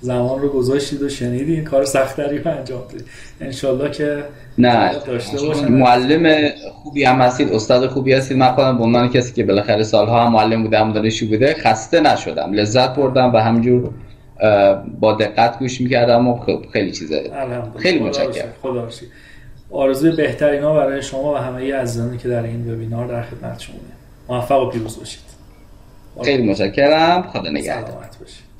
[0.00, 3.06] زمان رو گذاشتید و شنیدید کار سختری رو انجام دادید.
[3.40, 4.24] انشالله که
[4.58, 4.90] نه.
[5.68, 7.52] معلم خوبی هم هستید.
[7.52, 8.36] استاد خوبی هستید.
[8.36, 12.52] من خودم به عنوان کسی که بالاخره سالها هم معلم بودم دانشجو بوده خسته نشدم.
[12.52, 13.90] لذت بردم و همجور
[15.00, 17.30] با دقت گوش می‌کردم و خب خیلی چیزه
[17.78, 18.48] خیلی متشکرم.
[18.62, 18.88] خدا
[19.70, 23.76] آرزوی بهترینا برای شما و همه عزیزانی که در این وبینار در خدمت شما
[24.28, 25.25] موفق و پیروز باشید.
[26.24, 27.22] خیلی متشکرم.
[27.32, 28.10] خدا نگهدار.